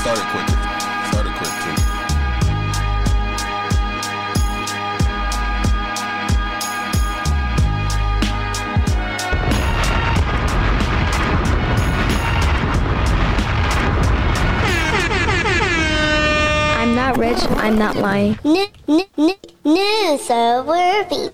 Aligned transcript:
started 0.00 0.24
quick. 0.32 0.48
Started 1.10 1.32
quick 1.36 1.52
too. 1.60 1.76
I'm 16.78 16.94
not 16.94 17.18
rich. 17.18 17.36
I'm 17.58 17.76
not 17.76 17.96
lying. 17.96 18.38
New, 18.42 18.66
new, 18.88 19.04
new, 19.18 19.34
new, 19.64 20.18
so 20.18 20.62
worthy. 20.62 21.28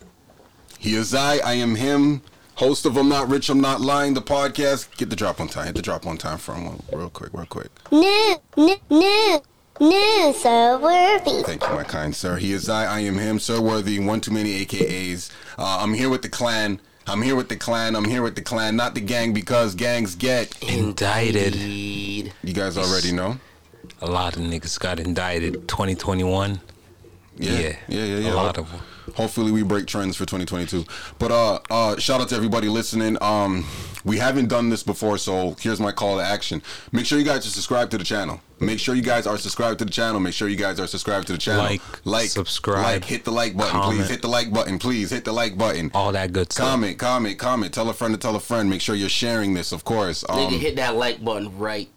He 0.80 0.96
is 0.96 1.14
I, 1.14 1.36
I 1.36 1.52
am 1.52 1.76
him. 1.76 2.20
Host 2.56 2.86
of 2.86 2.96
I'm 2.96 3.10
Not 3.10 3.28
Rich, 3.28 3.50
I'm 3.50 3.60
Not 3.60 3.82
Lying, 3.82 4.14
the 4.14 4.22
podcast. 4.22 4.96
Get 4.96 5.10
the 5.10 5.16
drop 5.16 5.40
on 5.40 5.48
time. 5.48 5.66
Hit 5.66 5.74
the 5.74 5.82
drop 5.82 6.06
on 6.06 6.16
time 6.16 6.38
for 6.38 6.54
him 6.54 6.80
real 6.90 7.10
quick, 7.10 7.30
real 7.34 7.44
quick. 7.44 7.68
New, 7.92 8.36
new, 8.56 8.76
new, 8.88 9.40
new, 9.78 10.32
so 10.32 10.78
worthy. 10.78 11.42
Thank 11.42 11.62
you, 11.62 11.74
my 11.74 11.84
kind 11.84 12.16
sir. 12.16 12.36
He 12.36 12.54
is 12.54 12.70
I, 12.70 12.86
I 12.86 13.00
am 13.00 13.18
him, 13.18 13.38
Sir 13.38 13.60
Worthy, 13.60 13.98
one 13.98 14.22
too 14.22 14.30
many 14.30 14.64
AKAs. 14.64 15.30
Uh, 15.58 15.80
I'm 15.82 15.92
here 15.92 16.08
with 16.08 16.22
the 16.22 16.30
clan. 16.30 16.80
I'm 17.06 17.20
here 17.20 17.36
with 17.36 17.50
the 17.50 17.56
clan. 17.56 17.94
I'm 17.94 18.06
here 18.06 18.22
with 18.22 18.36
the 18.36 18.42
clan, 18.42 18.74
not 18.74 18.94
the 18.94 19.02
gang, 19.02 19.34
because 19.34 19.74
gangs 19.74 20.14
get. 20.14 20.58
Indicted. 20.62 21.56
Indeed. 21.56 22.32
You 22.42 22.54
guys 22.54 22.78
already 22.78 23.12
know. 23.12 23.36
A 24.00 24.06
lot 24.06 24.34
of 24.34 24.42
niggas 24.42 24.80
got 24.80 24.98
indicted. 24.98 25.68
2021. 25.68 26.58
Yeah, 27.36 27.50
yeah, 27.52 27.76
yeah, 27.86 28.04
yeah. 28.16 28.32
A 28.32 28.34
lot 28.34 28.56
of 28.56 28.72
them. 28.72 28.80
Hopefully 29.16 29.50
we 29.50 29.62
break 29.62 29.86
trends 29.86 30.16
for 30.16 30.24
2022. 30.26 30.84
But 31.18 31.30
uh 31.32 31.58
uh 31.70 31.96
shout 31.98 32.20
out 32.20 32.28
to 32.30 32.36
everybody 32.36 32.68
listening. 32.68 33.16
Um 33.22 33.66
we 34.04 34.18
haven't 34.18 34.48
done 34.48 34.68
this 34.70 34.82
before, 34.84 35.18
so 35.18 35.56
here's 35.58 35.80
my 35.80 35.90
call 35.90 36.18
to 36.18 36.22
action. 36.24 36.62
Make 36.92 37.06
sure 37.06 37.18
you 37.18 37.24
guys 37.24 37.44
are 37.46 37.50
subscribed 37.50 37.90
to 37.90 37.98
the 37.98 38.04
channel. 38.04 38.40
Make 38.60 38.78
sure 38.78 38.94
you 38.94 39.02
guys 39.02 39.26
are 39.26 39.36
subscribed 39.36 39.80
to 39.80 39.84
the 39.84 39.90
channel. 39.90 40.20
Make 40.20 40.32
sure 40.32 40.48
you 40.48 40.56
guys 40.56 40.78
are 40.78 40.86
subscribed 40.86 41.26
to 41.26 41.32
the 41.32 41.38
channel. 41.38 41.64
Like, 41.64 41.82
like, 42.06 42.28
subscribe, 42.28 42.84
like, 42.84 43.04
hit 43.04 43.24
the 43.24 43.30
like 43.32 43.54
button, 43.56 43.72
comment. 43.80 43.98
please. 44.02 44.08
Hit 44.10 44.22
the 44.22 44.28
like 44.28 44.52
button, 44.52 44.78
please. 44.78 45.10
Hit 45.10 45.24
the 45.24 45.32
like 45.32 45.58
button. 45.58 45.90
All 45.92 46.12
that 46.12 46.32
good 46.32 46.52
stuff. 46.52 46.66
Comment, 46.68 46.96
comment, 46.98 47.38
comment. 47.38 47.74
Tell 47.74 47.90
a 47.90 47.92
friend 47.92 48.14
to 48.14 48.18
tell 48.18 48.34
a 48.36 48.40
friend. 48.40 48.70
Make 48.70 48.80
sure 48.80 48.94
you're 48.94 49.08
sharing 49.10 49.54
this, 49.54 49.72
of 49.72 49.84
course. 49.84 50.22
Nigga, 50.24 50.46
Um, 50.54 50.60
hit 50.60 50.76
that 50.76 50.94
like 50.94 51.22
button 51.24 51.58
right 51.58 51.88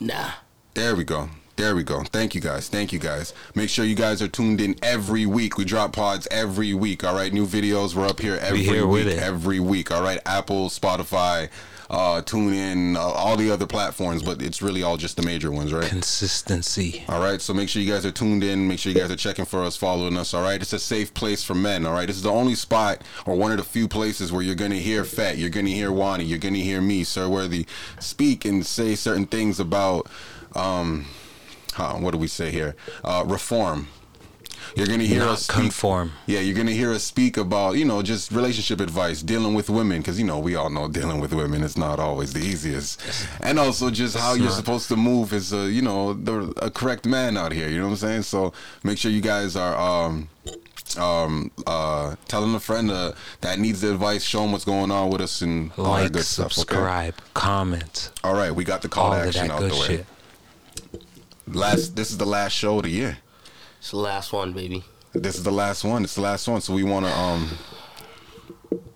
now. 0.00 0.34
there 0.74 0.94
we 0.96 1.04
go. 1.04 1.28
There 1.62 1.76
we 1.76 1.84
go. 1.84 2.02
Thank 2.02 2.34
you 2.34 2.40
guys. 2.40 2.68
Thank 2.68 2.92
you 2.92 2.98
guys. 2.98 3.32
Make 3.54 3.70
sure 3.70 3.84
you 3.84 3.94
guys 3.94 4.20
are 4.20 4.26
tuned 4.26 4.60
in 4.60 4.74
every 4.82 5.26
week. 5.26 5.58
We 5.58 5.64
drop 5.64 5.92
pods 5.92 6.26
every 6.28 6.74
week. 6.74 7.04
All 7.04 7.14
right. 7.14 7.32
New 7.32 7.46
videos. 7.46 7.94
We're 7.94 8.08
up 8.08 8.18
here 8.18 8.36
every 8.42 8.64
here 8.64 8.84
week. 8.84 9.06
with 9.06 9.14
it. 9.16 9.22
Every 9.22 9.60
week. 9.60 9.92
All 9.92 10.02
right. 10.02 10.18
Apple, 10.26 10.70
Spotify, 10.70 11.50
uh, 11.88 12.20
tune 12.22 12.52
in, 12.52 12.96
uh, 12.96 13.00
all 13.00 13.36
the 13.36 13.48
other 13.48 13.68
platforms, 13.68 14.24
but 14.24 14.42
it's 14.42 14.60
really 14.60 14.82
all 14.82 14.96
just 14.96 15.16
the 15.16 15.22
major 15.22 15.52
ones, 15.52 15.72
right? 15.72 15.88
Consistency. 15.88 17.04
All 17.08 17.20
right, 17.20 17.40
so 17.40 17.54
make 17.54 17.68
sure 17.68 17.80
you 17.80 17.92
guys 17.92 18.04
are 18.04 18.10
tuned 18.10 18.42
in. 18.42 18.66
Make 18.66 18.80
sure 18.80 18.90
you 18.90 18.98
guys 18.98 19.12
are 19.12 19.16
checking 19.16 19.44
for 19.44 19.62
us, 19.62 19.76
following 19.76 20.16
us. 20.16 20.34
All 20.34 20.42
right, 20.42 20.60
it's 20.60 20.72
a 20.72 20.80
safe 20.80 21.14
place 21.14 21.44
for 21.44 21.54
men. 21.54 21.86
All 21.86 21.92
right, 21.92 22.08
this 22.08 22.16
is 22.16 22.22
the 22.22 22.30
only 22.30 22.56
spot 22.56 23.02
or 23.24 23.36
one 23.36 23.52
of 23.52 23.58
the 23.58 23.64
few 23.64 23.86
places 23.86 24.32
where 24.32 24.42
you're 24.42 24.56
gonna 24.56 24.74
hear 24.76 25.04
Fat, 25.04 25.38
you're 25.38 25.48
gonna 25.48 25.68
hear 25.68 25.92
Wani, 25.92 26.24
you're 26.24 26.38
gonna 26.38 26.58
hear 26.58 26.80
me, 26.80 27.04
Sir 27.04 27.28
Worthy, 27.28 27.66
speak 28.00 28.46
and 28.46 28.66
say 28.66 28.96
certain 28.96 29.26
things 29.26 29.60
about, 29.60 30.08
um, 30.56 31.06
how, 31.72 31.98
what 31.98 32.12
do 32.12 32.18
we 32.18 32.28
say 32.28 32.50
here? 32.50 32.74
Uh, 33.04 33.24
reform. 33.26 33.88
You're 34.76 34.86
gonna 34.86 35.02
hear 35.04 35.18
Not 35.20 35.30
us 35.30 35.42
speak, 35.42 35.56
conform. 35.56 36.12
Yeah, 36.26 36.38
you're 36.40 36.54
gonna 36.56 36.70
hear 36.70 36.92
us 36.92 37.02
speak 37.02 37.36
about 37.36 37.76
you 37.76 37.84
know 37.84 38.00
just 38.00 38.30
relationship 38.30 38.80
advice, 38.80 39.20
dealing 39.20 39.54
with 39.54 39.68
women, 39.68 39.98
because 39.98 40.18
you 40.20 40.24
know 40.24 40.38
we 40.38 40.54
all 40.54 40.70
know 40.70 40.88
dealing 40.88 41.20
with 41.20 41.32
women 41.34 41.62
is 41.62 41.76
not 41.76 41.98
always 41.98 42.32
the 42.32 42.40
easiest, 42.40 43.02
and 43.40 43.58
also 43.58 43.90
just 43.90 44.16
how 44.16 44.34
you're 44.34 44.50
supposed 44.50 44.88
to 44.88 44.96
move 44.96 45.32
as 45.32 45.52
a 45.52 45.68
you 45.70 45.82
know 45.82 46.14
the, 46.14 46.54
a 46.62 46.70
correct 46.70 47.06
man 47.06 47.36
out 47.36 47.52
here. 47.52 47.68
You 47.68 47.78
know 47.80 47.86
what 47.86 47.90
I'm 47.90 47.96
saying? 47.96 48.22
So 48.22 48.52
make 48.84 48.98
sure 48.98 49.10
you 49.10 49.20
guys 49.20 49.56
are 49.56 49.76
um 49.76 50.28
um 50.96 51.50
uh 51.66 52.14
telling 52.28 52.54
a 52.54 52.60
friend 52.60 52.90
uh, 52.90 53.12
that 53.40 53.58
needs 53.58 53.80
the 53.80 53.90
advice, 53.92 54.22
show 54.22 54.42
them 54.42 54.52
what's 54.52 54.64
going 54.64 54.90
on 54.90 55.10
with 55.10 55.20
us 55.20 55.42
and 55.42 55.72
all 55.76 55.84
that 55.84 55.90
Like, 55.90 56.12
good 56.12 56.24
stuff. 56.24 56.46
Okay. 56.46 56.54
subscribe, 56.60 57.14
comment. 57.34 58.10
All 58.24 58.34
right, 58.34 58.52
we 58.54 58.62
got 58.64 58.80
the 58.82 58.88
call 58.88 59.10
to 59.10 59.16
action 59.18 59.50
out 59.50 59.58
good 59.60 59.72
the 59.72 59.76
way. 59.76 59.86
shit. 59.86 60.06
Last, 61.46 61.96
this 61.96 62.10
is 62.10 62.18
the 62.18 62.26
last 62.26 62.52
show 62.52 62.78
of 62.78 62.84
the 62.84 62.90
year. 62.90 63.18
It's 63.78 63.90
the 63.90 63.96
last 63.98 64.32
one, 64.32 64.52
baby. 64.52 64.84
This 65.12 65.36
is 65.36 65.42
the 65.42 65.50
last 65.52 65.84
one. 65.84 66.04
It's 66.04 66.14
the 66.14 66.20
last 66.20 66.46
one. 66.48 66.60
So 66.60 66.72
we 66.72 66.84
want 66.84 67.04
to 67.06 67.12
um 67.12 67.50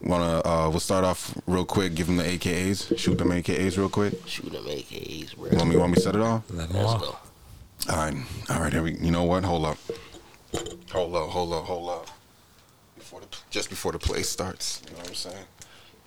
want 0.01 0.23
to 0.23 0.49
uh 0.49 0.69
we'll 0.71 0.81
start 0.81 1.05
off 1.05 1.37
real 1.47 1.65
quick. 1.65 1.95
Give 1.95 2.07
them 2.07 2.17
the 2.17 2.23
AKAs. 2.25 2.97
Shoot 2.99 3.19
them 3.19 3.29
AKAs 3.31 3.77
real 3.77 3.89
quick. 3.89 4.15
Shoot 4.27 4.53
them 4.53 4.65
AKAs, 4.65 5.35
bro. 5.37 5.51
Want 5.51 5.69
me 5.69 5.77
want 5.77 5.91
me 5.91 5.97
to 5.97 6.01
set 6.01 6.15
it 6.15 6.23
off? 6.23 6.45
Let 6.51 6.71
'em 6.71 6.77
Let's 6.77 6.89
off. 6.93 7.01
go. 7.01 7.17
All 7.91 7.97
right. 7.97 8.15
All 8.49 8.61
right. 8.61 8.73
Here 8.73 8.83
we. 8.83 8.97
You 8.97 9.11
know 9.11 9.25
what? 9.25 9.45
Hold 9.45 9.67
up. 9.67 9.79
Hold 10.93 11.15
up. 11.17 11.29
Hold 11.31 11.53
up. 11.53 11.65
Hold 11.65 11.91
up. 11.91 12.07
Before 12.97 13.21
the 13.21 13.27
just 13.51 13.69
before 13.69 13.93
the 13.93 13.99
play 13.99 14.23
starts. 14.23 14.81
You 14.87 14.93
know 14.93 14.99
what 15.01 15.09
I'm 15.09 15.15
saying? 15.15 15.45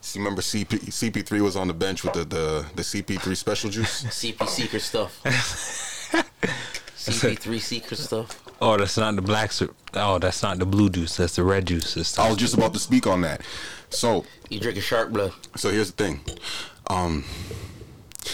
See, 0.01 0.17
remember 0.19 0.41
CP 0.41 0.79
CP3 0.87 1.41
was 1.41 1.55
on 1.57 1.67
the 1.67 1.73
bench 1.73 2.03
with 2.03 2.13
the 2.13 2.23
the, 2.23 2.65
the 2.75 2.81
CP3 2.81 3.35
special 3.37 3.69
juice. 3.69 4.03
CP 4.05 4.47
secret 4.47 4.81
stuff. 4.81 5.21
CP3 6.97 7.59
secret 7.59 7.97
stuff. 7.97 8.43
Oh, 8.61 8.77
that's 8.77 8.97
not 8.97 9.15
the 9.15 9.21
black. 9.21 9.51
su- 9.51 9.73
Oh, 9.93 10.19
that's 10.19 10.43
not 10.43 10.59
the 10.59 10.65
blue 10.65 10.89
juice. 10.89 11.17
That's 11.17 11.35
the 11.37 11.43
red 11.43 11.65
juice. 11.65 11.93
That's 11.95 12.19
I 12.19 12.27
was 12.29 12.37
just 12.37 12.53
about 12.53 12.73
to 12.73 12.79
speak 12.79 13.07
on 13.07 13.21
that. 13.21 13.41
So 13.89 14.25
You 14.49 14.59
drinking 14.59 14.83
shark 14.83 15.11
blood. 15.11 15.33
So 15.55 15.69
here's 15.71 15.91
the 15.91 16.03
thing, 16.03 16.21
um, 16.87 17.23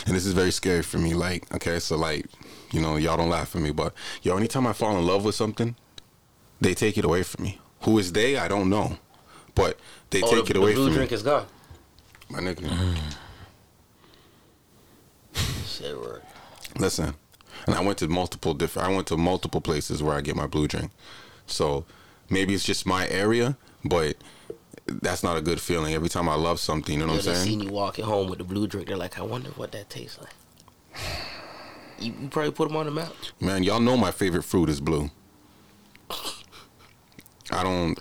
and 0.06 0.16
this 0.16 0.26
is 0.26 0.34
very 0.34 0.52
scary 0.52 0.82
for 0.82 0.98
me. 0.98 1.14
Like, 1.14 1.54
okay, 1.56 1.80
so 1.80 1.96
like, 1.96 2.26
you 2.72 2.82
know, 2.82 2.98
y'all 2.98 3.16
don't 3.18 3.30
laugh 3.30 3.56
at 3.56 3.62
me, 3.62 3.72
but 3.72 3.94
yo, 4.22 4.36
anytime 4.36 4.68
I 4.68 4.74
fall 4.74 4.98
in 4.98 5.06
love 5.06 5.24
with 5.24 5.36
something, 5.36 5.76
they 6.60 6.74
take 6.74 6.98
it 6.98 7.06
away 7.06 7.24
from 7.24 7.46
me. 7.46 7.60
Who 7.82 7.98
is 8.00 8.12
they? 8.12 8.36
I 8.38 8.48
don't 8.50 8.70
know, 8.70 8.98
but 9.54 9.80
they 10.10 10.22
Oh, 10.24 10.36
take 10.36 10.46
the, 10.46 10.52
it 10.52 10.58
away 10.58 10.72
the 10.72 10.76
blue 10.76 10.86
from 10.88 10.94
drink 10.96 11.12
me. 11.12 11.16
is 11.16 11.24
gone. 11.24 11.46
My 12.30 12.40
nigga, 12.40 12.98
Shit 15.66 15.98
work. 16.00 16.24
listen, 16.78 17.14
and 17.66 17.76
I 17.76 17.82
went 17.82 17.98
to 18.00 18.08
multiple 18.08 18.54
different. 18.54 18.88
I 18.88 18.94
went 18.94 19.08
to 19.08 19.18
multiple 19.18 19.62
places 19.62 20.04
where 20.04 20.16
I 20.16 20.22
get 20.22 20.36
my 20.36 20.48
blue 20.48 20.68
drink. 20.68 20.92
So 21.48 21.86
maybe 22.30 22.54
it's 22.54 22.64
just 22.64 22.86
my 22.86 23.08
area, 23.08 23.58
but 23.84 24.18
that's 24.88 25.24
not 25.24 25.38
a 25.38 25.42
good 25.42 25.60
feeling. 25.60 25.94
Every 25.94 26.10
time 26.10 26.30
I 26.30 26.36
love 26.36 26.60
something, 26.60 27.00
you 27.00 27.06
know 27.06 27.14
what 27.14 27.28
I'm 27.28 27.34
saying? 27.34 27.48
seen 27.48 27.60
you 27.62 27.70
walking 27.70 28.06
home 28.06 28.30
with 28.30 28.40
the 28.40 28.46
blue 28.46 28.68
drink. 28.68 28.88
They're 28.88 28.98
like, 28.98 29.20
I 29.20 29.24
wonder 29.24 29.50
what 29.52 29.72
that 29.72 29.90
tastes 29.90 30.20
like. 30.20 30.34
You, 32.00 32.14
you 32.20 32.28
probably 32.28 32.52
put 32.52 32.68
them 32.68 32.78
on 32.78 32.86
the 32.86 32.92
map. 32.92 33.14
Man, 33.40 33.64
y'all 33.64 33.80
know 33.80 33.98
my 33.98 34.12
favorite 34.12 34.44
fruit 34.44 34.70
is 34.70 34.82
blue. 34.82 35.10
I 37.52 37.64
don't, 37.64 37.98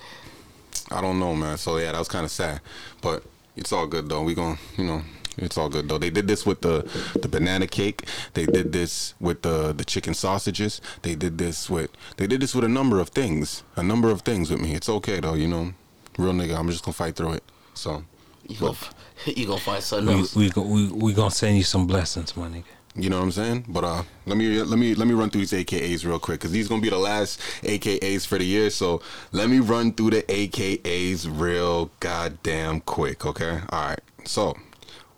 I 0.91 1.01
don't 1.01 1.19
know, 1.19 1.35
man. 1.35 1.59
So 1.59 1.77
yeah, 1.77 1.93
that 1.93 1.99
was 1.99 2.09
kind 2.09 2.25
of 2.25 2.31
sad, 2.31 2.61
but 3.01 3.23
it's 3.57 3.73
all 3.73 3.87
good 3.87 4.09
though. 4.09 4.23
We 4.23 4.35
gon' 4.35 4.59
you 4.77 4.85
know, 4.85 5.03
it's 5.39 5.57
all 5.59 5.69
good 5.69 5.89
though. 5.89 5.99
They 5.99 6.11
did 6.11 6.27
this 6.29 6.45
with 6.47 6.61
the 6.63 6.89
the 7.21 7.29
banana 7.29 7.67
cake. 7.67 8.07
They 8.35 8.47
did 8.47 8.73
this 8.73 9.15
with 9.21 9.43
the 9.43 9.73
the 9.73 9.85
chicken 9.85 10.15
sausages. 10.15 10.81
They 11.03 11.15
did 11.15 11.39
this 11.39 11.69
with 11.71 11.91
they 12.17 12.27
did 12.27 12.41
this 12.41 12.55
with 12.55 12.65
a 12.65 12.69
number 12.69 13.01
of 13.01 13.11
things. 13.11 13.63
A 13.77 13.83
number 13.83 14.11
of 14.11 14.23
things 14.23 14.51
with 14.51 14.61
me. 14.61 14.75
It's 14.75 14.89
okay 14.89 15.21
though, 15.21 15.35
you 15.35 15.49
know. 15.49 15.73
Real 16.19 16.33
nigga, 16.33 16.57
I'm 16.59 16.69
just 16.71 16.85
gonna 16.85 16.93
fight 16.95 17.17
through 17.17 17.33
it. 17.33 17.45
So, 17.75 18.05
You 18.47 18.57
gonna, 18.59 18.77
you 19.27 19.47
gonna 19.47 19.59
find 19.61 19.83
something 19.83 20.15
we 20.15 20.21
else. 20.21 20.37
we 20.37 20.51
go- 20.51 20.63
we 20.63 20.89
we 20.91 21.13
gonna 21.13 21.31
send 21.31 21.57
you 21.57 21.65
some 21.65 21.87
blessings, 21.87 22.37
my 22.37 22.47
nigga. 22.49 22.65
You 22.97 23.11
know 23.11 23.17
what 23.17 23.25
I'm 23.25 23.33
saying? 23.33 23.65
But 23.67 23.83
uh, 23.83 24.03
let 24.25 24.37
me 24.37 24.63
let 24.63 24.79
me 24.79 24.95
let 24.95 25.09
me 25.09 25.15
run 25.15 25.29
through 25.29 25.41
these 25.45 25.51
AKAs 25.65 26.07
real 26.07 26.21
quick 26.21 26.39
because 26.39 26.53
these 26.53 26.69
gonna 26.69 26.81
be 26.81 26.91
the 26.91 26.97
last 26.99 27.41
AKAs 27.65 28.25
for 28.25 28.39
the 28.39 28.45
year. 28.45 28.71
So 28.71 29.03
let 29.33 29.51
me 29.51 29.59
run 29.59 29.93
through 29.95 30.11
the 30.11 30.23
AKAs 30.23 31.27
real 31.29 31.91
goddamn 31.99 32.83
quick. 32.83 33.27
Okay. 33.27 33.59
All 33.71 33.89
right. 33.89 33.99
So 34.25 34.55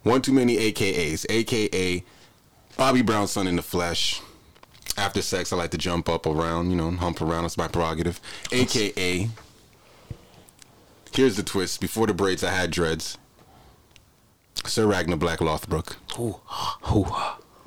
one 0.06 0.22
too 0.22 0.32
many 0.32 0.56
AKAs. 0.56 1.26
AKA 1.28 2.04
Bobby 2.76 3.02
Brown's 3.02 3.32
son 3.32 3.46
in 3.46 3.56
the 3.56 3.62
flesh. 3.62 4.22
After 4.96 5.20
sex, 5.20 5.52
I 5.52 5.56
like 5.56 5.72
to 5.72 5.78
jump 5.78 6.08
up 6.08 6.26
around, 6.26 6.70
you 6.70 6.76
know, 6.76 6.90
hump 6.92 7.20
around. 7.20 7.44
It's 7.44 7.58
my 7.58 7.68
prerogative. 7.68 8.20
AKA. 8.52 9.28
Here's 11.12 11.36
the 11.36 11.42
twist. 11.42 11.80
Before 11.80 12.06
the 12.06 12.14
braids, 12.14 12.44
I 12.44 12.50
had 12.50 12.70
dreads. 12.70 13.18
Sir 14.64 14.86
Ragnar 14.86 15.16
Black. 15.16 15.40
Ooh, 15.40 16.40
Who? 16.82 17.06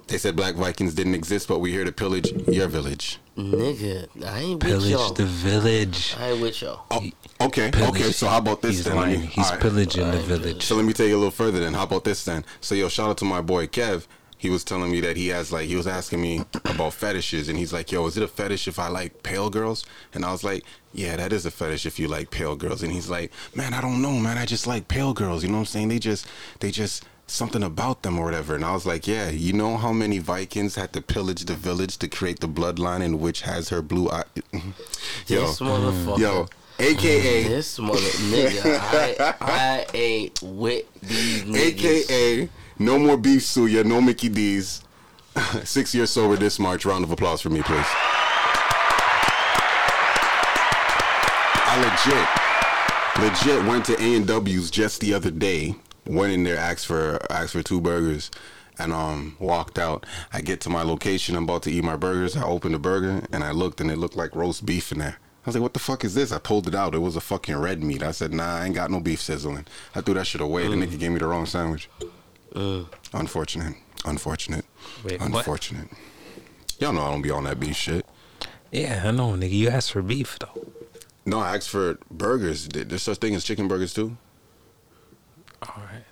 They 0.09 0.17
said 0.17 0.35
black 0.35 0.55
Vikings 0.55 0.93
didn't 0.95 1.15
exist, 1.15 1.47
but 1.47 1.59
we're 1.59 1.71
here 1.73 1.85
to 1.85 1.91
pillage 1.91 2.31
your 2.47 2.67
village. 2.67 3.19
nigga, 3.37 4.07
I 4.25 4.39
ain't 4.39 4.63
with 4.63 4.71
Pillage 4.71 4.91
y'all. 4.91 5.13
the 5.13 5.25
village. 5.25 6.15
I 6.19 6.31
ain't 6.31 6.41
with 6.41 6.61
y'all. 6.61 6.81
Oh, 6.91 7.03
okay, 7.41 7.71
Pillage. 7.71 7.89
okay. 8.01 8.11
So 8.11 8.27
how 8.27 8.39
about 8.39 8.61
this 8.61 8.77
He's 8.77 8.85
then? 8.85 8.95
Let 8.97 9.07
me- 9.07 9.15
lying. 9.17 9.27
He's 9.27 9.45
all 9.45 9.51
right. 9.51 9.61
pillaging 9.61 10.11
the 10.11 10.19
village. 10.19 10.63
So 10.63 10.75
let 10.75 10.85
me 10.85 10.93
tell 10.93 11.05
you 11.05 11.15
a 11.15 11.17
little 11.19 11.31
further 11.31 11.59
then. 11.59 11.73
How 11.73 11.83
about 11.83 12.03
this 12.03 12.25
then? 12.25 12.43
So 12.59 12.75
yo, 12.75 12.89
shout 12.89 13.09
out 13.11 13.17
to 13.19 13.25
my 13.25 13.41
boy 13.41 13.67
Kev. 13.67 14.07
He 14.37 14.49
was 14.49 14.63
telling 14.63 14.89
me 14.89 15.01
that 15.01 15.17
he 15.17 15.27
has 15.29 15.51
like 15.51 15.67
he 15.67 15.75
was 15.75 15.85
asking 15.85 16.21
me 16.21 16.45
about 16.65 16.93
fetishes 16.93 17.49
and 17.49 17.57
he's 17.57 17.73
like, 17.73 17.91
"Yo, 17.91 18.05
is 18.07 18.15
it 18.15 18.23
a 18.23 18.27
fetish 18.27 18.67
if 18.69 18.79
I 18.79 18.87
like 18.87 19.21
pale 19.21 19.49
girls?" 19.49 19.85
And 20.13 20.23
I 20.25 20.31
was 20.31 20.43
like, 20.45 20.63
"Yeah, 20.93 21.17
that 21.17 21.33
is 21.33 21.45
a 21.45 21.51
fetish 21.51 21.85
if 21.85 21.99
you 21.99 22.07
like 22.07 22.31
pale 22.31 22.55
girls." 22.55 22.81
And 22.81 22.91
he's 22.93 23.09
like, 23.09 23.33
"Man, 23.53 23.73
I 23.73 23.81
don't 23.81 24.01
know, 24.01 24.13
man. 24.13 24.37
I 24.37 24.45
just 24.45 24.65
like 24.65 24.87
pale 24.87 25.13
girls. 25.13 25.43
You 25.43 25.49
know 25.49 25.55
what 25.55 25.59
I'm 25.61 25.65
saying? 25.65 25.89
They 25.89 25.99
just 25.99 26.25
they 26.61 26.71
just 26.71 27.03
something 27.29 27.63
about 27.63 28.01
them 28.03 28.17
or 28.19 28.25
whatever. 28.25 28.55
And 28.55 28.63
I 28.65 28.73
was 28.73 28.85
like, 28.85 29.07
yeah, 29.07 29.29
you 29.29 29.53
know 29.53 29.77
how 29.77 29.91
many 29.93 30.17
Vikings 30.19 30.75
had 30.75 30.93
to 30.93 31.01
pillage 31.01 31.45
the 31.45 31.55
village 31.55 31.97
to 31.97 32.07
create 32.07 32.39
the 32.39 32.47
bloodline 32.47 33.01
in 33.01 33.19
which 33.19 33.41
has 33.41 33.69
her 33.69 33.81
blue 33.81 34.09
eye. 34.09 34.23
yo, 35.27 35.47
This 35.47 35.59
motherfucker. 35.59 36.17
yo, 36.19 36.47
AKA, 36.79 37.43
This 37.43 37.77
mother 37.79 37.99
nigga, 37.99 38.79
I, 38.79 39.35
I 39.41 39.85
ain't 39.93 40.41
with 40.41 40.85
these 41.01 41.43
niggas. 41.43 42.09
AKA, 42.09 42.49
no 42.79 42.97
more 42.97 43.17
beef 43.17 43.41
suya, 43.41 43.85
no 43.85 44.01
Mickey 44.01 44.29
D's. 44.29 44.83
Six 45.63 45.93
years 45.93 46.09
sober 46.09 46.35
this 46.35 46.57
March. 46.59 46.85
Round 46.85 47.03
of 47.03 47.11
applause 47.11 47.41
for 47.41 47.49
me, 47.49 47.61
please. 47.61 47.85
I 51.71 51.75
legit, 53.21 53.59
legit 53.59 53.67
went 53.69 53.85
to 53.85 54.01
A 54.01 54.15
and 54.15 54.25
W's 54.27 54.71
just 54.71 55.01
the 55.01 55.13
other 55.13 55.29
day. 55.31 55.75
Went 56.09 56.33
in 56.33 56.43
there, 56.43 56.57
asked 56.57 56.87
for 56.87 57.19
asked 57.31 57.53
for 57.53 57.61
two 57.61 57.79
burgers, 57.79 58.31
and 58.79 58.91
um 58.91 59.37
walked 59.39 59.77
out. 59.77 60.05
I 60.33 60.41
get 60.41 60.59
to 60.61 60.69
my 60.69 60.81
location. 60.81 61.35
I'm 61.35 61.43
about 61.43 61.63
to 61.63 61.71
eat 61.71 61.83
my 61.83 61.95
burgers. 61.95 62.35
I 62.35 62.43
opened 62.43 62.73
the 62.73 62.79
burger 62.79 63.21
and 63.31 63.43
I 63.43 63.51
looked, 63.51 63.79
and 63.79 63.91
it 63.91 63.97
looked 63.97 64.15
like 64.15 64.35
roast 64.35 64.65
beef 64.65 64.91
in 64.91 64.97
there. 64.97 65.17
I 65.45 65.49
was 65.49 65.55
like, 65.55 65.61
"What 65.61 65.73
the 65.73 65.79
fuck 65.79 66.03
is 66.03 66.15
this?" 66.15 66.31
I 66.31 66.39
pulled 66.39 66.67
it 66.67 66.73
out. 66.73 66.95
It 66.95 66.99
was 66.99 67.15
a 67.15 67.21
fucking 67.21 67.55
red 67.55 67.83
meat. 67.83 68.01
I 68.01 68.11
said, 68.11 68.33
"Nah, 68.33 68.57
I 68.57 68.65
ain't 68.65 68.73
got 68.75 68.89
no 68.89 68.99
beef 68.99 69.21
sizzling." 69.21 69.65
I 69.93 70.01
threw 70.01 70.15
that 70.15 70.25
shit 70.25 70.41
away. 70.41 70.67
The 70.67 70.75
nigga 70.75 70.97
gave 70.99 71.11
me 71.11 71.19
the 71.19 71.27
wrong 71.27 71.45
sandwich. 71.45 71.89
Ugh. 72.55 72.87
Unfortunate. 73.13 73.75
Unfortunate. 74.03 74.65
Wait, 75.03 75.19
what? 75.19 75.27
Unfortunate. 75.27 75.89
Y'all 76.79 76.93
know 76.93 77.03
I 77.03 77.11
don't 77.11 77.21
be 77.21 77.29
on 77.29 77.43
that 77.43 77.59
beef 77.59 77.75
shit. 77.75 78.05
Yeah, 78.71 79.03
I 79.05 79.11
know, 79.11 79.33
nigga. 79.33 79.51
You 79.51 79.69
asked 79.69 79.91
for 79.91 80.01
beef 80.01 80.39
though. 80.39 80.71
No, 81.25 81.39
I 81.39 81.55
asked 81.55 81.69
for 81.69 81.99
burgers. 82.09 82.67
There's 82.67 83.03
such 83.03 83.19
thing 83.19 83.35
as 83.35 83.43
chicken 83.43 83.67
burgers 83.67 83.93
too. 83.93 84.17
All 85.63 85.75
right. 85.83 86.03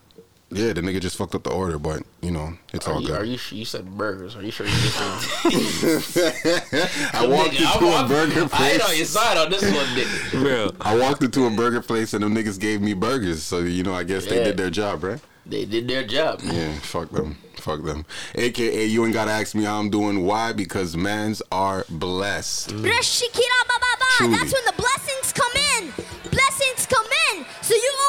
Yeah, 0.50 0.72
the 0.72 0.80
nigga 0.80 1.02
just 1.02 1.18
fucked 1.18 1.36
up 1.36 1.44
the 1.44 1.50
order, 1.52 1.78
but 1.78 2.04
you 2.22 2.32
know 2.32 2.54
it's 2.74 2.88
Are 2.88 2.94
all 2.94 3.02
you, 3.02 3.08
good. 3.08 3.18
are 3.20 3.26
you 3.26 3.38
sure 3.38 3.58
you 3.58 3.66
said 3.66 3.86
burgers? 3.98 4.34
Are 4.38 4.42
you 4.42 4.50
sure 4.52 4.66
you 4.66 4.72
just 4.72 4.98
I 7.14 7.28
walked 7.28 7.52
Nigga, 7.52 7.74
into 7.76 7.88
I'm- 7.88 8.06
a 8.06 8.08
burger 8.08 8.48
place. 8.48 8.54
I 8.62 8.70
ain't 8.72 8.82
on 8.90 8.96
your 8.96 9.06
side 9.06 9.38
on 9.38 9.50
this 9.52 9.62
one, 9.62 9.74
nigga. 9.74 10.32
Bro, 10.42 10.72
I 10.80 10.96
walked 10.98 11.22
into 11.22 11.46
a 11.48 11.50
burger 11.50 11.82
place 11.82 12.14
and 12.14 12.24
them 12.24 12.34
niggas 12.34 12.60
gave 12.62 12.82
me 12.82 12.94
burgers. 12.94 13.44
So 13.44 13.60
you 13.60 13.84
know, 13.84 13.94
I 13.94 14.04
guess 14.04 14.26
they 14.26 14.42
did 14.42 14.56
their 14.56 14.70
job, 14.70 15.04
right? 15.04 15.20
They 15.46 15.66
did 15.66 15.88
their 15.88 16.06
job. 16.06 16.40
Yeah, 16.44 16.74
fuck 16.80 17.10
them, 17.12 17.38
fuck 17.56 17.84
them. 17.84 18.06
AKA, 18.36 18.86
you 18.86 19.04
ain't 19.06 19.14
gotta 19.14 19.32
ask 19.32 19.54
me 19.54 19.64
how 19.66 19.80
I'm 19.80 19.90
doing. 19.90 20.26
Why? 20.26 20.54
Because 20.54 20.96
mans 20.96 21.42
are 21.52 21.86
blessed. 21.90 22.70
Rashikira 22.70 23.68
ba 23.68 23.74
ba 23.80 23.98
ba. 24.00 24.06
Truly. 24.18 24.36
That's 24.38 24.54
when 24.54 24.66
the 24.66 24.74
blessings 24.78 25.34
come 25.34 25.52
in. 25.78 25.94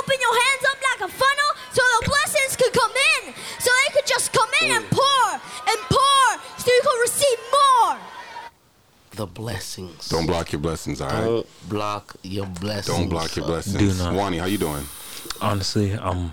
Open 0.09 0.21
your 0.21 0.35
hands 0.35 0.65
up 0.71 0.79
like 0.91 1.11
a 1.11 1.13
funnel 1.13 1.51
so 1.73 1.83
the 2.01 2.09
blessings 2.09 2.57
could 2.57 2.73
come 2.73 2.91
in. 2.91 3.35
So 3.59 3.71
they 3.71 3.95
could 3.95 4.07
just 4.07 4.33
come 4.33 4.49
in 4.63 4.71
and 4.77 4.85
pour 4.91 5.33
and 5.33 5.79
pour 5.91 6.43
so 6.59 6.73
you 6.73 6.81
can 6.83 7.01
receive 7.01 7.39
more. 7.53 7.99
The 9.13 9.27
blessings. 9.27 10.09
Don't 10.09 10.27
block 10.27 10.53
your 10.53 10.61
blessings, 10.61 11.01
all 11.01 11.09
right? 11.11 11.25
Don't 11.25 11.69
block 11.69 12.17
your 12.23 12.47
blessings. 12.47 12.97
Don't 12.97 13.09
block 13.09 13.37
your 13.37 13.47
blessings. 13.47 13.77
Do 13.99 14.05
not. 14.05 14.15
Wani, 14.15 14.39
how 14.39 14.47
you 14.47 14.59
doing? 14.59 14.85
honestly, 15.41 15.93
um, 15.93 16.33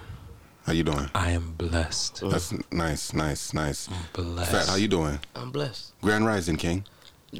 How 0.65 0.73
you 0.73 0.83
doing? 0.83 1.09
I 1.13 1.31
am 1.31 1.53
blessed. 1.57 2.21
That's 2.29 2.53
nice, 2.71 3.13
nice, 3.13 3.53
nice. 3.53 3.89
Blessed. 4.13 4.51
Fat, 4.51 4.67
how 4.67 4.75
you 4.75 4.87
doing? 4.87 5.19
I'm 5.35 5.51
blessed. 5.51 5.93
Grand 6.01 6.25
Rising 6.25 6.57
King. 6.57 6.85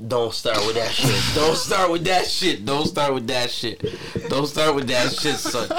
Don't 0.07 0.33
start 0.33 0.57
with 0.65 0.75
that 0.75 0.91
shit. 0.91 1.35
Don't 1.35 1.55
start 1.55 1.91
with 1.91 2.03
that 2.05 2.27
shit. 2.27 2.65
Don't 2.65 2.85
start 2.85 3.13
with 3.13 3.27
that 3.27 3.49
shit. 3.49 3.81
Don't 4.29 4.47
start 4.47 4.75
with 4.75 4.87
that 4.87 5.11
shit, 5.13 5.35
son. 5.35 5.69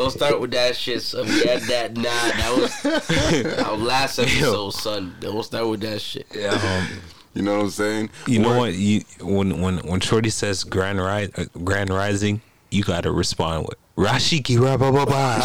Don't 0.00 0.10
start 0.10 0.40
with 0.40 0.50
that 0.52 0.74
shit, 0.76 1.02
son. 1.02 1.26
We 1.26 1.40
had 1.42 1.60
that. 1.64 1.94
Nah, 1.94 2.04
that 2.04 2.56
was 2.56 3.58
our 3.66 3.76
last 3.76 4.18
episode, 4.18 4.70
son. 4.70 5.14
Don't 5.20 5.42
start 5.42 5.68
with 5.68 5.80
that 5.82 6.00
shit. 6.00 6.26
Um, 6.50 6.86
You 7.34 7.42
know 7.42 7.58
what 7.58 7.64
I'm 7.64 7.70
saying? 7.70 8.10
you 8.26 8.38
know 8.38 8.56
what? 8.56 8.72
You 8.72 9.02
when 9.20 9.60
when 9.60 9.76
when 9.80 10.00
Shorty 10.00 10.30
says 10.30 10.64
grand 10.64 10.98
rise, 11.02 11.28
uh, 11.36 11.44
grand 11.64 11.90
rising, 11.90 12.40
you 12.70 12.82
gotta 12.82 13.12
respond 13.12 13.66
with 13.68 13.76
Rashiki 13.98 14.56
Rababa. 14.56 15.36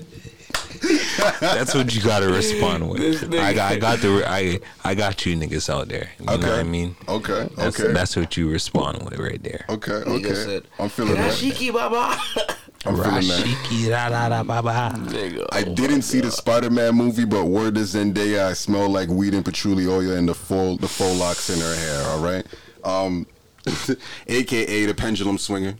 That's 1.40 1.74
what 1.74 1.94
you 1.94 2.02
gotta 2.02 2.28
respond 2.28 2.88
with. 2.88 3.34
I 3.34 3.52
got, 3.52 3.72
I 3.72 3.76
got 3.78 3.98
the, 4.00 4.24
I, 4.26 4.60
I 4.84 4.94
got 4.94 5.24
you 5.26 5.36
niggas 5.36 5.68
out 5.68 5.88
there. 5.88 6.10
You 6.18 6.26
know 6.26 6.36
what 6.36 6.44
I 6.44 6.62
mean? 6.62 6.96
Okay, 7.08 7.48
That's, 7.56 7.80
okay. 7.80 7.92
that's 7.92 8.16
what 8.16 8.36
you 8.36 8.48
respond 8.50 9.02
with 9.02 9.18
right 9.18 9.42
there. 9.42 9.64
okay, 9.68 9.92
okay. 9.92 10.34
said, 10.34 10.64
I'm 10.78 10.88
feeling 10.88 11.14
that. 11.14 11.32
Rashiki 11.32 11.72
Baba. 11.72 12.20
I'm 12.86 12.96
feeling 12.96 13.28
that. 13.28 13.44
Rashiki 13.44 13.90
ra 13.90 14.06
ra 14.08 14.26
ra 14.28 14.42
ba 14.42 14.62
ba. 14.62 14.92
Nigga, 14.96 15.46
I 15.52 15.62
oh 15.62 15.74
didn't 15.74 15.96
my 15.96 16.00
see 16.00 16.20
the 16.20 16.30
Spider-Man 16.30 16.94
movie, 16.94 17.24
but 17.26 17.44
word 17.44 17.74
to 17.74 17.82
Zendaya, 17.82 18.46
I 18.46 18.52
smell 18.54 18.88
like 18.88 19.08
weed 19.08 19.34
and 19.34 19.44
patchouli 19.44 19.86
oil 19.86 20.12
and 20.12 20.28
the 20.28 20.34
full 20.34 20.76
the 20.76 20.88
faux 20.88 21.18
locks 21.18 21.50
in 21.50 21.60
her 21.60 21.74
hair. 21.74 22.02
All 22.08 22.20
right, 22.20 22.46
um, 22.84 23.26
AKA 24.28 24.86
the 24.86 24.94
pendulum 24.94 25.36
swinger. 25.38 25.74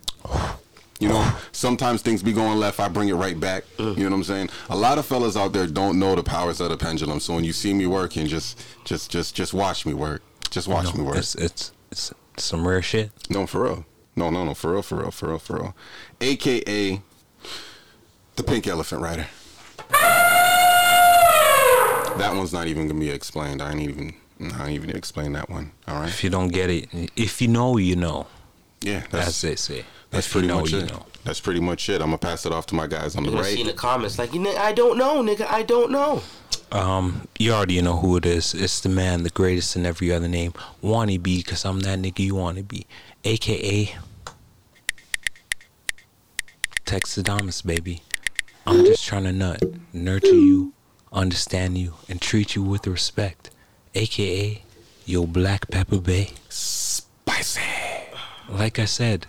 You 1.01 1.09
know, 1.09 1.33
sometimes 1.53 2.03
things 2.03 2.23
be 2.23 2.33
going 2.33 2.59
left, 2.59 2.79
I 2.79 2.89
bring 2.89 3.09
it 3.09 3.15
right 3.15 3.39
back. 3.41 3.65
Mm. 3.79 3.97
You 3.97 4.05
know 4.05 4.11
what 4.11 4.17
I'm 4.17 4.25
saying? 4.25 4.51
A 4.69 4.77
lot 4.77 4.99
of 4.99 5.07
fellas 5.07 5.35
out 5.35 5.55
there 5.55 5.67
don't 5.67 5.99
know 5.99 6.15
the 6.15 6.23
powers 6.23 6.61
of 6.61 6.69
the 6.69 6.77
pendulum. 6.77 7.21
So 7.21 7.35
when 7.35 7.43
you 7.43 7.55
see 7.55 7.73
me 7.73 7.87
working, 7.87 8.27
just 8.27 8.63
just 8.85 9.11
just 9.11 9.35
just 9.35 9.55
watch 9.55 9.87
me 9.87 9.95
work. 9.95 10.23
Just 10.51 10.69
watch 10.69 10.95
me 10.95 11.03
work. 11.03 11.17
it's, 11.17 11.35
it's 11.37 11.73
it's 11.91 12.13
some 12.37 12.69
rare 12.69 12.83
shit. 12.83 13.11
No, 13.31 13.47
for 13.47 13.63
real. 13.65 13.87
No, 14.15 14.29
no, 14.29 14.45
no, 14.45 14.53
for 14.53 14.73
real, 14.73 14.83
for 14.83 14.99
real, 14.99 15.11
for 15.11 15.29
real, 15.31 15.39
for 15.39 15.57
real. 15.57 15.77
AKA 16.21 17.01
the 18.37 18.43
pink 18.43 18.67
elephant 18.67 19.01
rider. 19.01 19.27
That 22.19 22.35
one's 22.35 22.53
not 22.53 22.67
even 22.67 22.89
gonna 22.89 23.01
be 23.01 23.09
explained. 23.09 23.63
I 23.63 23.71
ain't 23.73 23.81
even 23.81 24.15
I 24.55 24.67
ain't 24.67 24.75
even 24.75 24.91
explain 24.91 25.33
that 25.33 25.49
one. 25.49 25.73
All 25.89 26.01
right. 26.01 26.09
If 26.09 26.23
you 26.23 26.29
don't 26.31 26.49
get 26.49 26.69
it, 26.69 26.89
if 27.17 27.41
you 27.41 27.49
know, 27.49 27.79
you 27.79 27.97
know. 27.97 28.27
Yeah, 28.83 29.05
As 29.07 29.11
that's 29.11 29.41
they 29.43 29.57
say. 29.57 29.85
That's 30.11 30.27
if 30.27 30.35
you 30.35 30.41
pretty 30.41 30.49
know, 30.49 30.61
much 30.61 30.73
you 30.73 30.79
it. 30.79 30.91
know. 30.91 31.07
That's 31.25 31.41
pretty 31.41 31.61
much 31.61 31.89
it. 31.89 32.01
I'm 32.01 32.09
gonna 32.09 32.19
pass 32.19 32.47
it 32.47 32.53
off 32.53 32.67
to 32.67 32.75
my 32.75 32.87
guys 32.87 33.17
on 33.17 33.25
the 33.25 33.31
You're 33.31 33.45
see 33.45 33.61
in 33.61 33.67
the 33.67 33.73
comments 33.73 34.19
like, 34.19 34.33
you 34.33 34.47
I 34.49 34.73
don't 34.73 34.97
know, 34.99 35.23
nigga. 35.23 35.47
I 35.51 35.63
don't 35.63 35.91
know. 35.91 36.23
Um, 36.73 37.29
you 37.39 37.53
already 37.53 37.81
know 37.83 37.97
who 37.97 38.17
it 38.17 38.25
is. 38.27 38.55
It's 38.55 38.81
the 38.81 38.89
man, 38.89 39.25
the 39.25 39.31
greatest 39.31 39.77
in 39.77 39.85
every 39.85 40.13
other 40.13 40.29
name. 40.29 40.53
Wanna 40.81 41.19
be, 41.19 41.43
cause 41.43 41.65
I'm 41.65 41.81
that 41.81 41.99
nigga 41.99 42.21
you 42.21 42.35
wanna 42.35 42.63
be. 42.63 42.87
AKA 43.25 43.95
Texadamus, 46.87 47.65
baby. 47.65 48.03
I'm 48.67 48.85
just 48.85 49.05
trying 49.05 49.25
to 49.25 49.33
nut, 49.33 49.63
nurture 49.93 50.27
you, 50.29 50.73
understand 51.13 51.79
you, 51.79 51.95
and 52.09 52.21
treat 52.21 52.55
you 52.55 52.63
with 52.63 52.87
respect. 52.87 53.51
AKA 53.95 54.63
your 55.07 55.27
Black 55.27 55.71
Pepper 55.71 55.99
Bay. 55.99 56.31
Spicy. 56.49 57.61
Like 58.49 58.79
I 58.79 58.85
said, 58.85 59.27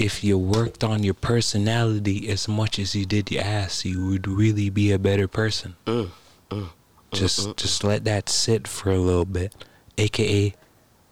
if 0.00 0.24
you 0.24 0.38
worked 0.38 0.82
on 0.82 1.02
your 1.02 1.14
personality 1.14 2.28
as 2.28 2.48
much 2.48 2.78
as 2.78 2.94
you 2.94 3.04
did 3.04 3.30
your 3.30 3.44
ass, 3.44 3.84
you 3.84 4.06
would 4.06 4.26
really 4.26 4.70
be 4.70 4.90
a 4.92 4.98
better 4.98 5.28
person. 5.28 5.76
Mm, 5.86 6.10
mm, 6.50 6.58
mm, 6.62 6.68
just 7.12 7.56
just 7.56 7.84
let 7.84 8.04
that 8.04 8.28
sit 8.28 8.66
for 8.66 8.90
a 8.90 8.98
little 8.98 9.24
bit. 9.26 9.54
AKA 9.98 10.54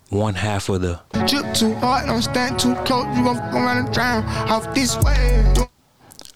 one 0.08 0.34
half 0.34 0.70
of 0.70 0.80
the 0.80 1.00
Drip 1.26 1.52
too 1.52 1.74
hard, 1.74 2.06
don't 2.06 2.22
stand 2.22 2.58
too 2.58 2.74
close, 2.86 3.04
you 3.16 3.24
gon' 3.24 3.36
fuck 3.36 3.54
around 3.54 3.78
and 3.84 3.92
drown 3.92 4.24
off 4.50 4.72
this 4.74 4.96
way. 4.98 5.54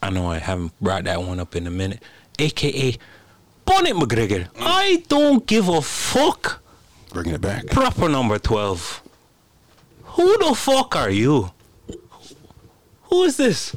I 0.03 0.11
know 0.11 0.27
I 0.31 0.39
haven't 0.39 0.79
brought 0.81 1.05
that 1.05 1.23
one 1.23 1.41
up 1.41 1.57
in 1.57 1.67
a 1.67 1.71
minute. 1.71 2.03
AKA 2.39 2.99
Bonnet 3.65 3.95
McGregor. 3.95 4.49
I 4.61 5.05
don't 5.09 5.47
give 5.47 5.69
a 5.69 5.81
fuck. 5.81 6.61
Bringing 7.11 7.35
it 7.35 7.41
back. 7.41 7.67
Proper 7.69 8.09
number 8.09 8.39
12. 8.39 9.03
Who 10.05 10.39
the 10.39 10.55
fuck 10.55 10.97
are 10.97 11.11
you? 11.11 11.53
Who 13.13 13.25
is 13.25 13.37
this? 13.37 13.77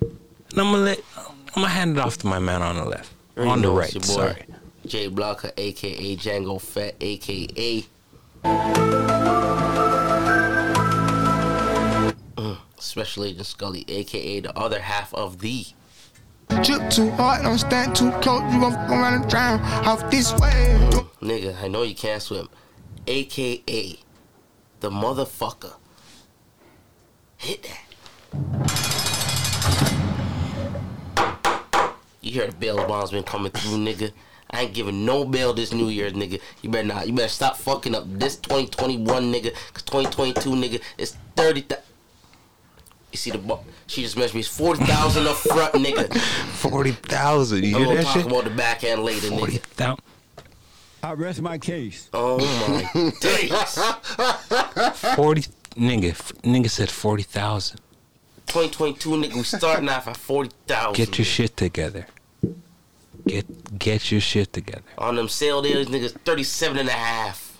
And 0.00 0.56
I'm 0.56 0.72
gonna 0.72 0.78
let 0.78 1.00
I'm 1.18 1.56
gonna 1.56 1.68
hand 1.68 1.98
it 1.98 2.00
off 2.00 2.16
to 2.18 2.26
my 2.26 2.38
man 2.38 2.62
on 2.62 2.76
the 2.76 2.86
left. 2.86 3.12
Already 3.36 3.50
on 3.50 3.60
the 3.60 3.68
know 3.68 3.74
right, 3.74 3.94
it's 3.94 4.08
your 4.08 4.16
boy, 4.16 4.32
sorry. 4.32 4.44
Jay 4.86 5.08
Blocker, 5.08 5.50
aka 5.58 6.16
Django 6.16 6.58
Fett, 6.58 6.96
aka 7.02 7.84
Mm, 12.36 12.56
Special 12.78 13.24
Agent 13.26 13.44
Scully, 13.44 13.84
aka 13.88 14.40
the 14.40 14.56
other 14.58 14.80
half 14.80 15.12
of 15.12 15.40
the 15.40 15.66
Drip 16.62 16.88
too 16.88 17.10
hard, 17.10 17.42
don't 17.42 17.58
stand 17.58 17.94
too 17.94 18.10
close, 18.22 18.40
you 18.54 18.58
gon' 18.58 18.72
fuck 18.72 18.88
around 18.88 19.14
and 19.20 19.28
drown 19.28 19.60
off 19.86 20.10
this 20.10 20.32
way. 20.32 20.78
nigga. 21.20 21.62
I 21.62 21.68
know 21.68 21.82
you 21.82 21.94
can't 21.94 22.22
swim, 22.22 22.48
aka 23.06 23.98
the 24.80 24.88
motherfucker. 24.88 25.74
Hit 27.36 27.64
that. 27.64 27.87
You 32.20 32.32
hear 32.32 32.46
the 32.46 32.56
bail 32.58 32.76
bonds 32.86 33.10
been 33.10 33.22
coming 33.22 33.52
through, 33.52 33.78
nigga. 33.78 34.12
I 34.50 34.62
ain't 34.62 34.74
giving 34.74 35.04
no 35.04 35.24
bail 35.24 35.52
this 35.52 35.72
New 35.72 35.88
Year's, 35.88 36.12
nigga. 36.14 36.40
You 36.62 36.70
better 36.70 36.86
not. 36.86 37.06
You 37.06 37.12
better 37.12 37.28
stop 37.28 37.56
fucking 37.56 37.94
up 37.94 38.04
this 38.08 38.36
2021, 38.36 39.32
nigga. 39.32 39.52
Cause 39.72 39.82
2022, 39.82 40.50
nigga, 40.50 40.82
it's 40.96 41.16
30. 41.36 41.62
Th- 41.62 41.80
You 43.12 43.16
see 43.18 43.30
the 43.30 43.38
bar? 43.38 43.60
She 43.86 44.02
just 44.02 44.16
mentioned 44.16 44.34
me. 44.34 44.40
It's 44.40 44.48
forty 44.48 44.84
thousand 44.84 45.26
up 45.26 45.36
front, 45.36 45.74
nigga. 45.74 46.14
Forty 46.58 46.92
thousand. 46.92 47.64
You 47.64 47.76
I'm 47.76 47.78
hear 47.78 47.86
gonna 47.86 47.96
that 47.98 48.04
talk 48.04 48.16
shit? 48.16 48.26
about 48.26 48.44
the 48.44 48.50
back 48.50 48.84
end 48.84 49.02
later, 49.04 49.28
Forty 49.28 49.52
nigga. 49.54 49.60
thousand. 49.60 50.04
I 51.02 51.12
rest 51.12 51.40
my 51.40 51.56
case. 51.58 52.10
Oh 52.12 52.36
my 52.38 53.10
days. 53.20 53.78
Forty 55.14 55.42
nigga. 55.76 56.10
f- 56.10 56.32
Nigga 56.42 56.68
said 56.68 56.90
forty 56.90 57.22
thousand. 57.22 57.80
2022, 58.48 59.10
nigga. 59.10 59.34
We 59.34 59.42
starting 59.42 59.88
off 59.88 60.08
at 60.08 60.16
forty 60.16 60.50
thousand. 60.66 60.94
Get 60.94 61.18
your 61.18 61.24
shit 61.24 61.56
together. 61.56 62.06
Get 63.26 63.78
get 63.78 64.10
your 64.10 64.20
shit 64.20 64.52
together. 64.52 64.82
On 64.96 65.16
them 65.16 65.28
sale 65.28 65.60
deals, 65.62 65.86
niggas 65.88 66.18
37 66.24 66.78
and 66.78 66.88
a 66.88 66.92
half. 66.92 67.56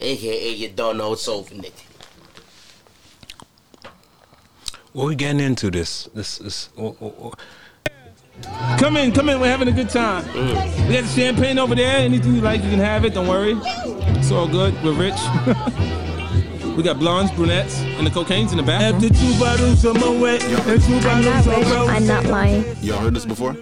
AKA, 0.00 0.50
you 0.54 0.68
don't 0.70 0.96
know 0.96 1.12
it's 1.12 1.28
over, 1.28 1.54
nigga. 1.54 1.72
What 4.92 5.06
we 5.06 5.14
getting 5.14 5.40
into 5.40 5.70
this? 5.70 6.08
This 6.14 6.40
is. 6.40 6.70
oh, 6.78 6.96
oh, 7.00 7.14
oh. 7.22 7.32
Come 8.78 8.96
in, 8.96 9.12
come 9.12 9.28
in. 9.28 9.38
We're 9.38 9.50
having 9.50 9.68
a 9.68 9.72
good 9.72 9.90
time. 9.90 10.24
Mm. 10.24 10.88
We 10.88 10.94
got 10.94 11.02
the 11.02 11.08
champagne 11.08 11.58
over 11.58 11.74
there. 11.74 11.98
Anything 11.98 12.36
you 12.36 12.40
like, 12.40 12.62
you 12.62 12.70
can 12.70 12.78
have 12.78 13.04
it. 13.04 13.12
Don't 13.14 13.28
worry. 13.28 13.54
It's 13.62 14.32
all 14.32 14.48
good. 14.48 14.74
We're 14.82 14.94
rich. 14.94 15.14
we 16.80 16.84
got 16.84 16.98
blondes, 16.98 17.30
brunettes, 17.32 17.78
and 17.80 18.06
the 18.06 18.10
cocaine's 18.10 18.52
in 18.52 18.56
the 18.56 18.62
back. 18.62 18.80
After 18.80 19.10
two 19.10 19.38
bottles 19.38 19.84
of 19.84 19.96
Moet 19.96 20.42
and 20.42 20.82
two 20.82 20.94
I'm 21.06 21.22
not 21.22 21.44
rich. 21.44 21.66
I'm 21.66 22.06
not 22.06 22.24
lying. 22.24 22.64
Y'all 22.80 22.96
heard 23.00 23.14
this 23.14 23.26
before? 23.26 23.54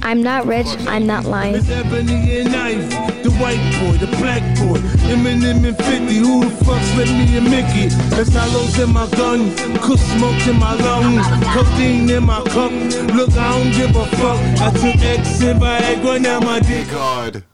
I'm 0.00 0.22
not 0.22 0.46
rich. 0.46 0.68
I'm 0.88 1.06
not 1.06 1.26
lying. 1.26 1.56
It's 1.56 1.68
Ebony 1.68 2.38
and 2.38 2.56
Ivy, 2.56 3.22
the 3.22 3.30
white 3.32 3.60
boy, 3.80 3.98
the 3.98 4.06
black 4.16 4.40
boy, 4.56 4.78
Eminem 5.12 5.66
and 5.68 5.76
50. 5.76 6.16
Who 6.16 6.44
the 6.44 6.64
fuck's 6.64 6.96
let 6.96 7.08
me 7.08 7.36
and 7.36 7.50
Mickey? 7.50 7.94
There's 8.14 8.32
hollows 8.32 8.78
in 8.78 8.94
my 8.94 9.10
gun, 9.10 9.54
cook 9.82 9.98
smoke 9.98 10.46
in 10.46 10.58
my 10.58 10.72
lungs, 10.72 11.26
codeine 11.52 12.08
in 12.08 12.24
my 12.24 12.42
cup. 12.44 12.72
Look, 13.12 13.30
I 13.36 13.58
don't 13.58 13.72
give 13.72 13.94
a 13.94 14.06
fuck. 14.16 14.40
I 14.62 14.70
took 14.72 15.02
X 15.04 15.42
and 15.42 15.60
Viagra, 15.60 16.18
now 16.18 16.40
my 16.40 16.60
dick 16.60 16.88
God. 16.88 17.44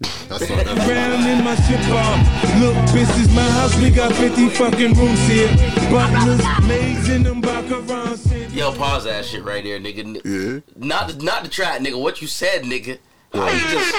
That's 0.00 0.48
not 0.50 0.64
that's 0.64 0.88
round 0.88 1.26
in 1.26 1.44
my 1.44 1.54
ship 1.56 1.80
bar. 1.88 2.16
Look, 2.60 2.76
this 2.92 3.10
is 3.18 3.34
my 3.34 3.42
house. 3.42 3.76
We 3.80 3.90
got 3.90 4.12
50 4.12 4.48
fucking 4.50 4.94
rooms 4.94 5.18
here. 5.26 5.48
Butlers, 5.90 6.40
maids 6.68 7.08
in 7.08 7.22
them 7.24 7.42
baccarons. 7.42 8.54
Yo, 8.54 8.72
pause 8.72 9.04
that 9.04 9.24
shit 9.24 9.44
right 9.44 9.64
there, 9.64 9.80
nigga. 9.80 10.20
Yeah. 10.24 10.60
Not 10.76 11.08
the, 11.08 11.24
not 11.24 11.42
the 11.42 11.48
track, 11.48 11.80
nigga. 11.80 12.00
What 12.00 12.22
you 12.22 12.28
said, 12.28 12.62
nigga. 12.62 12.98
How 13.32 13.48
you 13.48 13.58
just. 13.70 13.94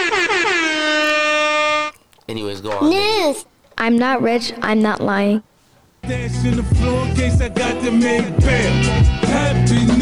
Anyways, 2.30 2.62
go 2.62 2.72
on. 2.72 2.92
nigga. 2.92 3.28
News. 3.34 3.46
I'm 3.78 3.98
not 3.98 4.22
rich. 4.22 4.54
I'm 4.62 4.82
not 4.82 5.02
lying. 5.02 5.44
Dash 6.04 6.46
in 6.46 6.56
the 6.56 6.64
floor 6.64 7.06
in 7.08 7.16
case 7.16 7.42
I 7.42 7.50
got 7.50 7.84
to 7.84 7.92
make 7.92 8.26
bail. 8.38 8.72
Happy 9.28 9.99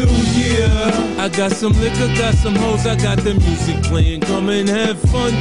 New 0.68 0.74
Year. 0.74 1.16
I 1.18 1.28
got 1.28 1.52
some 1.52 1.72
liquor, 1.72 2.08
got 2.16 2.34
some 2.34 2.54
hoes, 2.54 2.86
I 2.86 2.96
got 2.96 3.18
the 3.18 3.34
music 3.34 3.82
playing. 3.84 4.20
Come 4.22 4.48
and 4.48 4.68
have 4.68 5.00
fun. 5.00 5.32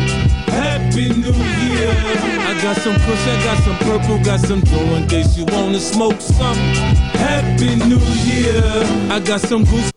Happy 0.47 1.09
New 1.09 1.31
Year. 1.31 1.91
I 2.49 2.59
got 2.61 2.77
some 2.77 2.95
kush, 2.95 3.27
I 3.27 3.43
got 3.43 3.63
some 3.63 3.77
purple, 3.77 4.23
got 4.23 4.39
some 4.39 4.61
dough 4.61 4.95
in 4.95 5.07
case 5.07 5.37
you 5.37 5.45
wanna 5.45 5.79
smoke 5.79 6.19
some. 6.21 6.55
Happy 7.13 7.75
New 7.75 7.99
Year. 8.25 8.61
I 9.11 9.19
got 9.19 9.41
some 9.41 9.63
goose. 9.65 9.91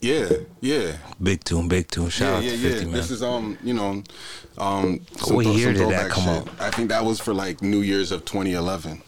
Yeah, 0.00 0.28
yeah. 0.60 0.92
Big 1.22 1.42
tune, 1.44 1.66
big 1.68 1.88
tune. 1.88 2.10
Shout 2.10 2.28
Yeah, 2.30 2.36
out 2.36 2.44
yeah, 2.44 2.50
to 2.50 2.56
yeah. 2.58 2.70
50 2.70 2.84
man. 2.86 2.92
This 2.94 3.10
is 3.10 3.22
um, 3.22 3.58
you 3.64 3.72
know, 3.74 4.02
um. 4.58 4.98
What 4.98 5.26
throw- 5.26 5.40
year 5.40 5.72
did 5.72 5.88
that 5.90 6.10
come 6.10 6.24
shit. 6.24 6.36
out? 6.36 6.48
I 6.60 6.70
think 6.70 6.90
that 6.90 7.04
was 7.04 7.18
for 7.18 7.32
like 7.32 7.62
New 7.62 7.80
Year's 7.80 8.12
of 8.12 8.24
2011. 8.26 9.02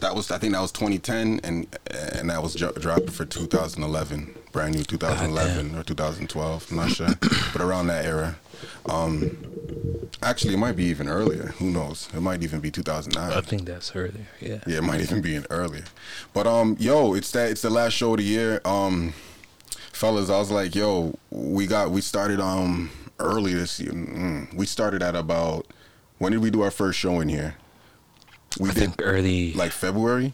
That 0.00 0.14
was 0.14 0.30
I 0.30 0.38
think 0.38 0.54
that 0.54 0.60
was 0.62 0.72
2010, 0.72 1.40
and 1.44 1.66
and 2.14 2.30
that 2.30 2.42
was 2.42 2.54
dro- 2.54 2.72
dropped 2.72 3.10
for 3.10 3.26
2011, 3.26 4.34
brand 4.52 4.74
new 4.74 4.82
2011 4.82 5.74
or 5.74 5.82
2012. 5.82 6.70
I'm 6.70 6.76
not 6.76 6.90
sure, 6.90 7.08
but 7.52 7.60
around 7.60 7.86
that 7.88 8.04
era. 8.04 8.36
Um, 8.86 9.36
actually, 10.22 10.54
it 10.54 10.58
might 10.58 10.76
be 10.76 10.84
even 10.84 11.08
earlier. 11.08 11.54
Who 11.58 11.70
knows? 11.70 12.08
It 12.14 12.20
might 12.20 12.42
even 12.42 12.60
be 12.60 12.70
2009. 12.70 13.32
I 13.32 13.40
think 13.40 13.64
that's 13.64 13.94
earlier. 13.94 14.26
Yeah. 14.40 14.60
Yeah, 14.66 14.78
it 14.78 14.84
might 14.84 15.00
even 15.00 15.22
be 15.22 15.34
in 15.34 15.46
earlier. 15.50 15.84
But 16.32 16.46
um, 16.46 16.76
yo, 16.78 17.14
it's 17.14 17.30
that 17.32 17.50
it's 17.50 17.62
the 17.62 17.70
last 17.70 17.92
show 17.92 18.12
of 18.12 18.18
the 18.18 18.24
year. 18.24 18.60
Um, 18.64 19.14
fellas, 19.92 20.30
I 20.30 20.38
was 20.38 20.50
like, 20.50 20.74
yo, 20.74 21.14
we 21.30 21.66
got 21.66 21.90
we 21.90 22.00
started 22.00 22.40
um 22.40 22.90
early 23.18 23.54
this 23.54 23.78
year. 23.80 23.92
Mm, 23.92 24.52
we 24.54 24.66
started 24.66 25.02
at 25.02 25.14
about 25.14 25.66
when 26.18 26.32
did 26.32 26.40
we 26.42 26.50
do 26.50 26.62
our 26.62 26.70
first 26.70 26.98
show 26.98 27.20
in 27.20 27.28
here? 27.28 27.54
We 28.58 28.70
I 28.70 28.72
did 28.72 28.80
think 28.80 28.94
early. 29.02 29.52
like 29.54 29.72
February. 29.72 30.32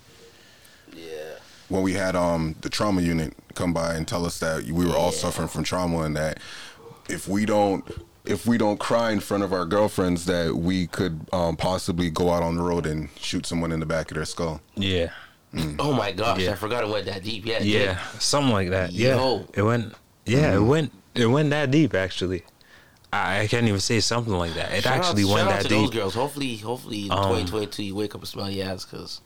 When 1.68 1.82
we 1.82 1.92
had 1.94 2.14
um 2.16 2.54
the 2.60 2.68
trauma 2.68 3.00
unit 3.02 3.34
come 3.54 3.72
by 3.72 3.94
and 3.94 4.06
tell 4.06 4.24
us 4.26 4.38
that 4.40 4.64
we 4.64 4.84
were 4.86 4.94
all 4.94 5.12
suffering 5.12 5.48
from 5.48 5.64
trauma 5.64 6.00
and 6.02 6.16
that 6.16 6.38
if 7.08 7.26
we 7.28 7.44
don't 7.46 7.84
if 8.24 8.44
we 8.46 8.58
don't 8.58 8.78
cry 8.80 9.12
in 9.12 9.20
front 9.20 9.42
of 9.44 9.52
our 9.52 9.64
girlfriends 9.64 10.26
that 10.26 10.54
we 10.56 10.86
could 10.88 11.20
um, 11.32 11.56
possibly 11.56 12.10
go 12.10 12.30
out 12.30 12.42
on 12.42 12.56
the 12.56 12.62
road 12.62 12.84
and 12.84 13.08
shoot 13.16 13.46
someone 13.46 13.70
in 13.70 13.78
the 13.80 13.86
back 13.86 14.10
of 14.10 14.16
their 14.16 14.24
skull. 14.24 14.60
yeah. 14.74 15.10
Oh 15.78 15.92
my 15.94 16.10
gosh, 16.12 16.40
Yeah. 16.40 16.50
I 16.52 16.54
forgot 16.56 16.82
it 16.84 16.90
went 16.90 17.06
that 17.06 17.22
deep. 17.22 17.46
Yeah. 17.46 17.58
it 17.58 17.64
Yeah. 17.64 17.78
did. 18.12 18.20
Something 18.20 18.52
like 18.52 18.70
that. 18.70 18.92
Yeah. 18.92 19.16
Yo. 19.16 19.46
It 19.54 19.62
went. 19.62 19.94
Yeah. 20.26 20.54
It 20.56 20.60
went. 20.60 20.92
It 21.14 21.26
went 21.26 21.50
that 21.50 21.70
deep 21.70 21.94
actually. 21.94 22.42
I, 23.12 23.40
I 23.42 23.46
can't 23.46 23.66
even 23.66 23.80
say 23.80 24.00
something 24.00 24.34
like 24.34 24.54
that. 24.54 24.72
It 24.72 24.82
Shout 24.82 24.98
actually 24.98 25.22
out, 25.22 25.28
went 25.28 25.40
shout 25.48 25.52
out 25.52 25.62
that 25.62 25.68
to 25.68 25.74
those 25.74 25.90
deep. 25.90 25.98
girls. 26.00 26.14
Hopefully, 26.14 26.56
hopefully, 26.56 27.06
in 27.06 27.12
Um, 27.12 27.18
2022 27.28 27.84
you 27.84 27.94
wake 27.94 28.14
up 28.14 28.20
and 28.22 28.28
smell 28.28 28.50
your 28.50 28.66
ass, 28.68 28.84
cause 28.84 29.20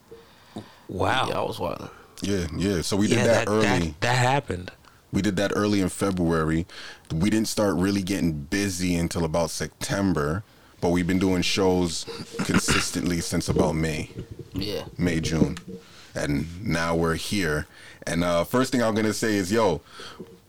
Wow. 0.89 1.27
yeah, 1.29 1.39
I 1.39 1.43
was 1.43 1.59
wild. 1.59 1.89
Yeah, 2.23 2.47
yeah. 2.57 2.83
So 2.83 2.97
we 2.97 3.07
did 3.09 3.19
yeah, 3.19 3.27
that, 3.27 3.47
that, 3.47 3.51
early. 3.51 3.63
that 3.67 4.01
that 4.01 4.17
happened. 4.19 4.71
We 5.13 5.23
did 5.23 5.37
that 5.37 5.53
early 5.57 5.81
in 5.81 5.89
February. 5.89 6.67
We 7.13 7.31
didn't 7.31 7.49
start 7.49 7.75
really 7.77 8.03
getting 8.03 8.33
busy 8.33 8.95
until 8.95 9.25
about 9.25 9.51
September, 9.51 10.45
but 10.81 10.91
we've 10.91 11.07
been 11.07 11.19
doing 11.19 11.43
shows 11.43 12.05
consistently 12.45 13.21
since 13.21 13.49
about 13.49 13.75
May, 13.75 14.11
Yeah. 14.53 14.85
May, 14.99 15.21
June. 15.21 15.59
And 16.15 16.47
now 16.67 16.95
we're 16.95 17.15
here. 17.17 17.67
And 18.07 18.23
uh 18.25 18.45
first 18.45 18.73
thing 18.73 18.83
I'm 18.83 18.95
gonna 18.95 19.13
say 19.13 19.35
is, 19.37 19.51
yo, 19.53 19.81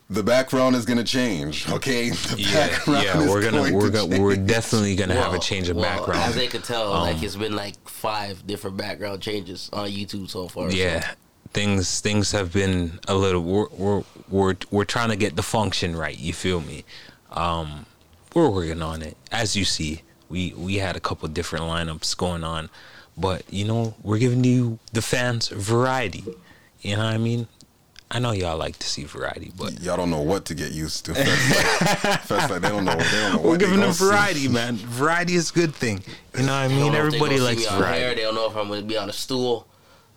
the 0.10 0.24
background 0.24 0.76
is 0.76 0.86
gonna 0.86 1.04
change, 1.04 1.70
okay? 1.70 2.10
The 2.30 2.36
Yeah, 2.38 2.68
background 2.68 3.04
yeah. 3.04 3.30
We're 3.30 3.42
gonna 3.42 3.58
going 3.58 3.74
we're 3.74 3.90
to 3.90 3.92
gonna 4.08 4.20
we're 4.22 4.36
definitely 4.36 4.96
gonna 4.96 5.16
have 5.16 5.34
a 5.34 5.40
change 5.40 5.70
of 5.70 5.76
well, 5.78 5.86
background. 5.86 6.22
As 6.24 6.36
they 6.36 6.48
could 6.48 6.64
tell, 6.64 6.94
Um, 6.94 7.02
like 7.02 7.24
it's 7.24 7.36
been 7.36 7.56
like 7.56 7.76
five 7.90 8.46
different 8.46 8.78
background 8.78 9.22
changes 9.22 9.70
on 9.74 9.90
YouTube 9.90 10.30
so 10.30 10.48
far. 10.48 10.70
so- 10.70 10.76
yeah 10.78 11.14
things 11.54 12.00
things 12.02 12.32
have 12.32 12.54
been 12.54 13.00
a 13.08 13.16
little 13.16 13.42
we're, 13.44 13.68
we're 13.72 14.04
we're 14.30 14.56
we're 14.72 14.86
trying 14.86 15.10
to 15.10 15.16
get 15.16 15.36
the 15.36 15.44
function 15.44 15.96
right 15.96 16.18
you 16.18 16.32
feel 16.34 16.62
me 16.62 16.84
um 17.32 17.86
we're 18.34 18.50
working 18.50 18.82
on 18.82 19.02
it 19.02 19.18
as 19.32 19.56
you 19.56 19.66
see 19.66 20.02
we 20.30 20.54
we 20.56 20.76
had 20.76 20.96
a 20.96 21.00
couple 21.00 21.28
different 21.28 21.66
lineups 21.66 22.16
going 22.18 22.44
on 22.44 22.70
but 23.18 23.44
you 23.52 23.66
know 23.66 23.94
we're 24.02 24.18
giving 24.18 24.44
you 24.44 24.80
the 24.94 25.02
fans 25.02 25.50
variety 25.50 26.24
you 26.82 26.96
know 26.96 27.04
what 27.04 27.14
i 27.14 27.18
mean 27.18 27.46
i 28.10 28.18
know 28.20 28.32
y'all 28.32 28.58
like 28.58 28.78
to 28.80 28.88
see 28.88 29.04
variety 29.04 29.52
but 29.58 29.80
Y'all 29.82 29.98
don't 29.98 30.10
know 30.10 30.22
what 30.22 30.46
to 30.46 30.54
get 30.56 30.72
used 30.72 31.04
to. 31.06 31.14
Fest 31.16 32.06
like, 32.06 32.20
Fest 32.22 32.50
like, 32.52 32.62
they 32.62 32.70
don't 32.70 32.86
know. 32.86 32.96
They 32.96 33.04
don't 33.12 33.34
know 33.34 33.42
we're 33.44 33.50
what 33.52 33.60
giving 33.60 33.76
them 33.76 33.82
gonna 33.82 33.94
see. 33.94 34.06
variety 34.06 34.48
man 34.48 34.76
variety 34.78 35.36
is 35.36 35.50
a 35.52 35.54
good 35.54 35.76
thing 35.76 36.02
you 36.38 36.44
know 36.44 36.54
what 36.54 36.54
i 36.54 36.68
mean 36.70 36.80
know 36.80 36.86
if 36.88 36.92
they 36.94 36.98
everybody 37.00 37.38
gonna 37.38 37.38
see 37.38 37.44
likes 37.44 37.60
me 37.62 37.68
on 37.68 37.74
Hair. 37.84 37.92
variety 37.92 38.16
They 38.16 38.22
don't 38.22 38.36
know 38.36 38.50
if 38.50 38.56
I'm 38.56 38.70
gonna 38.70 38.82
be 38.84 38.98
on 38.98 39.10
a 39.10 39.14
stool. 39.14 39.68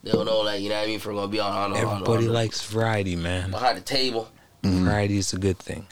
They 0.05 0.13
don't 0.13 0.27
know, 0.27 0.43
like 0.43 0.61
you 0.61 0.69
know 0.69 0.77
what 0.77 0.85
I 0.85 0.87
mean, 0.87 0.97
if 0.97 1.07
we're 1.07 1.15
gonna 1.15 1.29
be 1.29 1.41
on 1.41 1.51
on, 1.51 1.73
on, 1.73 1.77
everybody 1.77 2.25
on, 2.25 2.29
on 2.29 2.35
likes 2.35 2.65
variety 2.65 3.17
man 3.17 3.51
behind 3.51 3.79
the 3.79 3.83
table. 3.83 4.29
variety 4.63 5.19
is 5.19 5.33
a 5.33 5.39
good 5.39 5.59
thing 5.59 5.87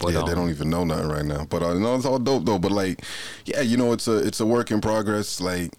but 0.00 0.12
yeah, 0.12 0.22
they 0.22 0.32
um, 0.32 0.38
don't 0.38 0.50
even 0.50 0.70
know 0.70 0.84
nothing 0.84 1.08
right 1.08 1.24
now. 1.24 1.44
But 1.44 1.62
uh, 1.62 1.74
no, 1.74 1.96
it's 1.96 2.04
all 2.04 2.18
dope 2.18 2.44
though. 2.44 2.58
But 2.58 2.72
like, 2.72 3.02
yeah, 3.44 3.60
you 3.60 3.76
know, 3.76 3.92
it's 3.92 4.08
a 4.08 4.18
it's 4.18 4.40
a 4.40 4.46
work 4.46 4.70
in 4.70 4.80
progress. 4.80 5.40
Like, 5.40 5.72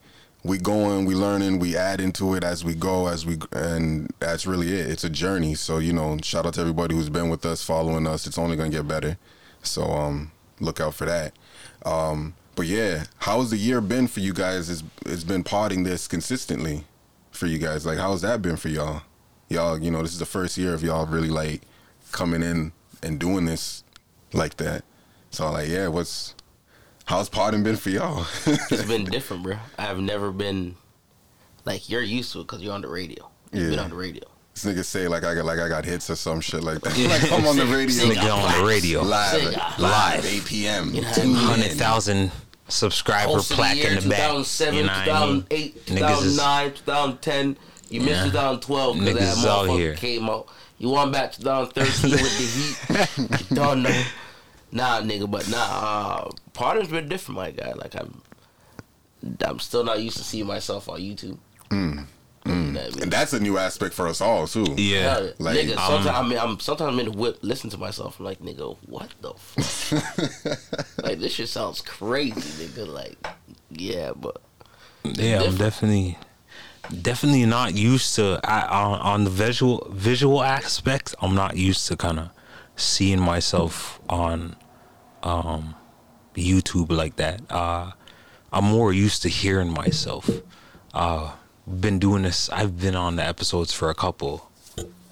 we 0.44 0.58
going, 0.58 1.06
we 1.06 1.16
learning, 1.16 1.60
we 1.60 1.76
add 1.76 2.02
into 2.02 2.36
it 2.36 2.44
as 2.44 2.64
we 2.64 2.76
go, 2.76 3.08
as 3.08 3.26
we, 3.26 3.38
and 3.52 4.10
that's 4.20 4.46
really 4.46 4.74
it. 4.74 4.88
It's 4.88 5.04
a 5.04 5.10
journey. 5.10 5.56
So 5.56 5.78
you 5.78 5.94
know, 5.94 6.18
shout 6.22 6.46
out 6.46 6.56
to 6.56 6.62
everybody 6.62 6.96
who's 6.96 7.10
been 7.10 7.30
with 7.30 7.46
us, 7.46 7.64
following 7.64 8.08
us. 8.08 8.28
It's 8.28 8.38
only 8.38 8.56
gonna 8.56 8.70
get 8.70 8.88
better. 8.88 9.18
So 9.64 9.84
um, 9.84 10.32
look 10.60 10.80
out 10.80 10.96
for 10.96 11.06
that. 11.06 11.34
Um, 11.86 12.36
but 12.56 12.66
yeah, 12.66 13.06
how's 13.20 13.52
the 13.52 13.58
year 13.58 13.80
been 13.80 14.08
for 14.08 14.20
you 14.20 14.34
guys? 14.34 14.70
It's 14.70 14.84
it's 15.06 15.24
been 15.24 15.44
potting 15.44 15.84
this 15.84 16.08
consistently 16.08 16.84
for 17.40 17.48
you 17.48 17.58
guys. 17.58 17.86
Like, 17.86 17.98
how's 17.98 18.22
that 18.22 18.42
been 18.42 18.58
for 18.58 18.68
y'all? 18.70 19.02
Y'all, 19.48 19.80
you 19.82 19.90
know, 19.90 20.02
this 20.02 20.12
is 20.12 20.20
the 20.20 20.26
first 20.26 20.58
year 20.58 20.74
of 20.74 20.84
y'all 20.84 21.06
really 21.08 21.30
like 21.30 21.62
coming 22.12 22.44
in 22.44 22.72
and 23.02 23.20
doing 23.20 23.46
this 23.46 23.84
like 24.34 24.58
that. 24.58 24.84
So 25.32 25.50
like, 25.52 25.70
yeah, 25.70 25.88
what's 25.88 26.36
how's 27.06 27.30
potting 27.30 27.64
been 27.64 27.78
for 27.78 27.90
y'all? 27.90 28.26
It's 28.46 28.86
been 28.86 29.06
different, 29.06 29.44
bro. 29.44 29.58
I've 29.78 30.00
never 30.00 30.32
been 30.32 30.76
like 31.66 31.90
you're 31.90 32.02
used 32.04 32.34
to 32.34 32.40
it 32.42 32.44
because 32.44 32.62
you're 32.62 32.74
on 32.74 32.82
the 32.82 32.88
radio. 32.90 33.30
You've 33.52 33.64
Yeah. 33.64 33.70
been 33.72 33.80
on 33.80 33.90
the 33.92 33.96
radio. 33.96 34.24
this 34.54 34.66
nigga 34.66 34.84
say 34.86 35.08
like 35.08 35.24
I 35.24 35.34
got 35.34 35.46
like 35.46 35.60
I 35.60 35.70
got 35.70 35.86
hits 35.86 36.10
or 36.10 36.16
some 36.16 36.42
shit 36.42 36.64
like 36.64 36.82
that. 36.82 36.98
like 37.10 37.32
I'm 37.32 37.48
on 37.48 37.58
the 37.58 37.66
radio 37.66 37.88
Sing 37.90 38.12
nigga 38.12 38.32
on 38.36 38.60
the 38.60 38.68
radio 38.68 39.02
live, 39.02 39.40
Sing 39.42 39.54
at- 39.56 39.60
out. 39.60 39.80
live, 39.80 40.26
8 40.26 40.46
p.m. 40.46 40.94
You 40.94 41.02
know 41.02 41.08
what 41.08 41.18
I 41.18 41.22
Tune 41.22 41.34
mean? 41.34 41.38
in. 41.42 41.46
hundred 41.48 41.72
thousand 41.72 42.32
subscriber 42.70 43.32
Host 43.34 43.52
of 43.52 43.58
the 43.58 43.62
plaque 43.62 43.78
year, 43.78 43.90
in 43.90 43.96
the 44.04 44.10
back. 44.10 44.18
2007, 44.32 44.76
You 44.76 44.84
know 44.84 44.88
what 44.90 45.08
I 45.10 45.26
mean? 45.26 45.42
2008, 45.50 45.86
2009, 45.88 46.74
2010, 46.74 47.58
You 47.90 48.00
missed 48.02 48.10
Yeah. 48.12 48.24
2012 48.26 49.00
because 49.00 49.16
that 49.16 49.48
motherfucker 49.48 49.98
came 49.98 50.30
out. 50.30 50.48
You 50.78 50.90
want 50.90 51.12
back 51.12 51.34
2013 51.34 52.12
with 52.12 53.18
the 53.18 53.28
heat? 53.28 53.50
You 53.50 53.56
don't 53.56 53.84
know. 53.84 54.04
Nah, 54.72 55.02
nigga, 55.02 55.30
but 55.30 55.50
nah. 55.50 55.58
Uh, 55.58 56.30
Potter's 56.54 56.88
been 56.90 57.10
different, 57.10 57.38
my 57.38 57.52
guy. 57.52 57.74
Like 57.74 57.96
I'm, 57.96 58.22
I'm 59.46 59.60
still 59.60 59.84
not 59.84 60.02
used 60.02 60.18
to 60.18 60.24
seeing 60.24 60.46
myself 60.46 60.88
on 60.88 61.00
YouTube. 61.00 61.38
Mm. 61.72 62.06
You 62.50 62.72
know 62.72 62.80
what 62.80 62.92
I 62.92 62.96
mean? 62.96 63.04
And 63.04 63.12
that's 63.12 63.34
a 63.34 63.40
new 63.40 63.58
aspect 63.58 63.94
for 63.94 64.08
us 64.08 64.22
all 64.22 64.48
too. 64.48 64.74
Yeah. 64.78 65.14
Hell, 65.14 65.34
Like, 65.40 65.58
nigga, 65.58 65.78
um, 65.78 66.04
sometimes 66.04 66.08
I 66.08 66.28
mean, 66.28 66.38
I'm 66.40 66.60
sometimes 66.60 66.94
I'm 66.94 67.00
in 67.00 67.12
the 67.12 67.18
whip, 67.18 67.40
listen 67.42 67.70
to 67.72 67.78
myself. 67.78 68.20
I'm 68.20 68.26
like, 68.26 68.40
nigga, 68.40 68.78
what 68.88 69.10
the 69.22 69.34
fuck? 69.34 71.04
like 71.04 71.20
this 71.20 71.34
shit 71.34 71.50
sounds 71.50 71.82
crazy, 71.82 72.34
nigga. 72.66 72.88
Like, 72.88 73.18
yeah, 73.70 74.12
but 74.16 74.42
Yeah, 75.04 75.42
I'm 75.44 75.56
definitely 75.58 76.18
definitely 77.02 77.46
not 77.46 77.76
used 77.76 78.16
to 78.16 78.40
I, 78.44 78.66
on, 78.68 79.00
on 79.00 79.24
the 79.26 79.30
visual 79.30 79.88
visual 79.92 80.42
aspect. 80.44 81.16
I'm 81.22 81.36
not 81.36 81.56
used 81.58 81.88
to 81.88 81.98
kind 81.98 82.20
of 82.20 82.30
seeing 82.76 83.20
myself 83.20 84.00
on 84.10 84.56
um 85.24 85.76
YouTube 86.36 86.92
like 86.92 87.16
that. 87.18 87.42
Uh 87.52 87.92
I'm 88.52 88.66
more 88.66 88.92
used 88.94 89.22
to 89.24 89.30
hearing 89.30 89.72
myself. 89.72 90.30
Uh 90.94 91.34
been 91.70 92.00
doing 92.00 92.24
this 92.24 92.50
I've 92.50 92.80
been 92.80 92.96
on 92.96 93.16
the 93.16 93.24
episodes 93.24 93.74
for 93.74 93.90
a 93.90 93.96
couple 93.96 94.50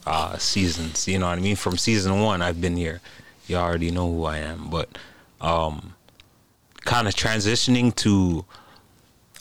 uh 0.06 0.38
seasons, 0.38 1.08
you 1.08 1.20
know 1.20 1.28
what 1.28 1.38
I 1.38 1.42
mean? 1.42 1.56
From 1.56 1.78
season 1.78 2.22
1 2.22 2.42
I've 2.42 2.62
been 2.62 2.78
here. 2.78 3.02
You 3.48 3.58
already 3.58 3.92
know 3.92 4.12
who 4.12 4.26
I 4.26 4.38
am, 4.38 4.70
but 4.70 4.98
um 5.42 5.94
kind 6.82 7.08
of 7.08 7.14
transitioning 7.14 7.94
to 7.96 8.46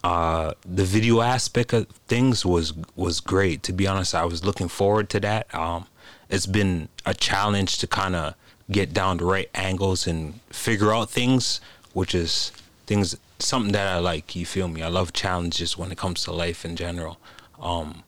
uh 0.05 0.53
the 0.65 0.85
video 0.85 1.21
aspect 1.21 1.73
of 1.73 1.87
things 2.09 2.45
was 2.45 2.73
was 2.97 3.21
great 3.21 3.63
to 3.63 3.73
be 3.73 3.87
honest 3.87 4.15
i 4.15 4.25
was 4.25 4.45
looking 4.45 4.69
forward 4.69 5.09
to 5.09 5.19
that 5.21 5.53
um 5.55 5.87
it's 6.29 6.47
been 6.47 6.89
a 7.07 7.15
challenge 7.15 7.79
to 7.79 7.87
kind 7.87 8.15
of 8.15 8.35
get 8.71 8.93
down 8.93 9.17
the 9.17 9.25
right 9.25 9.49
angles 9.55 10.07
and 10.07 10.39
figure 10.51 10.93
out 10.93 11.09
things 11.09 11.61
which 11.93 12.15
is 12.15 12.53
things 12.87 13.17
something 13.39 13.73
that 13.73 13.87
i 13.87 13.99
like 13.99 14.35
you 14.35 14.47
feel 14.47 14.69
me 14.69 14.83
i 14.83 14.89
love 14.89 15.13
challenges 15.13 15.77
when 15.77 15.93
it 15.93 15.99
comes 15.99 16.23
to 16.25 16.33
life 16.33 16.65
in 16.65 16.77
general 16.77 17.19
um 17.61 18.03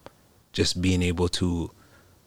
just 0.52 0.80
being 0.80 1.02
able 1.02 1.28
to 1.28 1.70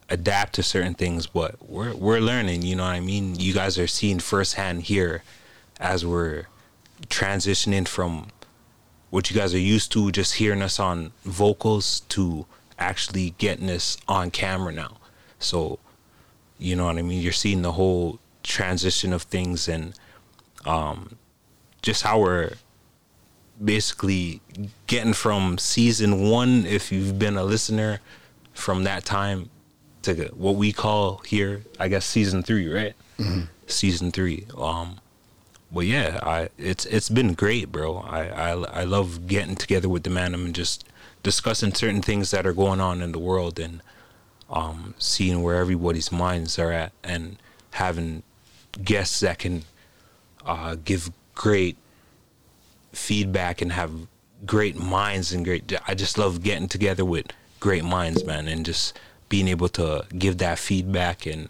adapt 0.10 0.54
to 0.54 0.64
certain 0.64 0.94
things 0.94 1.26
but 1.26 1.56
we're 1.68 1.96
we're 1.96 2.20
learning 2.20 2.62
you 2.62 2.76
know 2.76 2.84
what 2.84 2.90
i 2.90 3.00
mean 3.00 3.36
you 3.40 3.54
guys 3.54 3.80
are 3.80 3.88
seeing 3.88 4.20
firsthand 4.20 4.84
here 4.84 5.24
as 5.80 6.06
we're 6.06 6.46
transitioning 7.08 7.88
from 7.88 8.28
what 9.10 9.30
you 9.30 9.36
guys 9.36 9.54
are 9.54 9.60
used 9.60 9.92
to 9.92 10.12
just 10.12 10.36
hearing 10.36 10.62
us 10.62 10.80
on 10.80 11.12
vocals 11.24 12.02
to 12.10 12.46
actually 12.80 13.32
getting 13.38 13.70
us 13.70 13.98
on 14.08 14.32
camera 14.32 14.72
now. 14.72 14.98
So, 15.38 15.80
you 16.58 16.76
know 16.76 16.86
what 16.86 16.98
I 16.98 17.02
mean? 17.02 17.22
You're 17.22 17.34
seeing 17.34 17.62
the 17.62 17.74
whole 17.74 18.20
transition 18.44 19.14
of 19.14 19.24
things 19.24 19.68
and 19.68 19.94
um 20.66 21.16
just 21.84 22.02
how 22.02 22.20
we're 22.20 22.54
basically 23.64 24.42
getting 24.88 25.14
from 25.14 25.58
season 25.58 26.30
1 26.30 26.66
if 26.66 26.92
you've 26.92 27.20
been 27.20 27.38
a 27.38 27.44
listener 27.44 28.00
from 28.54 28.84
that 28.84 29.06
time 29.06 29.50
to 30.04 30.16
what 30.36 30.56
we 30.56 30.74
call 30.74 31.18
here, 31.20 31.62
I 31.80 31.88
guess 31.88 32.06
season 32.06 32.42
3, 32.44 32.68
right? 32.74 32.94
Season 33.68 34.12
3. 34.12 34.48
Um 34.58 34.98
but 35.72 35.86
yeah, 35.86 36.20
I 36.24 36.50
it's 36.58 36.86
it's 36.86 37.08
been 37.10 37.34
great, 37.34 37.72
bro. 37.72 37.98
I 38.00 38.26
I 38.28 38.50
I 38.82 38.84
love 38.84 39.28
getting 39.28 39.56
together 39.56 39.88
with 39.88 40.04
the 40.04 40.10
man 40.10 40.34
and 40.34 40.54
just 40.54 40.84
discussing 41.24 41.74
certain 41.74 42.02
things 42.02 42.32
that 42.32 42.46
are 42.46 42.54
going 42.54 42.82
on 42.82 43.02
in 43.02 43.12
the 43.12 43.20
world 43.20 43.60
and 43.60 43.82
um 44.50 44.96
seeing 44.98 45.44
where 45.44 45.56
everybody's 45.58 46.12
minds 46.12 46.60
are 46.60 46.72
at 46.74 46.92
and 47.04 47.38
having 47.72 48.24
guests 48.84 49.20
that 49.22 49.40
can 49.40 49.64
uh 50.46 50.76
give 50.84 51.12
great 51.36 51.78
feedback 52.92 53.62
and 53.62 53.72
have 53.72 53.92
great 54.46 54.76
minds 54.76 55.32
and 55.32 55.46
great 55.46 55.72
I 55.88 55.94
just 55.94 56.18
love 56.18 56.44
getting 56.44 56.68
together 56.68 57.06
with 57.06 57.28
great 57.60 57.84
minds, 57.84 58.24
man, 58.26 58.48
and 58.48 58.66
just 58.66 58.98
being 59.30 59.48
able 59.48 59.70
to 59.70 60.06
give 60.18 60.40
that 60.40 60.60
feedback 60.60 61.26
and 61.26 61.50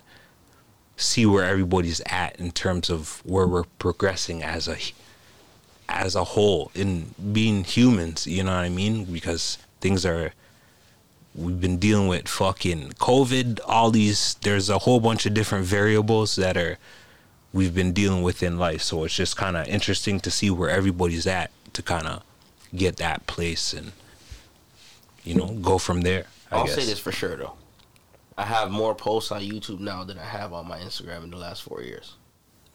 see 0.98 1.26
where 1.26 1.44
everybody's 1.44 2.02
at 2.06 2.40
in 2.40 2.52
terms 2.52 2.90
of 2.90 3.22
where 3.26 3.48
we're 3.48 3.64
progressing 3.80 4.44
as 4.44 4.68
a 4.68 4.78
as 5.90 6.16
a 6.16 6.24
whole 6.24 6.72
in 6.76 7.14
being 7.34 7.64
humans 7.64 8.28
you 8.28 8.44
know 8.44 8.56
what 8.56 8.64
i 8.64 8.70
mean? 8.70 9.04
Because 9.06 9.58
things 9.80 10.06
are 10.06 10.32
we've 11.34 11.60
been 11.60 11.78
dealing 11.78 12.08
with 12.08 12.28
fucking 12.28 12.90
covid 13.00 13.60
all 13.66 13.90
these 13.90 14.36
there's 14.42 14.70
a 14.70 14.80
whole 14.80 15.00
bunch 15.00 15.26
of 15.26 15.34
different 15.34 15.66
variables 15.66 16.36
that 16.36 16.56
are 16.56 16.78
we've 17.54 17.74
been 17.76 17.92
dealing 17.94 18.22
with 18.24 18.42
in 18.44 18.58
life 18.58 18.82
so 18.82 19.04
it's 19.04 19.16
just 19.16 19.36
kind 19.38 19.58
of 19.58 19.68
interesting 19.68 20.20
to 20.20 20.32
see 20.32 20.50
where 20.50 20.70
everybody's 20.70 21.28
at 21.28 21.52
to 21.74 21.82
kind 21.84 22.08
of 22.08 22.24
get 22.76 22.98
that 22.98 23.26
place 23.28 23.74
and 23.74 23.92
you 25.24 25.36
know 25.36 25.48
go 25.62 25.78
from 25.78 26.02
there 26.02 26.26
I 26.52 26.58
I'll 26.58 26.66
guess. 26.66 26.76
say 26.76 26.86
this 26.86 27.00
for 27.00 27.12
sure 27.12 27.36
though. 27.38 27.54
I 28.38 28.44
have 28.46 28.72
more 28.72 28.96
posts 28.96 29.32
on 29.32 29.42
YouTube 29.42 29.80
now 29.80 30.04
than 30.04 30.18
I 30.18 30.24
have 30.26 30.52
on 30.54 30.68
my 30.68 30.80
Instagram 30.80 31.24
in 31.24 31.30
the 31.32 31.38
last 31.38 31.62
four 31.64 31.82
years. 31.82 32.16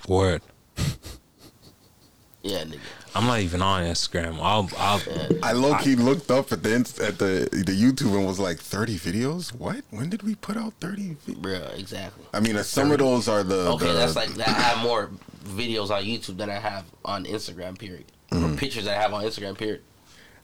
word 0.08 0.42
Yeah, 2.46 2.64
nigga. 2.64 2.78
i'm 3.14 3.26
not 3.26 3.40
even 3.40 3.62
on 3.62 3.82
instagram 3.84 4.34
i'll 4.40 4.68
i'll 4.78 5.00
I 5.42 5.52
low 5.52 5.74
key 5.78 5.96
looked 5.96 6.30
up 6.30 6.52
at 6.52 6.62
the 6.62 6.74
at 7.08 7.18
the 7.18 7.48
the 7.50 7.72
YouTube 7.72 8.14
and 8.16 8.26
was 8.26 8.38
like, 8.38 8.58
thirty 8.58 8.96
videos? 8.96 9.52
What? 9.54 9.82
When 9.90 10.10
did 10.10 10.22
we 10.22 10.34
put 10.34 10.56
out 10.56 10.72
thirty? 10.80 11.16
Vi-? 11.26 11.34
Bruh, 11.34 11.78
exactly. 11.78 12.24
I 12.32 12.40
mean, 12.40 12.56
uh, 12.56 12.62
some 12.62 12.90
of 12.90 12.98
those 12.98 13.28
are 13.28 13.42
the 13.42 13.60
Okay, 13.74 13.86
the- 13.86 13.92
that's 13.94 14.16
like 14.16 14.30
that. 14.34 14.48
I 14.48 14.52
have 14.52 14.82
more 14.82 15.10
videos 15.44 15.90
on 15.90 16.02
YouTube 16.04 16.36
than 16.38 16.50
I 16.50 16.58
have 16.70 16.84
on 17.04 17.24
Instagram. 17.24 17.78
Period. 17.78 18.06
Mm-hmm. 18.30 18.54
Or 18.54 18.56
pictures 18.56 18.84
that 18.86 18.96
I 18.98 19.00
have 19.02 19.12
on 19.14 19.22
Instagram. 19.24 19.56
Period. 19.56 19.82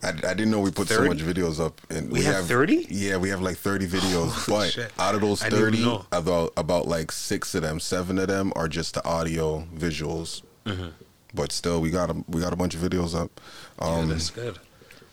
I, 0.02 0.08
I 0.08 0.34
didn't 0.34 0.50
know 0.50 0.60
we 0.60 0.70
put 0.72 0.88
so 0.88 1.04
much 1.04 1.18
videos 1.18 1.60
up, 1.64 1.80
and 1.90 2.10
We 2.10 2.22
have 2.24 2.46
30? 2.46 2.86
Yeah, 2.90 3.16
we 3.18 3.28
have 3.28 3.40
like 3.40 3.56
thirty 3.56 3.86
videos. 3.86 4.48
but 4.54 4.70
shit. 4.70 4.90
out 4.98 5.14
of 5.14 5.20
those 5.20 5.42
thirty, 5.42 5.84
about 6.10 6.52
about 6.56 6.86
like 6.88 7.12
six 7.12 7.54
of 7.54 7.62
them, 7.62 7.78
seven 7.80 8.18
of 8.18 8.28
them 8.28 8.52
are 8.56 8.68
just 8.68 8.94
the 8.94 9.04
audio 9.04 9.66
visuals. 9.74 10.42
Mm-hmm. 10.66 10.88
But 11.34 11.52
still, 11.52 11.80
we 11.80 11.90
got 11.90 12.10
a 12.10 12.24
we 12.28 12.40
got 12.40 12.52
a 12.52 12.56
bunch 12.56 12.74
of 12.74 12.80
videos 12.80 13.18
up. 13.18 13.40
Um, 13.78 14.08
that's 14.08 14.30
good 14.30 14.58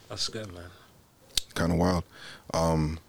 that's 0.09 0.27
good 0.27 0.51
man 0.53 0.69
kind 1.59 1.71
of 1.71 1.77
wild. 1.77 2.03
Um, 2.53 2.99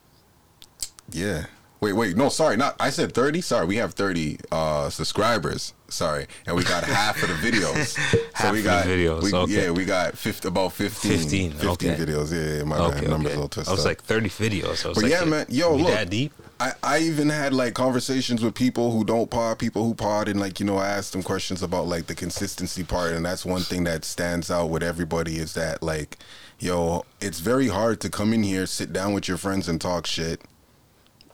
yeah. 1.10 1.46
Wait, 1.80 1.94
wait. 1.94 2.14
No, 2.16 2.28
sorry. 2.28 2.58
Not. 2.58 2.76
I 2.78 2.90
said 2.90 3.14
thirty. 3.14 3.40
Sorry, 3.40 3.64
we 3.64 3.76
have 3.76 3.94
thirty 3.94 4.38
uh, 4.52 4.90
subscribers. 4.90 5.72
Sorry, 5.88 6.26
and 6.46 6.54
we 6.54 6.62
got 6.62 6.84
half 6.84 7.22
of 7.22 7.28
the 7.30 7.34
videos. 7.34 7.96
Half 8.34 8.46
so 8.46 8.52
we 8.52 8.58
of 8.58 8.64
the 8.64 8.70
got 8.70 8.86
videos, 8.86 9.22
we- 9.22 9.32
okay. 9.34 9.64
Yeah, 9.64 9.70
we 9.72 9.84
got 9.84 10.16
50, 10.16 10.46
about 10.48 10.72
15, 10.72 11.10
15, 11.10 11.50
15 11.52 11.70
okay. 11.70 12.00
videos. 12.00 12.32
Yeah, 12.32 12.58
yeah 12.58 12.62
my 12.62 12.78
okay, 12.78 13.00
bad. 13.00 13.10
Numbers 13.10 13.32
okay. 13.32 13.40
all 13.40 13.48
twisted 13.48 13.68
I 13.68 13.72
was 13.72 13.80
up. 13.80 13.86
like 13.86 14.02
30 14.02 14.28
videos. 14.28 14.84
I 14.84 14.88
was 14.88 14.94
But 14.94 15.02
like, 15.02 15.10
yeah, 15.10 15.24
man. 15.24 15.46
Yo, 15.48 15.74
look. 15.74 15.88
that 15.88 16.08
deep? 16.08 16.32
I, 16.60 16.72
I 16.82 16.98
even 16.98 17.30
had 17.30 17.54
like 17.54 17.72
conversations 17.72 18.42
with 18.44 18.54
people 18.54 18.90
who 18.90 19.02
don't 19.02 19.30
pod, 19.30 19.58
people 19.58 19.82
who 19.84 19.94
pod, 19.94 20.28
and 20.28 20.38
like 20.38 20.60
you 20.60 20.66
know, 20.66 20.76
I 20.76 20.88
asked 20.88 21.12
them 21.12 21.22
questions 21.22 21.62
about 21.62 21.86
like 21.86 22.06
the 22.06 22.14
consistency 22.14 22.84
part, 22.84 23.12
and 23.12 23.24
that's 23.24 23.46
one 23.46 23.62
thing 23.62 23.84
that 23.84 24.04
stands 24.04 24.50
out 24.50 24.66
with 24.68 24.82
everybody 24.82 25.36
is 25.38 25.54
that 25.54 25.82
like, 25.82 26.18
yo, 26.58 27.04
it's 27.20 27.40
very 27.40 27.68
hard 27.68 28.00
to 28.02 28.10
come 28.10 28.34
in 28.34 28.42
here, 28.42 28.66
sit 28.66 28.92
down 28.92 29.14
with 29.14 29.26
your 29.26 29.38
friends, 29.38 29.68
and 29.70 29.80
talk 29.80 30.06
shit, 30.06 30.42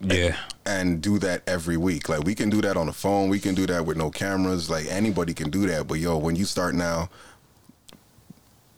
Yeah. 0.00 0.36
and 0.64 1.02
do 1.02 1.18
that 1.18 1.42
every 1.48 1.76
week. 1.76 2.08
Like 2.08 2.22
we 2.22 2.36
can 2.36 2.48
do 2.48 2.60
that 2.62 2.76
on 2.76 2.86
the 2.86 2.92
phone, 2.92 3.28
we 3.28 3.40
can 3.40 3.56
do 3.56 3.66
that 3.66 3.84
with 3.84 3.96
no 3.96 4.10
cameras. 4.10 4.70
Like 4.70 4.86
anybody 4.86 5.34
can 5.34 5.50
do 5.50 5.66
that, 5.66 5.88
but 5.88 5.98
yo, 5.98 6.16
when 6.18 6.36
you 6.36 6.44
start 6.44 6.76
now 6.76 7.08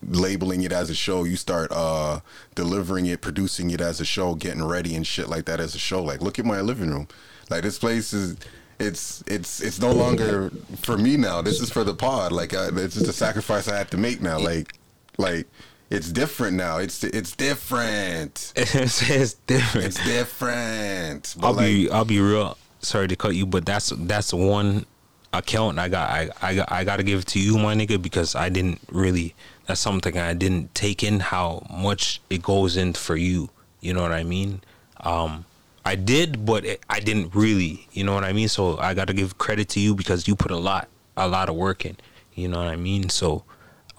labeling 0.06 0.62
it 0.62 0.72
as 0.72 0.90
a 0.90 0.94
show, 0.94 1.24
you 1.24 1.36
start 1.36 1.70
uh 1.72 2.20
delivering 2.54 3.06
it, 3.06 3.20
producing 3.20 3.70
it 3.70 3.80
as 3.80 4.00
a 4.00 4.04
show, 4.04 4.34
getting 4.34 4.64
ready 4.64 4.94
and 4.94 5.06
shit 5.06 5.28
like 5.28 5.44
that 5.46 5.60
as 5.60 5.74
a 5.74 5.78
show. 5.78 6.02
Like 6.02 6.20
look 6.20 6.38
at 6.38 6.44
my 6.44 6.60
living 6.60 6.90
room. 6.90 7.08
Like 7.50 7.62
this 7.62 7.78
place 7.78 8.12
is 8.12 8.36
it's 8.78 9.24
it's 9.26 9.60
it's 9.60 9.80
no 9.80 9.92
longer 9.92 10.50
for 10.76 10.96
me 10.96 11.16
now. 11.16 11.42
This 11.42 11.60
is 11.60 11.70
for 11.70 11.84
the 11.84 11.94
pod. 11.94 12.32
Like 12.32 12.52
it's 12.52 12.94
just 12.94 13.08
a 13.08 13.12
sacrifice 13.12 13.68
I 13.68 13.76
have 13.76 13.90
to 13.90 13.96
make 13.96 14.20
now. 14.20 14.38
Like 14.38 14.72
like 15.18 15.46
it's 15.90 16.12
different 16.12 16.56
now. 16.56 16.78
It's 16.78 17.02
it's 17.02 17.34
different. 17.34 18.52
it's, 18.56 19.10
it's 19.10 19.34
different. 19.34 19.86
It's 19.86 20.04
different. 20.04 21.34
But 21.38 21.46
I'll 21.46 21.54
like, 21.54 21.66
be 21.66 21.90
I'll 21.90 22.04
be 22.04 22.20
real 22.20 22.56
sorry 22.80 23.08
to 23.08 23.16
cut 23.16 23.34
you, 23.34 23.46
but 23.46 23.66
that's 23.66 23.92
that's 23.96 24.32
one 24.32 24.86
account 25.32 25.78
I 25.78 25.88
got 25.88 26.10
I 26.10 26.30
I 26.42 26.54
got 26.54 26.72
I 26.72 26.84
got 26.84 26.96
to 26.96 27.02
give 27.02 27.20
it 27.20 27.26
to 27.28 27.40
you, 27.40 27.58
my 27.58 27.74
nigga, 27.74 28.00
because 28.00 28.34
I 28.34 28.48
didn't 28.48 28.80
really. 28.90 29.34
That's 29.68 29.80
something 29.80 30.16
I 30.16 30.32
didn't 30.32 30.74
take 30.74 31.04
in 31.04 31.20
how 31.20 31.66
much 31.70 32.22
it 32.30 32.42
goes 32.42 32.78
in 32.78 32.94
for 32.94 33.16
you. 33.16 33.50
You 33.80 33.92
know 33.92 34.00
what 34.00 34.12
I 34.12 34.24
mean? 34.24 34.62
Um, 35.00 35.44
I 35.84 35.94
did, 35.94 36.46
but 36.46 36.64
it, 36.64 36.80
I 36.88 37.00
didn't 37.00 37.34
really. 37.34 37.86
You 37.92 38.04
know 38.04 38.14
what 38.14 38.24
I 38.24 38.32
mean? 38.32 38.48
So 38.48 38.78
I 38.78 38.94
got 38.94 39.08
to 39.08 39.12
give 39.12 39.36
credit 39.36 39.68
to 39.70 39.80
you 39.80 39.94
because 39.94 40.26
you 40.26 40.34
put 40.34 40.50
a 40.50 40.56
lot 40.56 40.88
a 41.18 41.28
lot 41.28 41.50
of 41.50 41.54
work 41.54 41.84
in. 41.84 41.98
You 42.34 42.48
know 42.48 42.58
what 42.58 42.68
I 42.68 42.76
mean? 42.76 43.10
So, 43.10 43.44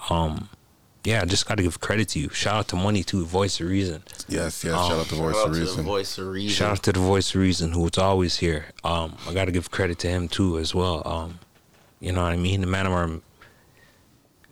um, 0.09 0.49
yeah, 1.03 1.21
I 1.21 1.25
just 1.25 1.45
got 1.45 1.55
to 1.57 1.63
give 1.63 1.79
credit 1.79 2.09
to 2.09 2.19
you. 2.19 2.29
Shout 2.29 2.55
out 2.55 2.67
to 2.69 2.75
Money 2.75 3.03
too, 3.03 3.23
Voice 3.25 3.59
of 3.61 3.67
Reason. 3.67 4.01
Yes, 4.27 4.63
yes. 4.63 4.73
shout 4.73 4.91
out 4.91 5.05
to 5.05 5.15
Voice 5.15 5.35
Shout 5.35 5.45
of 5.45 5.51
out 5.51 5.53
to 5.53 5.59
Reason. 5.61 5.83
voice 5.85 6.17
of 6.17 6.27
reason. 6.27 6.49
Shout 6.55 6.71
out 6.71 6.83
to 6.83 6.93
the 6.93 6.99
Voice 6.99 7.35
of 7.35 7.41
Reason, 7.41 7.71
who's 7.73 7.97
always 7.99 8.37
here. 8.37 8.65
Um, 8.83 9.15
I 9.27 9.33
got 9.35 9.45
to 9.45 9.51
give 9.51 9.69
credit 9.69 9.99
to 9.99 10.07
him 10.07 10.27
too 10.29 10.57
as 10.57 10.73
well. 10.73 11.07
Um, 11.07 11.39
you 11.99 12.11
know 12.11 12.23
what 12.23 12.33
I 12.33 12.37
mean? 12.37 12.61
The 12.61 12.67
man 12.67 12.87
of 12.87 12.93
our 12.93 13.21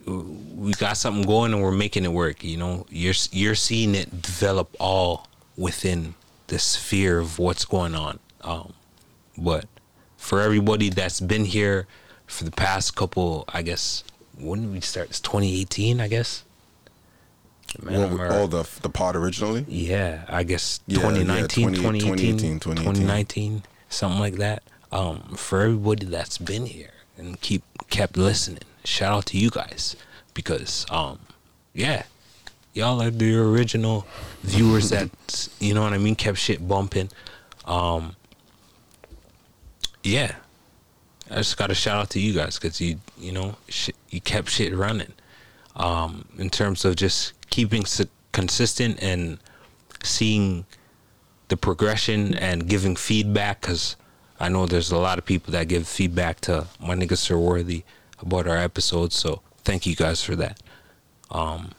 we 0.08 0.72
got 0.72 0.96
something 0.96 1.24
going 1.24 1.52
and 1.52 1.62
we're 1.62 1.72
making 1.72 2.04
it 2.04 2.12
work. 2.12 2.42
You 2.42 2.56
know, 2.56 2.86
you're 2.88 3.14
you're 3.30 3.54
seeing 3.54 3.94
it 3.94 4.22
develop 4.22 4.74
all 4.80 5.26
within 5.56 6.14
the 6.46 6.58
sphere 6.58 7.18
of 7.18 7.38
what's 7.38 7.64
going 7.64 7.94
on. 7.94 8.18
Um, 8.42 8.72
but 9.36 9.66
for 10.16 10.40
everybody 10.40 10.88
that's 10.88 11.20
been 11.20 11.44
here 11.44 11.86
for 12.26 12.44
the 12.44 12.50
past 12.50 12.96
couple, 12.96 13.44
I 13.48 13.62
guess, 13.62 14.04
when 14.38 14.62
did 14.62 14.72
we 14.72 14.80
start? 14.80 15.10
It's 15.10 15.20
2018, 15.20 16.00
I 16.00 16.08
guess. 16.08 16.44
Man, 17.82 18.12
What, 18.12 18.20
I'm 18.20 18.32
oh, 18.32 18.46
the 18.46 18.68
the 18.80 18.88
pod 18.88 19.14
originally. 19.14 19.66
yeah, 19.68 20.24
I 20.28 20.42
guess 20.42 20.80
Yeah, 20.86 21.00
2019, 21.02 21.74
yeah, 21.74 21.80
20 21.82 21.98
2018, 22.00 22.58
2018, 22.60 22.60
2019, 22.60 23.62
something 23.90 24.20
like 24.20 24.34
that. 24.36 24.62
Um, 24.90 25.34
for 25.36 25.60
everybody 25.60 26.06
that's 26.06 26.38
been 26.38 26.64
here 26.64 26.92
and 27.18 27.38
keep 27.42 27.62
kept 27.90 28.16
listening, 28.16 28.62
shout 28.84 29.12
out 29.12 29.26
to 29.26 29.38
you 29.38 29.50
guys 29.50 29.96
because 30.34 30.86
um, 30.90 31.18
yeah, 31.74 32.04
y'all 32.74 33.02
are 33.02 33.10
the 33.10 33.36
original 33.36 34.06
viewers 34.42 34.90
that 34.90 35.10
you 35.60 35.74
know 35.74 35.82
what 35.82 35.92
I 35.92 35.98
mean 35.98 36.14
kept 36.14 36.38
shit 36.38 36.66
bumping. 36.66 37.10
Um, 37.64 38.16
yeah, 40.02 40.36
I 41.30 41.36
just 41.36 41.56
got 41.56 41.68
to 41.68 41.74
shout 41.74 42.00
out 42.00 42.10
to 42.10 42.20
you 42.20 42.32
guys 42.32 42.58
because 42.58 42.80
you 42.80 42.98
you 43.18 43.32
know 43.32 43.56
sh- 43.68 43.90
you 44.10 44.20
kept 44.20 44.50
shit 44.50 44.74
running. 44.74 45.12
Um, 45.76 46.24
in 46.36 46.50
terms 46.50 46.84
of 46.84 46.96
just 46.96 47.34
keeping 47.50 47.84
consistent 48.32 49.00
and 49.00 49.38
seeing 50.02 50.66
the 51.48 51.56
progression 51.56 52.34
and 52.34 52.68
giving 52.68 52.96
feedback 52.96 53.60
because 53.60 53.96
I 54.40 54.48
know 54.48 54.66
there's 54.66 54.90
a 54.90 54.98
lot 54.98 55.18
of 55.18 55.24
people 55.24 55.52
that 55.52 55.68
give 55.68 55.86
feedback 55.86 56.40
to 56.42 56.66
my 56.80 56.94
nigga 56.94 57.16
Sir 57.16 57.38
Worthy 57.38 57.84
about 58.20 58.46
our 58.46 58.56
episodes. 58.56 59.16
So 59.16 59.42
thank 59.64 59.86
you 59.86 59.94
guys 59.94 60.22
for 60.22 60.36
that. 60.36 60.60
Um, 61.30 61.72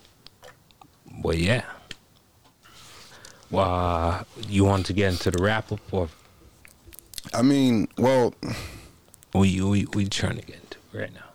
but 1.22 1.38
yeah. 1.38 1.66
Well, 3.52 3.66
uh, 3.66 4.24
you 4.48 4.64
want 4.66 4.86
to 4.88 4.94
get 4.94 5.12
into 5.12 5.32
the 5.32 5.42
wrap 5.42 5.72
up 5.72 5.82
or 5.92 6.10
I 7.34 7.42
mean, 7.42 7.88
well, 7.98 8.34
we 9.34 9.62
we 9.62 9.86
we 9.94 10.06
trying 10.08 10.38
to 10.38 10.46
get 10.46 10.56
into 10.58 10.78
right 10.94 11.14
now? 11.14 11.30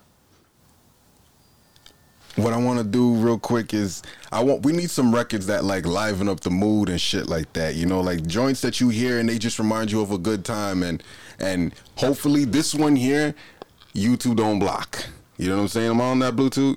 what 2.37 2.53
I 2.53 2.57
want 2.57 2.79
to 2.79 2.85
do 2.85 3.15
real 3.15 3.39
quick 3.39 3.73
is 3.73 4.03
I 4.33 4.43
want 4.43 4.65
we 4.65 4.73
need 4.73 4.91
some 4.91 5.15
records 5.15 5.47
that 5.47 5.65
like 5.65 5.87
liven 5.87 6.29
up 6.29 6.41
the 6.41 6.51
mood 6.51 6.89
and 6.89 7.01
shit 7.01 7.29
like 7.29 7.53
that. 7.53 7.77
You 7.77 7.87
know, 7.87 8.01
like 8.01 8.27
joints 8.27 8.61
that 8.63 8.81
you 8.81 8.89
hear 8.89 9.19
and 9.19 9.29
they 9.29 9.39
just 9.39 9.59
remind 9.59 9.93
you 9.93 10.01
of 10.01 10.11
a 10.11 10.19
good 10.19 10.45
time 10.45 10.83
and 10.83 11.03
and 11.39 11.75
hopefully 11.97 12.45
this 12.45 12.75
one 12.75 12.97
here 12.97 13.35
YouTube 13.95 14.37
don't 14.37 14.59
block. 14.59 15.05
You 15.37 15.49
know 15.49 15.57
what 15.57 15.63
I'm 15.63 15.69
saying? 15.69 15.91
I'm 15.91 16.01
on 16.01 16.19
that 16.21 16.35
Bluetooth. 16.35 16.77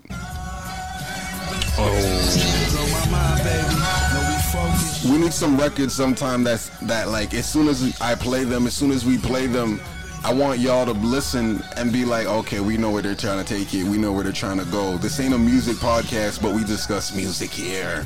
We 5.12 5.18
need 5.18 5.34
some 5.34 5.58
records 5.58 5.94
sometime 5.94 6.44
that's 6.44 6.70
that 6.82 7.08
like 7.08 7.34
as 7.34 7.48
soon 7.50 7.68
as 7.68 8.00
I 8.02 8.16
play 8.16 8.44
them, 8.44 8.68
as 8.68 8.74
soon 8.76 8.92
as 8.92 9.06
we 9.06 9.18
play 9.18 9.48
them, 9.48 9.80
I 10.24 10.34
want 10.34 10.60
y'all 10.60 10.86
to 10.86 10.92
listen 10.92 11.64
and 11.76 11.92
be 11.92 12.06
like, 12.06 12.28
okay, 12.28 12.60
we 12.60 12.78
know 12.78 12.92
where 12.92 13.02
they're 13.02 13.16
trying 13.16 13.44
to 13.44 13.46
take 13.46 13.74
it. 13.74 13.84
We 13.84 13.98
know 13.98 14.12
where 14.12 14.24
they're 14.24 14.34
trying 14.34 14.60
to 14.60 14.66
go. 14.66 14.98
This 14.98 15.20
ain't 15.20 15.34
a 15.34 15.38
music 15.38 15.78
podcast, 15.78 16.42
but 16.42 16.54
we 16.54 16.64
discuss 16.64 17.16
music 17.16 17.50
here. 17.52 18.06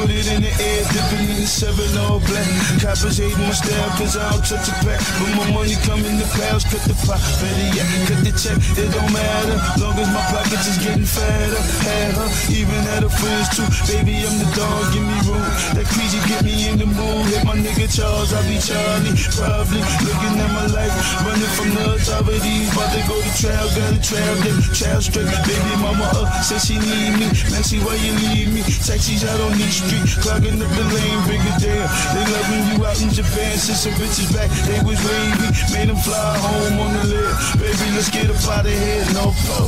Put 0.00 0.10
it 0.10 0.26
in 0.32 0.40
the 0.40 0.52
air, 0.56 0.80
dipping 0.88 1.28
in 1.28 1.36
the 1.36 1.48
seven 1.48 1.92
all 2.00 2.20
black. 2.24 2.48
Coppers 2.80 3.20
hating 3.20 3.36
my 3.44 3.52
style, 3.52 3.90
cause 4.00 4.16
I 4.16 4.24
don't 4.32 4.44
touch 4.44 4.68
a 4.68 4.74
pack. 4.80 5.00
But 5.20 5.30
my 5.36 5.46
money 5.52 5.76
come 5.84 6.00
in 6.04 6.16
the 6.16 6.28
clouds, 6.32 6.64
cut 6.64 6.80
the 6.88 6.96
pot, 7.04 7.20
better 7.40 7.68
yet, 7.76 7.88
cut 8.08 8.20
the 8.24 8.32
check, 8.32 8.56
it 8.80 8.88
don't 8.88 9.12
matter. 9.12 9.56
Long 9.80 9.96
as 10.00 10.08
my 10.08 10.24
pockets 10.32 10.66
is 10.72 10.78
getting 10.80 11.04
fatter. 11.04 11.60
Had 11.84 12.16
her, 12.16 12.28
even 12.48 12.80
had 12.88 13.02
her 13.04 13.12
friends 13.12 13.48
too. 13.52 13.66
Baby, 13.92 14.24
I'm 14.24 14.36
the 14.40 14.48
dog, 14.56 14.84
give 14.96 15.04
me 15.04 15.18
room. 15.28 15.44
That 15.76 15.86
crazy 15.92 16.20
get 16.24 16.42
me 16.44 16.54
in 16.68 16.80
the 16.80 16.88
mood. 16.88 17.28
Hit 17.28 17.44
my 17.44 17.56
nigga 17.56 17.86
Charles, 17.92 18.32
I 18.32 18.40
be 18.48 18.56
Charlie. 18.56 19.14
Probably 19.36 19.82
looking 20.04 20.34
at 20.40 20.50
my 20.56 20.66
life, 20.72 20.94
running 21.24 21.52
from 21.56 21.68
the 21.76 21.84
authorities. 22.00 22.68
About 22.72 22.88
to 22.96 23.00
go 23.04 23.16
to 23.20 23.32
trial, 23.36 23.68
got 23.76 23.92
a 23.92 24.00
trial, 24.00 24.34
then 24.44 24.56
trial 24.72 25.00
straight. 25.04 25.28
Baby, 25.44 25.74
mama 25.84 26.08
up, 26.16 26.28
said 26.44 26.62
she 26.64 26.76
need 26.80 27.20
me. 27.20 27.28
Maxie, 27.52 27.80
why 27.84 27.96
you 28.00 28.12
leave 28.32 28.52
me? 28.54 28.62
Taxis 28.86 29.24
out 29.26 29.40
on 29.40 29.52
these 29.58 29.82
streets, 29.90 30.14
clogging 30.22 30.62
up 30.62 30.70
the 30.70 30.84
lane, 30.94 31.20
bigger 31.26 31.56
damn. 31.58 31.88
They 32.14 32.22
when 32.50 32.62
you 32.70 32.86
out 32.86 33.00
in 33.02 33.10
Japan, 33.10 33.58
sent 33.58 33.78
some 33.78 33.92
bitches 33.98 34.30
back. 34.32 34.50
They 34.66 34.78
was 34.86 34.98
wavy, 35.02 35.50
made 35.74 35.88
them 35.88 35.96
fly 35.96 36.38
home 36.38 36.78
on 36.78 36.92
the 36.94 37.04
lid. 37.10 37.34
Baby, 37.58 37.90
let's 37.96 38.10
get 38.10 38.30
up 38.30 38.36
out 38.54 38.66
of 38.66 38.72
here, 38.72 39.04
no 39.12 39.34
po. 39.46 39.58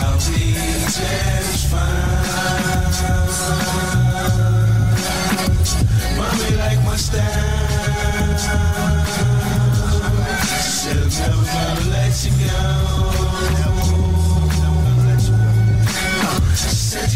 I'll 0.00 0.18
be 0.32 0.54
just 0.96 1.68
fine. 1.68 2.14
Mommy 6.16 6.50
like 6.56 6.80
my 6.84 6.96
style. 6.96 7.54
I'm 10.86 11.08
never 11.18 11.44
gonna 11.44 11.90
let 11.90 12.14
you 12.24 12.30
go. 12.46 13.03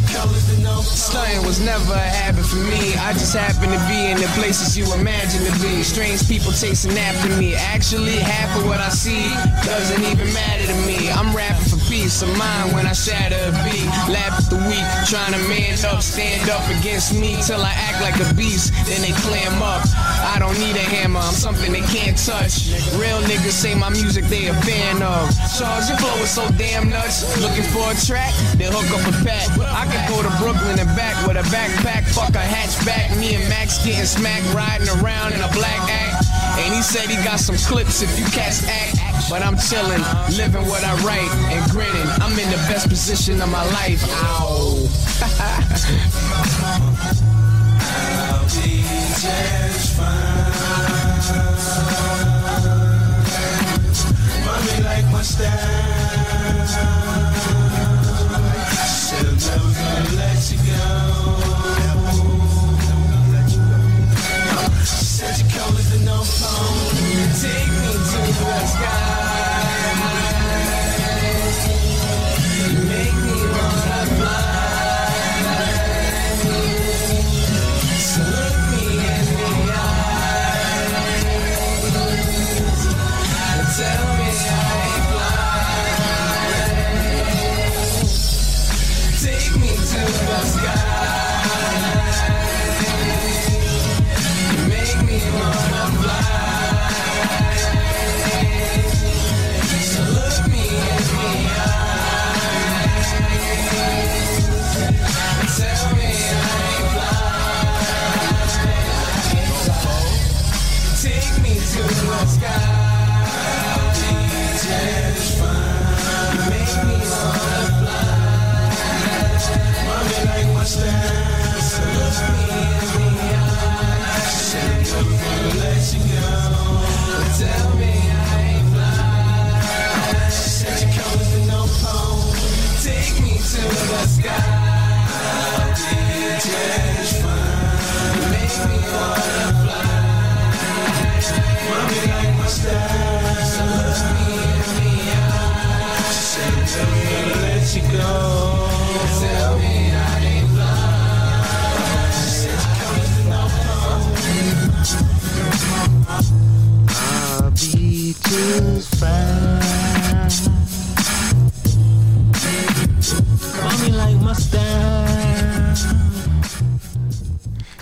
Stunting 0.09 1.45
was 1.45 1.61
never 1.61 1.93
a 1.93 1.99
habit 1.99 2.45
for 2.45 2.57
me. 2.57 2.95
I 2.97 3.13
just 3.13 3.37
happen 3.37 3.69
to 3.71 3.81
be 3.89 4.11
in 4.11 4.17
the 4.17 4.27
places 4.41 4.77
you 4.77 4.85
imagine 4.95 5.45
to 5.45 5.53
be. 5.61 5.83
Strange 5.83 6.27
people 6.27 6.53
chasing 6.53 6.97
after 6.97 7.29
me. 7.37 7.55
Actually, 7.55 8.17
half 8.17 8.57
of 8.59 8.67
what 8.67 8.81
I 8.81 8.89
see 8.89 9.29
doesn't 9.65 10.03
even 10.03 10.33
matter 10.33 10.67
to 10.67 10.77
me. 10.87 11.11
I'm 11.11 11.35
rapping 11.37 11.68
peace 11.89 12.21
of 12.21 12.29
mind 12.37 12.73
when 12.77 12.87
I 12.87 12.93
shatter 12.93 13.41
a 13.49 13.53
beat. 13.65 13.89
Laugh 14.13 14.37
at 14.37 14.47
the 14.53 14.61
weak, 14.69 14.85
trying 15.09 15.33
to 15.33 15.43
man 15.49 15.73
up, 15.89 16.05
stand 16.05 16.49
up 16.53 16.63
against 16.79 17.17
me 17.17 17.41
till 17.43 17.65
I 17.65 17.73
act 17.73 18.05
like 18.05 18.21
a 18.21 18.29
beast. 18.37 18.77
Then 18.87 19.01
they 19.01 19.17
clam 19.25 19.63
up. 19.65 19.83
I 19.97 20.37
don't 20.39 20.57
need 20.61 20.77
a 20.77 20.85
hammer, 20.85 21.21
I'm 21.21 21.33
something 21.33 21.73
they 21.73 21.85
can't 21.89 22.17
touch. 22.17 22.69
Real 23.01 23.19
niggas 23.25 23.57
say 23.57 23.75
my 23.75 23.89
music 23.89 24.25
they 24.29 24.47
a 24.47 24.55
fan 24.63 25.03
of. 25.03 25.33
Charles, 25.57 25.89
your 25.89 25.99
flow 25.99 26.15
is 26.21 26.31
so 26.31 26.45
damn 26.61 26.91
nuts. 26.91 27.25
Looking 27.41 27.65
for 27.73 27.89
a 27.89 27.97
track? 28.05 28.37
Then 28.61 28.71
hook 28.71 28.89
up 28.93 29.09
a 29.09 29.15
pack. 29.25 29.49
I 29.57 29.89
could 29.89 30.05
go 30.13 30.21
to 30.21 30.33
Brooklyn 30.39 30.79
and 30.79 30.93
back 30.95 31.17
with 31.27 31.41
a 31.41 31.47
backpack. 31.49 32.05
Fuck 32.13 32.37
a 32.37 32.45
hatchback. 32.45 33.19
Me 33.19 33.35
and 33.35 33.49
Max 33.49 33.83
getting 33.85 34.05
smacked, 34.05 34.45
riding 34.53 34.89
around 35.01 35.33
in 35.33 35.41
a 35.41 35.51
black 35.57 35.81
act. 35.89 36.28
And 36.65 36.75
he 36.75 36.83
said 36.83 37.09
he 37.09 37.17
got 37.25 37.41
some 37.41 37.57
clips 37.57 38.03
if 38.03 38.19
you 38.19 38.25
cats 38.27 38.67
act. 38.67 38.97
But 39.31 39.43
I'm 39.43 39.57
chillin', 39.57 40.03
living 40.37 40.67
what 40.69 40.83
I 40.85 40.95
write 41.05 41.31
and 41.53 41.71
grinning. 41.71 42.09
I'm 42.21 42.39
in 42.39 42.51
the 42.51 42.57
best 42.69 42.89
position 42.89 43.41
of 43.41 43.51
my 43.51 43.65
life. 43.73 44.03
Ow. 44.09 44.89
I'll 48.21 48.45
be. 48.63 48.79
Mommy 54.45 54.83
like 54.85 55.07
my 55.13 55.23
style. 55.23 55.88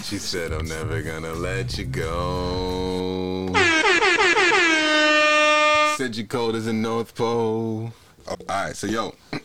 She 0.03 0.19
said, 0.19 0.53
I'm 0.53 0.69
never 0.69 1.03
gonna 1.03 1.33
let 1.33 1.77
you 1.77 1.85
go. 1.85 3.53
said 5.97 6.15
you 6.15 6.27
cold 6.27 6.55
as 6.55 6.67
a 6.67 6.73
North 6.73 7.15
Pole. 7.15 7.93
Oh, 8.29 8.31
all 8.31 8.37
right, 8.49 8.77
so 8.77 8.87
yo. 8.87 9.15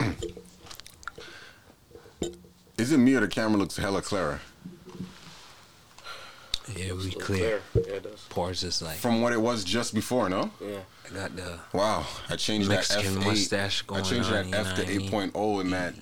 Is 2.78 2.92
it 2.92 2.98
me 2.98 3.16
or 3.16 3.22
the 3.22 3.28
camera 3.28 3.58
looks 3.58 3.78
hella 3.78 4.02
clearer? 4.02 4.42
Yeah, 6.76 6.94
we 6.94 7.12
clear. 7.12 7.62
Yeah, 7.74 7.82
it 7.82 8.04
does. 8.04 8.26
Pores 8.30 8.64
is 8.64 8.82
like. 8.82 8.98
From 8.98 9.22
what 9.22 9.34
it 9.34 9.42
was 9.42 9.64
just 9.64 9.94
before, 9.94 10.30
no? 10.30 10.52
Yeah. 10.62 10.80
I 11.10 11.14
got 11.14 11.36
the 11.36 11.60
Wow, 11.74 12.06
I 12.30 12.36
changed 12.36 12.70
Mexican 12.70 13.16
that 13.16 13.22
F8. 13.22 13.26
mustache 13.26 13.84
I 13.90 14.02
changed 14.02 14.30
on, 14.30 14.34
that 14.34 14.46
you 14.46 14.52
know 14.52 14.58
F 14.60 14.76
to 14.76 14.82
what 14.82 14.90
I 14.90 14.94
oh 14.94 15.58
mean? 15.58 15.62
8.0 15.62 15.62
and 15.62 15.74
that 15.74 15.94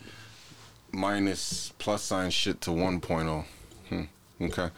minus 0.91 1.73
plus 1.79 2.03
sign 2.03 2.29
shit 2.31 2.61
to 2.61 2.71
1.0. 2.71 3.45
Hmm. 3.89 4.01
Okay, 4.41 4.69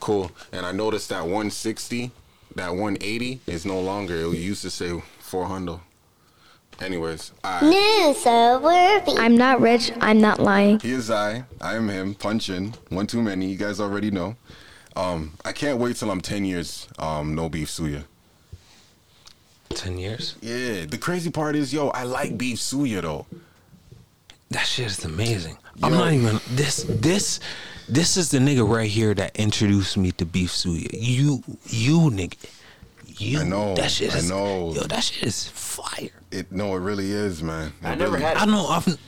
cool. 0.00 0.30
And 0.52 0.64
I 0.66 0.72
noticed 0.72 1.08
that 1.10 1.22
160, 1.22 2.10
that 2.56 2.70
180 2.70 3.40
is 3.46 3.64
no 3.64 3.80
longer. 3.80 4.14
It 4.16 4.34
used 4.36 4.62
to 4.62 4.70
say 4.70 5.00
400. 5.20 5.80
Anyways, 6.80 7.32
I. 7.42 7.68
New 7.68 8.14
so 8.14 8.60
worthy. 8.60 9.18
I'm 9.18 9.36
not 9.36 9.60
rich. 9.60 9.90
I'm 10.00 10.20
not 10.20 10.38
lying. 10.38 10.78
He 10.78 10.92
is 10.92 11.10
I. 11.10 11.44
I 11.60 11.74
am 11.74 11.88
him. 11.88 12.14
Punching. 12.14 12.74
One 12.90 13.06
too 13.08 13.20
many. 13.20 13.46
You 13.46 13.56
guys 13.56 13.80
already 13.80 14.12
know. 14.12 14.36
Um, 14.94 15.32
I 15.44 15.52
can't 15.52 15.78
wait 15.80 15.96
till 15.96 16.10
I'm 16.10 16.20
10 16.20 16.44
years. 16.44 16.86
Um, 16.98 17.34
no 17.34 17.48
beef 17.48 17.68
suya. 17.68 18.04
ten 19.70 19.98
years. 19.98 20.36
Yeah. 20.40 20.86
The 20.86 20.98
crazy 20.98 21.30
part 21.30 21.56
is, 21.56 21.72
yo, 21.72 21.88
I 21.88 22.04
like 22.04 22.38
beef 22.38 22.58
suya 22.58 23.02
though. 23.02 23.26
That 24.50 24.64
shit 24.66 24.86
is 24.86 25.04
amazing. 25.04 25.58
I'm 25.82 25.92
not 25.92 26.12
even 26.12 26.40
this 26.50 26.84
this 26.88 27.38
this 27.88 28.16
is 28.16 28.30
the 28.30 28.38
nigga 28.38 28.68
right 28.68 28.88
here 28.90 29.14
that 29.14 29.36
introduced 29.36 29.96
me 29.96 30.10
to 30.12 30.24
beef 30.24 30.50
suya. 30.50 30.88
You 30.92 31.42
you 31.66 32.10
nigga. 32.10 32.34
You 33.20 33.40
I 33.40 33.44
know. 33.44 33.74
that 33.74 33.90
shit 33.90 34.14
I 34.14 34.18
is 34.18 34.30
know. 34.30 34.72
yo, 34.74 34.82
that 34.84 35.02
shit 35.04 35.24
is 35.26 35.48
fire. 35.48 36.10
It 36.30 36.50
no, 36.52 36.74
it 36.76 36.80
really 36.80 37.10
is, 37.10 37.42
man. 37.42 37.72
I 37.82 37.92
It 37.92 37.98
never 37.98 38.12
really- 38.12 38.24
had 38.24 38.36
it. 38.36 38.42
I 38.42 38.44
know 38.46 38.66
I've 38.68 38.98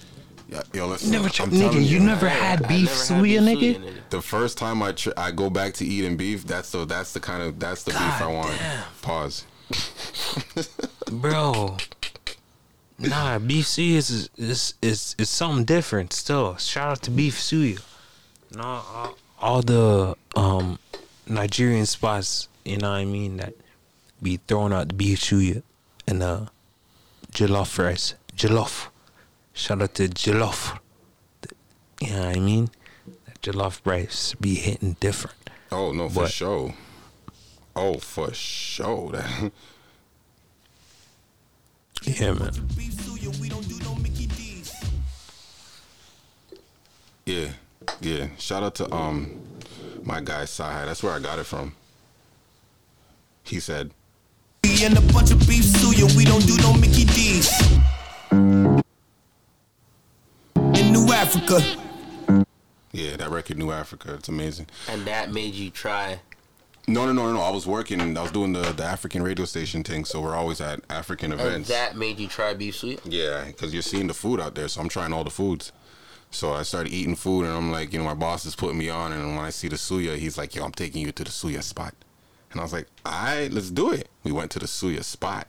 Yeah, 0.49 0.63
yo, 0.75 0.89
listen. 0.89 1.11
never 1.13 1.25
I'm 1.27 1.31
tried 1.31 1.49
nigga, 1.51 1.87
you 1.87 2.01
never 2.01 2.29
had 2.29 2.65
I 2.65 2.69
beef 2.69 2.87
never 2.89 2.97
had 3.15 3.23
suya, 3.23 3.23
beef 3.23 3.41
nigga? 3.41 3.75
suya, 3.77 3.85
nigga. 3.85 4.11
The 4.11 4.21
first 4.23 4.59
time 4.59 4.83
I 4.83 4.93
tr- 4.93 5.11
I 5.17 5.31
go 5.31 5.49
back 5.49 5.75
to 5.75 5.85
eating 5.87 6.17
beef, 6.17 6.45
that's 6.47 6.71
the 6.73 6.85
that's 6.85 7.13
the 7.13 7.21
kind 7.21 7.43
of 7.43 7.59
that's 7.61 7.85
the 7.85 7.93
beef 7.93 8.21
I 8.21 8.27
want. 8.27 8.59
damn. 8.59 8.85
Pause. 9.01 9.45
Bro. 11.11 11.77
Nah, 13.01 13.39
beef 13.39 13.65
suya 13.67 13.97
is 13.97 14.29
is 14.37 14.75
is 14.83 15.15
is 15.19 15.31
something 15.31 15.65
different 15.65 16.13
still. 16.13 16.57
Shout 16.57 16.89
out 16.91 17.03
to 17.05 17.11
beef 17.11 17.39
suya. 17.39 17.81
No, 18.55 18.63
all, 18.63 19.17
all 19.41 19.63
the 19.63 20.17
um 20.37 20.79
Nigerian 21.27 21.87
spots, 21.87 22.49
you 22.65 22.77
know 22.77 22.91
what 22.91 22.97
I 22.99 23.05
mean, 23.07 23.39
that 23.39 23.55
be 24.23 24.37
throwing 24.47 24.73
out 24.73 24.89
the 24.89 24.95
beef 24.95 25.21
suya 25.21 25.63
and 26.07 26.23
uh 26.23 26.47
jollof 27.33 27.79
rice. 27.79 28.15
Jollof. 28.37 28.89
Shout 29.55 29.81
out 29.83 29.95
to 29.95 30.09
jollof. 30.09 30.79
You 32.01 32.11
know 32.11 32.27
what 32.27 32.37
I 32.37 32.41
mean? 32.41 32.69
That 33.27 33.41
jollof 33.41 33.81
rice 33.85 34.35
be 34.41 34.57
hitting 34.57 34.97
different. 35.01 35.37
Oh 35.73 35.93
no, 35.93 36.09
for 36.11 36.23
But- 36.25 36.33
sure. 36.33 36.75
Oh, 37.75 37.95
for 37.99 38.35
sure. 38.35 39.25
That 42.05 42.21
Yeah, 42.21 42.33
man. 42.33 42.53
yeah, 47.27 47.51
yeah. 48.01 48.29
Shout 48.39 48.63
out 48.63 48.75
to 48.77 48.93
um 48.95 49.41
my 50.03 50.21
guy 50.21 50.45
Sahai. 50.45 50.87
That's 50.87 51.03
where 51.03 51.13
I 51.13 51.19
got 51.19 51.39
it 51.39 51.45
from. 51.45 51.75
He 53.45 53.61
said, 53.61 53.91
And 54.65 54.97
a 54.97 55.01
bunch 55.13 55.31
of 55.31 55.39
beef 55.41 55.65
suya, 55.65 56.15
we 56.17 56.25
don't 56.25 56.47
do 56.47 56.57
no 56.59 56.73
Mickey 56.75 57.05
D's. 57.05 57.51
In 60.79 60.93
New 60.93 61.13
Africa. 61.13 61.61
"Yeah, 62.93 63.17
that 63.17 63.31
record, 63.31 63.59
New 63.59 63.71
Africa. 63.71 64.15
It's 64.15 64.29
amazing." 64.29 64.67
And 64.89 65.05
that 65.07 65.33
made 65.33 65.55
you 65.55 65.71
try. 65.71 66.21
No, 66.89 67.07
no, 67.07 67.13
no, 67.13 67.27
no, 67.27 67.35
no. 67.35 67.41
I 67.43 67.51
was 67.51 67.67
working. 67.67 68.01
I 68.17 68.23
was 68.23 68.33
doing 68.33 68.53
the 68.53 68.73
the 68.73 68.85
African 68.85 69.23
radio 69.23 69.45
station 69.45 69.83
thing. 69.85 70.05
So 70.05 70.21
we're 70.21 70.35
always 70.35 70.61
at 70.61 70.81
African 70.91 71.33
And 71.33 71.41
events. 71.41 71.69
that 71.69 71.97
made 71.97 72.19
you 72.19 72.27
try 72.27 72.55
beef 72.55 72.75
suya. 72.77 72.99
Yeah, 73.05 73.45
because 73.45 73.73
you're 73.73 73.83
seeing 73.83 74.07
the 74.07 74.15
food 74.15 74.41
out 74.41 74.55
there, 74.55 74.67
so 74.69 74.81
I'm 74.81 74.89
trying 74.89 75.13
all 75.13 75.25
the 75.25 75.31
foods. 75.31 75.73
So 76.33 76.53
I 76.53 76.63
started 76.63 76.93
eating 76.93 77.17
food, 77.17 77.45
and 77.45 77.53
I'm 77.53 77.71
like, 77.73 77.93
you 77.93 77.99
know, 77.99 78.05
my 78.05 78.15
boss 78.15 78.45
is 78.47 78.55
putting 78.57 78.79
me 78.79 78.89
on, 78.89 79.13
and 79.13 79.37
when 79.37 79.45
I 79.45 79.51
see 79.51 79.69
the 79.69 79.77
suya, 79.77 80.17
he's 80.17 80.39
like, 80.39 80.55
yo, 80.55 80.65
I'm 80.65 80.73
taking 80.73 81.03
you 81.03 81.13
to 81.13 81.25
the 81.25 81.31
suya 81.31 81.63
spot. 81.63 81.93
And 82.53 82.61
I 82.61 82.65
was 82.65 82.73
like, 82.73 82.87
all 83.05 83.13
right, 83.13 83.51
let's 83.53 83.71
do 83.71 83.93
it. 83.93 84.09
We 84.25 84.33
went 84.33 84.51
to 84.53 84.59
the 84.61 84.67
suya 84.67 85.03
spot. 85.05 85.47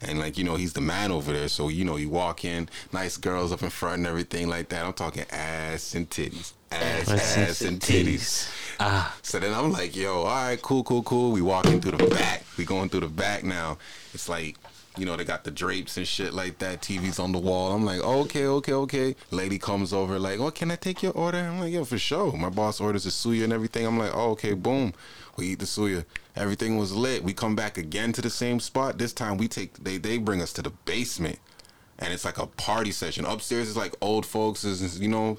And 0.00 0.18
like, 0.18 0.38
you 0.38 0.44
know, 0.44 0.54
he's 0.56 0.74
the 0.74 0.80
man 0.80 1.10
over 1.10 1.32
there. 1.32 1.48
So, 1.48 1.68
you 1.68 1.84
know, 1.84 1.96
you 1.96 2.08
walk 2.08 2.44
in, 2.44 2.68
nice 2.92 3.16
girls 3.16 3.52
up 3.52 3.62
in 3.62 3.70
front 3.70 3.98
and 3.98 4.06
everything 4.06 4.48
like 4.48 4.68
that. 4.68 4.84
I'm 4.86 4.92
talking 4.92 5.24
ass 5.30 5.94
and 5.94 6.08
titties. 6.08 6.52
Ass, 6.70 7.36
Ass 7.36 7.60
and 7.62 7.80
titties. 7.80 8.50
Ah. 8.80 9.16
So 9.22 9.38
then 9.38 9.52
I'm 9.54 9.72
like, 9.72 9.96
yo, 9.96 10.22
all 10.22 10.26
right, 10.26 10.60
cool, 10.60 10.84
cool, 10.84 11.02
cool. 11.02 11.32
We 11.32 11.42
walking 11.42 11.80
through 11.80 11.98
the 11.98 12.06
back. 12.06 12.44
We 12.56 12.64
going 12.64 12.88
through 12.88 13.00
the 13.00 13.08
back 13.08 13.42
now. 13.42 13.78
It's 14.14 14.28
like, 14.28 14.56
you 14.96 15.06
know, 15.06 15.16
they 15.16 15.24
got 15.24 15.44
the 15.44 15.50
drapes 15.50 15.96
and 15.96 16.06
shit 16.06 16.32
like 16.32 16.58
that. 16.58 16.82
TV's 16.82 17.18
on 17.18 17.32
the 17.32 17.38
wall. 17.38 17.72
I'm 17.72 17.84
like, 17.84 18.00
okay, 18.00 18.46
okay, 18.46 18.72
okay. 18.72 19.16
Lady 19.30 19.58
comes 19.58 19.92
over 19.92 20.18
like, 20.18 20.40
oh, 20.40 20.50
can 20.50 20.70
I 20.70 20.76
take 20.76 21.02
your 21.02 21.12
order? 21.12 21.38
I'm 21.38 21.60
like, 21.60 21.72
yo, 21.72 21.84
for 21.84 21.98
sure. 21.98 22.32
My 22.36 22.50
boss 22.50 22.80
orders 22.80 23.04
the 23.04 23.10
suya 23.10 23.44
and 23.44 23.52
everything. 23.52 23.86
I'm 23.86 23.98
like, 23.98 24.14
oh, 24.14 24.30
okay, 24.32 24.54
boom. 24.54 24.92
We 25.36 25.48
eat 25.48 25.60
the 25.60 25.66
suya. 25.66 26.04
Everything 26.34 26.78
was 26.78 26.92
lit. 26.94 27.22
We 27.22 27.32
come 27.32 27.54
back 27.54 27.78
again 27.78 28.12
to 28.14 28.22
the 28.22 28.30
same 28.30 28.60
spot. 28.60 28.98
This 28.98 29.12
time 29.12 29.38
we 29.38 29.46
take 29.48 29.74
they 29.82 29.98
they 29.98 30.18
bring 30.18 30.42
us 30.42 30.52
to 30.54 30.62
the 30.62 30.70
basement, 30.70 31.38
and 31.98 32.12
it's 32.12 32.24
like 32.24 32.38
a 32.38 32.46
party 32.46 32.90
session. 32.90 33.24
Upstairs 33.24 33.68
is 33.68 33.76
like 33.76 33.94
old 34.00 34.26
folks 34.26 34.64
is 34.64 35.00
you 35.00 35.08
know. 35.08 35.38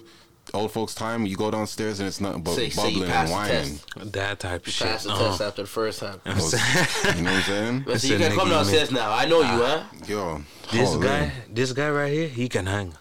Old 0.54 0.72
folks' 0.72 0.96
time, 0.96 1.26
you 1.26 1.36
go 1.36 1.52
downstairs 1.52 2.00
and 2.00 2.08
it's 2.08 2.20
nothing 2.20 2.42
but 2.42 2.56
Say- 2.56 2.70
say 2.70 2.84
bubbling 2.94 3.10
passed 3.10 3.32
and 3.34 3.68
the 3.70 3.80
whining. 4.04 4.12
That 4.12 4.40
type 4.40 4.66
of 4.68 4.74
shit. 4.74 4.88
passed 4.88 5.04
the 5.06 5.12
Uh-huh. 5.12 5.28
test 5.30 5.42
after 5.42 5.62
the 5.64 5.68
first 5.68 6.00
time. 6.00 6.20
you 6.26 6.32
know 6.34 6.42
what 6.42 6.54
I'm 6.54 7.42
saying? 7.44 7.80
But 7.82 7.92
That's 7.92 8.02
see, 8.04 8.14
you 8.14 8.18
can 8.18 8.36
come 8.36 8.48
you 8.48 8.54
downstairs 8.56 8.92
now. 8.92 9.12
I 9.12 9.26
know 9.26 9.40
you, 9.42 9.46
huh? 9.46 9.84
Yo, 10.08 10.42
This 10.72 10.90
holy. 10.90 11.08
guy, 11.08 11.32
this 11.52 11.72
guy 11.74 11.90
right 11.90 12.12
here, 12.12 12.28
he 12.28 12.50
can 12.50 12.66
hang. 12.66 12.94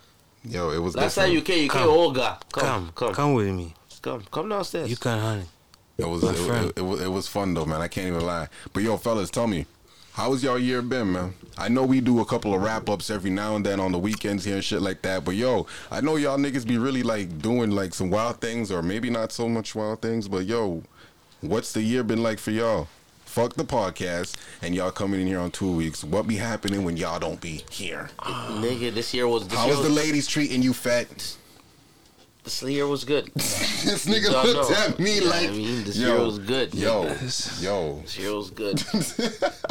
Yo, 0.45 0.71
it 0.71 0.79
was 0.79 0.95
Last 0.95 1.15
different. 1.15 1.29
time 1.29 1.35
you 1.37 1.43
came, 1.43 1.63
you 1.65 1.69
came 1.71 1.81
Come. 1.83 1.91
Olga. 1.91 2.39
Come, 2.53 2.63
Come, 2.65 2.93
come, 2.95 3.15
come, 3.15 3.35
with 3.35 3.49
me. 3.49 3.75
come, 4.03 4.23
come 4.31 4.49
downstairs. 4.49 4.89
You 4.91 4.97
can 4.97 5.19
hang. 5.19 5.45
It 5.99 6.09
was 6.09 6.23
it, 6.23 6.37
it, 6.39 6.73
it 6.77 6.83
was 6.83 7.01
it 7.03 7.09
was 7.11 7.27
fun 7.27 7.55
though, 7.55 7.65
man. 7.65 7.81
I 7.81 7.89
can't 7.89 8.07
even 8.07 8.25
lie. 8.25 8.49
But 8.73 8.85
yo, 8.85 8.97
fellas, 8.99 9.31
tell 9.31 9.49
me, 9.49 9.67
how 10.19 10.31
was 10.31 10.43
y'all 10.43 10.59
year 10.59 10.83
been, 10.83 11.13
man? 11.13 11.33
I 11.57 11.69
know 11.69 11.85
we 11.85 12.01
do 12.01 12.19
a 12.19 12.25
couple 12.25 12.53
of 12.53 12.61
wrap 12.61 12.89
ups 12.89 13.09
every 13.09 13.31
now 13.31 13.55
and 13.55 13.65
then 13.65 13.79
on 13.79 13.93
the 13.93 14.01
weekends 14.01 14.45
here 14.45 14.57
and 14.57 14.65
shit 14.65 14.83
like 14.83 15.01
that. 15.03 15.25
But 15.25 15.37
yo, 15.37 15.69
I 15.93 16.01
know 16.01 16.17
y'all 16.17 16.37
niggas 16.37 16.67
be 16.67 16.77
really 16.77 17.05
like 17.05 17.41
doing 17.41 17.71
like 17.71 17.95
some 17.95 18.11
wild 18.11 18.41
things, 18.41 18.73
or 18.73 18.83
maybe 18.83 19.11
not 19.11 19.31
so 19.31 19.49
much 19.49 19.77
wild 19.77 20.03
things. 20.03 20.27
But 20.27 20.45
yo, 20.45 20.83
what's 21.41 21.73
the 21.73 21.83
year 21.83 22.03
been 22.03 22.21
like 22.21 22.41
for 22.41 22.51
y'all? 22.51 22.89
Fuck 23.27 23.55
the 23.55 23.65
podcast, 23.65 24.35
and 24.61 24.75
y'all 24.75 24.91
coming 24.91 25.21
in 25.21 25.29
here 25.29 25.39
on 25.39 25.53
two 25.53 25.71
weeks. 25.71 26.03
What 26.03 26.27
be 26.27 26.35
happening 26.35 26.83
when 26.83 26.97
y'all 26.97 27.21
don't 27.21 27.41
be 27.41 27.63
here? 27.71 28.11
Nigga, 28.19 28.93
this 28.93 29.15
year 29.15 29.29
was. 29.29 29.47
This 29.47 29.57
How 29.57 29.67
year 29.67 29.75
is 29.75 29.83
the 29.83 29.89
ladies 29.89 30.27
treating 30.27 30.63
you, 30.63 30.73
fat? 30.73 31.37
This 32.49 32.63
year 32.63 32.87
was 32.87 33.05
good. 33.05 33.27
this 33.35 34.07
nigga 34.07 34.33
Y'all 34.33 34.47
looked 34.47 34.71
at 34.71 34.99
me 34.99 35.17
You 35.17 35.25
like, 35.27 35.49
I 35.49 35.53
mean, 35.53 35.85
this 35.85 35.99
yo, 35.99 36.17
year 36.17 36.25
was 36.25 36.39
good. 36.39 36.75
yo, 36.75 37.03
yo. 37.61 38.01
This 38.01 38.19
year 38.19 38.35
was 38.35 38.49
good. 38.49 38.81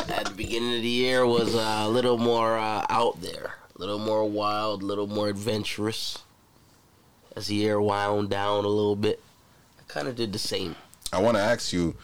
At 0.08 0.26
the 0.26 0.34
beginning 0.38 0.76
of 0.76 0.84
the 0.84 0.88
year 0.88 1.26
was 1.26 1.56
uh, 1.56 1.86
a 1.86 1.90
little 1.90 2.20
more 2.20 2.56
uh, 2.56 2.86
out 2.88 3.20
there, 3.20 3.56
a 3.76 3.80
little 3.80 3.98
more 3.98 4.30
wild, 4.30 4.84
a 4.84 4.86
little 4.86 5.08
more 5.08 5.28
adventurous. 5.28 6.20
As 7.36 7.48
the 7.48 7.56
year 7.56 7.82
wound 7.82 8.30
down 8.30 8.64
a 8.64 8.68
little 8.68 8.96
bit, 8.96 9.24
I 9.80 9.82
kind 9.92 10.08
of 10.08 10.16
did 10.16 10.32
the 10.32 10.38
same. 10.38 10.76
I 11.12 11.20
want 11.20 11.36
to 11.36 11.42
ask 11.42 11.74
you, 11.74 11.96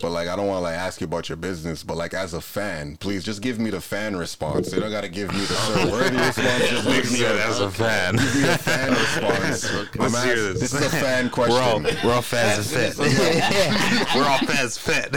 but 0.00 0.10
like 0.10 0.28
I 0.28 0.36
don't 0.36 0.46
want 0.46 0.58
to 0.58 0.62
like 0.62 0.74
ask 0.74 1.00
you 1.00 1.06
about 1.06 1.28
your 1.28 1.36
business, 1.36 1.82
but 1.82 1.96
like 1.96 2.14
as 2.14 2.34
a 2.34 2.40
fan, 2.40 2.96
please 2.96 3.24
just 3.24 3.40
give 3.42 3.58
me 3.58 3.70
the 3.70 3.80
fan 3.80 4.16
response. 4.16 4.72
You 4.72 4.80
don't 4.80 4.90
gotta 4.90 5.08
give 5.08 5.32
me 5.32 5.40
the 5.40 5.54
Sir 5.54 5.90
Worthy 5.90 6.16
response. 6.16 6.68
Just 6.68 6.86
give 6.86 7.12
me 7.12 7.20
Yeah, 7.20 7.46
as 7.48 7.60
a 7.60 7.70
fan. 7.70 8.16
Give 8.16 8.34
me 8.34 8.40
the 8.42 8.58
fan 8.58 8.90
response. 8.90 9.72
Let's 9.96 10.14
I'm 10.14 10.26
hear 10.26 10.36
this. 10.36 10.60
this 10.60 10.74
is 10.74 10.86
a 10.86 10.90
fan 10.90 11.30
question. 11.30 11.54
We're 11.54 11.62
all, 11.62 11.80
question. 11.80 12.08
we're 12.08 12.14
all 12.14 12.22
fans 12.22 12.58
of 12.58 12.66
fit. 12.66 12.98
we're 14.14 14.24
all 14.24 14.38
fans 14.38 14.78
fit. 14.78 15.16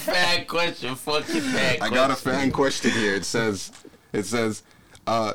fan 0.00 0.44
question, 0.46 0.94
fuck 0.94 1.26
your 1.28 1.42
fan 1.42 1.78
I 1.80 1.88
got 1.90 2.10
a 2.10 2.16
fan 2.16 2.50
question 2.52 2.90
here. 2.90 3.14
It 3.14 3.24
says, 3.24 3.72
it 4.12 4.24
says, 4.24 4.62
uh, 5.06 5.32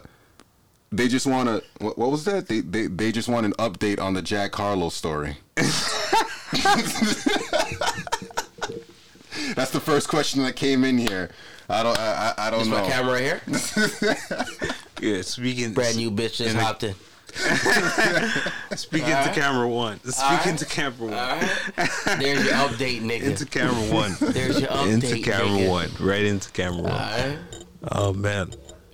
they 0.92 1.08
just 1.08 1.26
want 1.26 1.48
to. 1.48 1.64
What, 1.84 1.98
what 1.98 2.12
was 2.12 2.26
that? 2.26 2.48
They, 2.48 2.60
they 2.60 2.88
they 2.88 3.12
just 3.14 3.30
want 3.30 3.46
an 3.46 3.54
update 3.54 4.00
on 4.00 4.14
the 4.14 4.22
Jack 4.22 4.54
Harlow 4.54 4.90
story. 4.90 5.38
That's 9.56 9.72
the 9.72 9.80
first 9.80 10.08
question 10.10 10.44
that 10.44 10.56
came 10.56 10.84
in 10.84 10.98
here. 10.98 11.30
I 11.70 11.84
don't. 11.84 11.98
I, 11.98 12.34
I, 12.38 12.48
I 12.48 12.50
don't 12.52 12.62
Is 12.62 12.68
know. 12.68 12.82
my 12.82 12.88
camera 12.90 13.14
right 13.14 13.24
here? 13.24 13.42
Yeah, 15.02 15.24
speaking. 15.24 15.74
Brand 15.74 15.98
new 15.98 16.12
bitch 16.12 16.36
just 16.36 16.42
in 16.52 16.58
the- 16.58 16.64
hopped 16.64 16.84
in. 16.84 16.94
Speaking 18.78 19.08
to 19.08 19.32
camera 19.34 19.68
one. 19.68 20.00
Speaking 20.04 20.24
Alright. 20.26 20.58
to 20.60 20.66
camera 20.66 21.06
one. 21.08 21.14
Alright. 21.14 22.20
There's 22.20 22.44
your 22.46 22.54
update, 22.54 23.02
nigga. 23.02 23.22
Into 23.24 23.46
camera 23.46 23.74
one. 23.96 24.16
There's 24.20 24.60
your 24.60 24.70
update, 24.70 24.94
Into 24.94 25.20
camera 25.22 25.48
nigga. 25.48 25.70
one. 25.70 25.90
Right 26.00 26.26
into 26.26 26.52
camera 26.52 26.82
one. 26.84 26.92
Alright. 26.92 27.40
Oh 27.94 28.14
man. 28.14 28.52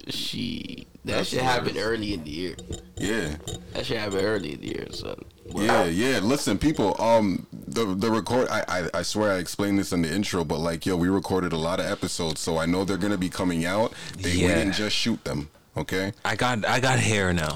She 0.09 0.87
that 1.05 1.25
shit 1.27 1.41
happened 1.41 1.77
early 1.77 2.13
in 2.13 2.23
the 2.23 2.29
year. 2.29 2.55
Yeah. 2.97 3.35
That 3.73 3.85
shit 3.85 3.97
happened 3.97 4.21
early 4.23 4.53
in 4.53 4.61
the 4.61 4.67
year, 4.67 4.87
son. 4.91 5.15
Yeah, 5.55 5.85
yeah. 5.85 6.19
Listen, 6.19 6.57
people. 6.57 6.95
Um, 7.01 7.47
the 7.67 7.85
the 7.85 8.09
record. 8.09 8.47
I, 8.49 8.63
I 8.67 8.99
I 8.99 9.01
swear 9.01 9.33
I 9.33 9.37
explained 9.37 9.79
this 9.79 9.91
in 9.91 10.01
the 10.01 10.13
intro, 10.13 10.43
but 10.43 10.59
like, 10.59 10.85
yo, 10.85 10.95
we 10.95 11.09
recorded 11.09 11.53
a 11.53 11.57
lot 11.57 11.79
of 11.79 11.85
episodes, 11.85 12.41
so 12.41 12.57
I 12.57 12.65
know 12.65 12.85
they're 12.85 12.97
gonna 12.97 13.17
be 13.17 13.29
coming 13.29 13.65
out. 13.65 13.93
They 14.17 14.35
we 14.35 14.47
didn't 14.47 14.73
just 14.73 14.95
shoot 14.95 15.23
them. 15.23 15.49
Okay. 15.75 16.13
I 16.25 16.35
got 16.35 16.65
I 16.65 16.79
got 16.79 16.99
hair 16.99 17.33
now. 17.33 17.55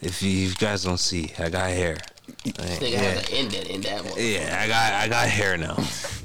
If 0.00 0.22
you, 0.22 0.30
you 0.30 0.54
guys 0.54 0.82
don't 0.84 0.98
see, 0.98 1.32
I 1.38 1.50
got 1.50 1.68
hair. 1.70 1.98
This 2.44 2.78
nigga 2.78 2.94
has 2.94 3.28
an 3.28 3.34
indent 3.34 3.66
in 3.68 3.80
that 3.82 4.04
one. 4.04 4.14
Yeah, 4.16 4.58
I 4.62 4.66
got 4.66 4.92
I 4.94 5.08
got 5.08 5.28
hair 5.28 5.56
now. 5.56 5.76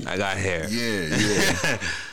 I 0.07 0.17
got 0.17 0.37
hair. 0.37 0.67
Yeah, 0.69 1.15
yeah. 1.15 1.77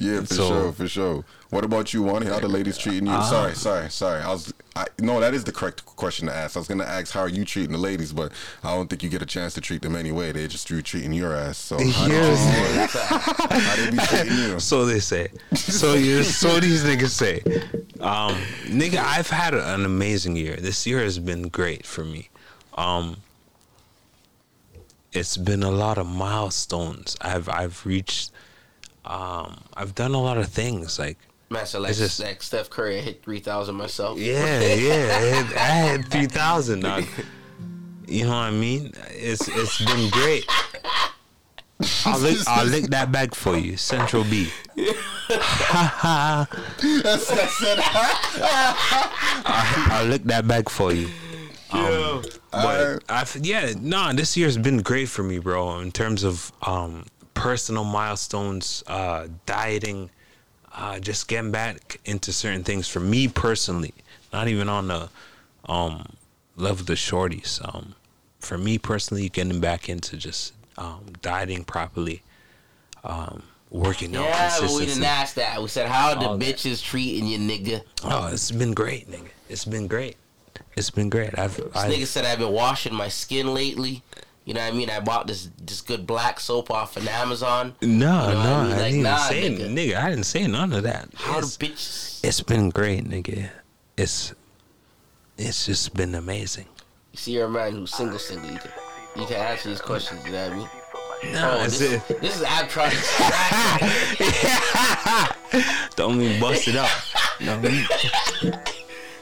Yeah, 0.00 0.20
for 0.20 0.34
So- 0.34 0.48
sure, 0.48 0.72
for 0.72 0.88
sure. 0.88 1.24
What 1.50 1.64
about 1.64 1.92
you, 1.94 2.02
Wani? 2.02 2.26
How 2.26 2.38
the 2.38 2.46
ladies 2.46 2.76
treating 2.76 3.06
you? 3.06 3.12
Uh, 3.12 3.22
sorry, 3.22 3.54
sorry, 3.54 3.90
sorry. 3.90 4.20
I 4.22 4.28
was, 4.28 4.52
I 4.76 4.86
no, 5.00 5.18
that 5.18 5.32
is 5.34 5.44
the 5.44 5.50
correct 5.52 5.84
question 5.86 6.26
to 6.28 6.34
ask. 6.36 6.56
I 6.56 6.58
was 6.60 6.68
gonna 6.68 6.84
ask 6.84 7.12
how 7.12 7.20
are 7.20 7.28
you 7.28 7.44
treating 7.46 7.72
the 7.72 7.78
ladies, 7.78 8.12
but 8.12 8.32
I 8.62 8.74
don't 8.76 8.88
think 8.88 9.02
you 9.02 9.08
get 9.08 9.22
a 9.22 9.26
chance 9.26 9.54
to 9.54 9.60
treat 9.62 9.80
them 9.80 9.96
anyway. 9.96 10.30
They 10.30 10.46
just 10.46 10.68
you 10.68 10.82
treating 10.82 11.12
your 11.14 11.34
ass. 11.34 11.56
So 11.56 11.76
how, 11.78 12.06
you- 12.06 12.36
how 12.92 13.76
they 13.76 13.90
be 13.90 13.96
treating 13.96 14.38
you? 14.38 14.60
So 14.60 14.84
they 14.84 15.00
say. 15.00 15.28
So 15.54 15.94
you 15.94 16.22
so 16.22 16.60
these 16.60 16.84
niggas 16.84 17.08
say. 17.10 17.40
Um, 18.00 18.36
nigga, 18.66 18.98
I've 18.98 19.30
had 19.30 19.54
an 19.54 19.84
amazing 19.86 20.36
year. 20.36 20.56
This 20.56 20.86
year 20.86 21.00
has 21.02 21.18
been 21.18 21.48
great 21.48 21.86
for 21.86 22.04
me. 22.04 22.28
Um, 22.76 23.16
it's 25.12 25.38
been 25.38 25.62
a 25.62 25.70
lot 25.70 25.96
of 25.98 26.06
milestones. 26.06 27.16
I've 27.22 27.48
I've 27.48 27.84
reached. 27.86 28.32
Um, 29.08 29.56
I've 29.74 29.94
done 29.94 30.12
a 30.14 30.20
lot 30.20 30.36
of 30.36 30.48
things 30.48 30.98
like 30.98 31.16
Master 31.50 31.80
like, 31.80 31.96
just- 31.96 32.20
like 32.20 32.42
Steph 32.42 32.68
Curry, 32.68 32.98
I 32.98 33.00
hit 33.00 33.22
three 33.22 33.40
thousand 33.40 33.76
myself. 33.76 34.18
Yeah, 34.18 34.60
yeah. 34.74 34.92
I 34.92 35.24
had, 35.24 35.46
had 35.46 36.08
three 36.10 36.26
thousand. 36.26 36.82
You 38.06 38.24
know 38.24 38.30
what 38.30 38.36
I 38.36 38.50
mean? 38.50 38.92
It's 39.10 39.48
it's 39.48 39.82
been 39.84 40.10
great. 40.10 40.44
I'll 42.04 42.18
lick 42.18 42.36
I'll 42.46 42.66
lick 42.66 42.84
that 42.90 43.10
bag 43.10 43.34
for 43.34 43.56
you, 43.56 43.76
Central 43.78 44.24
B. 44.24 44.50
That's, 45.28 47.28
that's 47.28 47.62
it. 47.62 47.78
I'll, 49.44 49.92
I'll 49.92 50.06
lick 50.06 50.24
that 50.24 50.46
bag 50.46 50.68
for 50.68 50.92
you. 50.92 51.08
Um, 51.70 52.24
but 52.50 53.02
I've, 53.08 53.36
yeah, 53.42 53.72
nah, 53.78 54.12
this 54.12 54.36
year's 54.36 54.56
been 54.56 54.78
great 54.82 55.08
for 55.08 55.22
me, 55.22 55.38
bro. 55.38 55.78
In 55.80 55.92
terms 55.92 56.24
of 56.24 56.50
um, 56.62 57.04
personal 57.38 57.84
milestones, 57.84 58.82
uh, 58.86 59.28
dieting, 59.46 60.10
uh, 60.72 60.98
just 60.98 61.28
getting 61.28 61.50
back 61.50 62.00
into 62.04 62.32
certain 62.32 62.64
things 62.64 62.86
for 62.88 63.00
me 63.00 63.28
personally. 63.28 63.94
Not 64.32 64.48
even 64.48 64.68
on 64.68 64.88
the 64.88 65.08
um, 65.68 66.06
level 66.56 66.80
of 66.80 66.86
the 66.86 66.94
shorties. 66.94 67.60
Um, 67.74 67.94
for 68.40 68.58
me 68.58 68.78
personally, 68.78 69.28
getting 69.28 69.60
back 69.60 69.88
into 69.88 70.16
just 70.16 70.52
um, 70.76 71.04
dieting 71.22 71.64
properly, 71.64 72.22
um, 73.04 73.42
working 73.70 74.14
out 74.16 74.24
Yeah, 74.24 74.56
but 74.60 74.70
we 74.70 74.86
didn't 74.86 75.04
ask 75.04 75.34
that. 75.34 75.60
We 75.60 75.68
said, 75.68 75.88
how 75.88 76.14
the 76.14 76.26
All 76.28 76.38
that. 76.38 76.44
bitches 76.56 76.82
treating 76.82 77.26
you, 77.26 77.38
nigga? 77.38 77.82
Oh, 78.04 78.28
it's 78.32 78.50
been 78.50 78.72
great, 78.74 79.10
nigga. 79.10 79.28
It's 79.48 79.64
been 79.64 79.86
great. 79.88 80.16
It's 80.76 80.90
been 80.90 81.08
great. 81.08 81.36
I've, 81.38 81.56
This 81.56 81.66
I've 81.74 81.90
nigga 81.92 82.06
said 82.06 82.24
I've 82.24 82.38
been 82.38 82.52
washing 82.52 82.94
my 82.94 83.08
skin 83.08 83.52
lately. 83.54 84.02
You 84.48 84.54
know 84.54 84.62
what 84.64 84.72
I 84.72 84.76
mean? 84.78 84.88
I 84.88 85.00
bought 85.00 85.26
this 85.26 85.50
this 85.62 85.82
good 85.82 86.06
black 86.06 86.40
soap 86.40 86.70
off 86.70 86.96
an 86.96 87.06
Amazon. 87.06 87.74
No, 87.82 87.88
You 87.88 87.98
know 87.98 88.32
no, 88.32 88.40
I, 88.40 88.54
I 88.54 88.62
mean? 88.62 88.70
Like, 88.70 88.80
didn't 88.92 89.02
nah, 89.02 89.16
say 89.18 89.50
nigga. 89.50 89.74
nigga. 89.74 89.96
I 90.02 90.08
didn't 90.08 90.24
say 90.24 90.46
none 90.46 90.72
of 90.72 90.84
that. 90.84 91.10
How 91.16 91.40
it's, 91.40 91.58
the 91.58 91.66
bitches? 91.66 92.24
it's 92.24 92.40
been 92.40 92.70
great, 92.70 93.04
nigga. 93.04 93.50
It's 93.98 94.34
it's 95.36 95.66
just 95.66 95.92
been 95.92 96.14
amazing. 96.14 96.64
You 97.12 97.18
see, 97.18 97.32
you're 97.32 97.44
a 97.44 97.50
man 97.50 97.72
who's 97.72 97.94
single, 97.94 98.18
single. 98.18 98.50
You 98.50 98.58
can 98.58 98.70
you 99.16 99.26
can 99.26 99.36
answer 99.36 99.68
these 99.68 99.82
questions. 99.82 100.24
You 100.24 100.32
know 100.32 100.48
what 100.48 100.52
I 100.52 100.56
mean? 100.56 100.68
No, 101.34 101.58
oh, 101.58 101.64
this, 101.64 101.80
it. 101.82 102.20
this 102.22 102.36
is 102.36 102.42
Ab 102.42 102.70
trying 102.70 102.92
to 102.92 102.96
Don't 105.96 106.18
even 106.22 106.40
bust 106.40 106.68
it 106.68 106.76
up. 106.76 106.88
No, 107.38 107.60
me- 107.60 107.84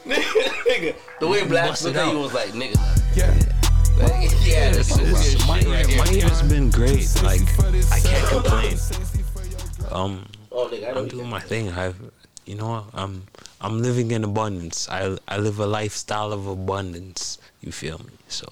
nigga. 0.07 0.95
The 1.19 1.27
way 1.27 1.45
Black 1.49 1.71
Bust 1.71 1.83
looked 1.83 1.97
at 1.97 2.13
you 2.13 2.21
was 2.21 2.33
like, 2.33 2.51
nigga. 2.51 2.77
Yeah. 3.17 3.56
Like, 3.99 4.31
yeah, 4.45 4.71
this 4.73 4.91
is 4.99 5.47
my, 5.47 5.61
shit 5.61 5.69
right 5.69 5.89
year, 5.89 5.99
my 5.99 6.11
year's 6.11 6.43
been 6.43 6.71
great. 6.71 7.09
Like 7.23 7.43
I 7.91 8.01
can't 8.01 8.29
complain. 8.29 8.79
Um, 9.91 10.27
Oh, 10.59 10.69
I 10.73 10.79
know 10.81 11.01
I'm 11.03 11.09
doing 11.09 11.29
my 11.29 11.41
thing. 11.41 11.71
I've, 11.71 12.01
you 12.47 12.55
know. 12.55 12.87
I'm 12.95 13.25
I'm 13.61 13.83
living 13.83 14.11
in 14.11 14.25
abundance. 14.25 14.89
I 14.89 15.19
I 15.29 15.37
live 15.37 15.59
a 15.61 15.67
lifestyle 15.67 16.33
of 16.33 16.47
abundance. 16.47 17.39
You 17.61 17.73
feel 17.73 17.99
me? 17.99 18.13
So 18.29 18.47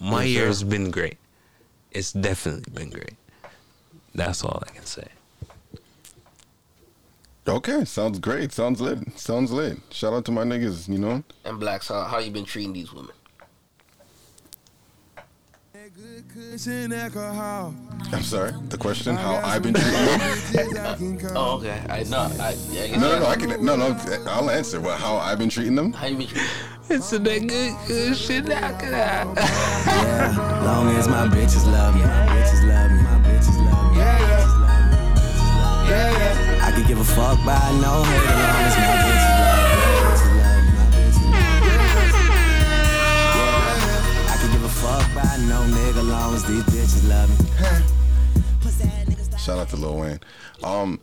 my 0.00 0.24
Yes, 0.24 0.32
year's 0.34 0.62
been 0.62 0.90
great. 0.90 1.18
It's 1.90 2.12
definitely 2.12 2.72
been 2.72 2.88
great. 2.90 3.16
That's 4.14 4.42
all 4.44 4.62
I 4.66 4.70
can 4.70 4.86
say. 4.86 5.08
Okay, 7.46 7.84
sounds 7.84 8.18
great. 8.18 8.52
Sounds 8.52 8.80
lit. 8.80 8.98
Sounds 9.18 9.50
lit. 9.50 9.78
Shout 9.90 10.12
out 10.14 10.24
to 10.26 10.32
my 10.32 10.44
niggas. 10.44 10.88
You 10.88 10.98
know. 10.98 11.22
And 11.44 11.60
Blacks, 11.60 11.88
how, 11.88 12.04
how 12.04 12.18
you 12.18 12.30
been 12.30 12.44
treating 12.46 12.72
these 12.72 12.92
women? 12.94 13.14
I'm 18.12 18.22
sorry. 18.22 18.52
The 18.68 18.76
question: 18.78 19.16
How 19.16 19.36
I've 19.44 19.62
been 19.62 19.74
treating 20.50 20.74
them? 20.74 21.18
Oh, 21.36 21.56
okay. 21.58 21.80
I 21.88 22.02
know. 22.04 22.30
I, 22.40 22.54
yeah, 22.70 22.84
I 22.84 22.96
No, 22.98 23.08
no, 23.12 23.18
no. 23.20 23.26
I- 23.26 23.30
I 23.30 23.36
can. 23.36 23.64
No, 23.64 23.76
no. 23.76 23.96
I'll 24.26 24.50
answer. 24.50 24.80
But 24.80 24.98
how 24.98 25.16
I've 25.16 25.38
been 25.38 25.48
treating 25.48 25.74
them? 25.74 25.92
How 25.92 26.06
you 26.06 26.16
been 26.16 26.26
treating? 26.26 26.48
It's 26.90 27.12
a 27.12 27.18
good 27.18 27.48
good 27.86 28.16
shit 28.16 28.50
out 28.50 28.82
Yeah, 28.82 29.24
long 30.64 30.88
as 30.96 31.08
my 31.08 31.26
bitches 31.28 31.64
love 31.70 31.94
me, 31.94 32.02
my 32.02 32.26
bitches 32.26 32.62
love 32.68 32.90
me, 32.90 33.02
my 33.02 33.18
bitches 33.28 33.56
love 33.70 33.92
me. 33.92 33.98
Yeah, 35.88 36.66
I 36.66 36.72
could 36.74 36.86
give 36.86 36.98
a 36.98 37.04
fuck 37.04 37.38
by 37.46 37.58
no 37.80 38.02
hate 38.02 38.26
as 38.28 38.36
long 38.44 38.62
as 38.66 38.76
my 38.76 38.82
bitches 39.02 39.11
long 46.32 46.40
as 46.40 46.46
these 46.46 46.64
bitches 46.64 47.08
love 47.08 47.28
me. 47.30 47.36
Shout 49.38 49.58
out 49.58 49.68
to 49.70 49.76
Lil 49.76 49.98
Wayne. 49.98 50.20
Um, 50.62 51.00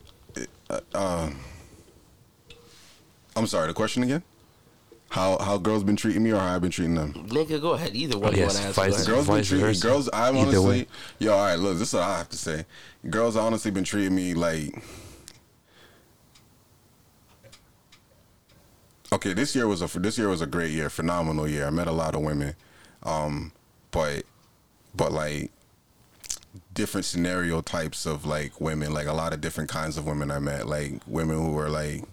uh, 0.70 0.80
uh, 0.94 1.30
I'm 3.36 3.48
sorry. 3.48 3.68
The 3.68 3.74
question 3.74 4.04
again? 4.04 4.24
How 5.10 5.38
how 5.40 5.58
girls 5.58 5.84
been 5.84 5.96
treating 5.96 6.24
me 6.24 6.32
or 6.32 6.38
how 6.40 6.56
I've 6.56 6.62
been 6.62 6.72
treating 6.72 6.96
them? 6.96 7.14
Nigga, 7.14 7.60
go 7.62 7.72
ahead. 7.74 7.96
Either 7.96 8.18
one 8.18 8.34
you 8.34 8.40
yes, 8.40 8.54
want 8.54 8.62
to 8.62 8.68
answer. 8.68 8.82
vice 8.82 9.08
go. 9.08 9.14
Girls 9.14 9.28
been 9.28 9.44
treating 9.44 9.66
versa. 9.68 9.88
girls. 9.88 10.10
I've 10.10 10.36
Either 10.36 10.48
honestly, 10.48 10.82
way. 10.82 10.88
yo, 11.20 11.34
all 11.34 11.46
right. 11.46 11.56
Look, 11.56 11.78
this 11.78 11.90
is 11.90 11.94
what 11.94 12.04
I 12.04 12.18
have 12.20 12.30
to 12.30 12.38
say. 12.38 12.66
Girls 13.10 13.36
honestly 13.36 13.72
been 13.72 13.84
treating 13.84 14.16
me 14.16 14.34
like. 14.34 14.84
Okay, 19.12 19.34
this 19.34 19.56
year 19.56 19.68
was 19.68 19.82
a 19.82 20.00
this 20.00 20.18
year 20.18 20.30
was 20.30 20.42
a 20.42 20.48
great 20.48 20.72
year, 20.72 20.90
phenomenal 20.90 21.48
year. 21.48 21.66
I 21.68 21.72
met 21.72 21.88
a 21.88 21.92
lot 21.92 22.16
of 22.16 22.22
women. 22.22 22.56
Um, 23.04 23.52
but 23.92 24.24
but 24.96 25.12
like 25.12 25.52
different 26.74 27.06
scenario 27.06 27.62
types 27.62 28.06
of 28.06 28.26
like 28.26 28.60
women, 28.60 28.94
like 28.94 29.08
a 29.08 29.14
lot 29.14 29.34
of 29.34 29.42
different 29.42 29.70
kinds 29.70 29.98
of 29.98 30.06
women 30.06 30.32
I 30.32 30.40
met, 30.40 30.68
like 30.68 30.94
women 31.08 31.38
who 31.38 31.52
were 31.52 31.70
like 31.70 32.04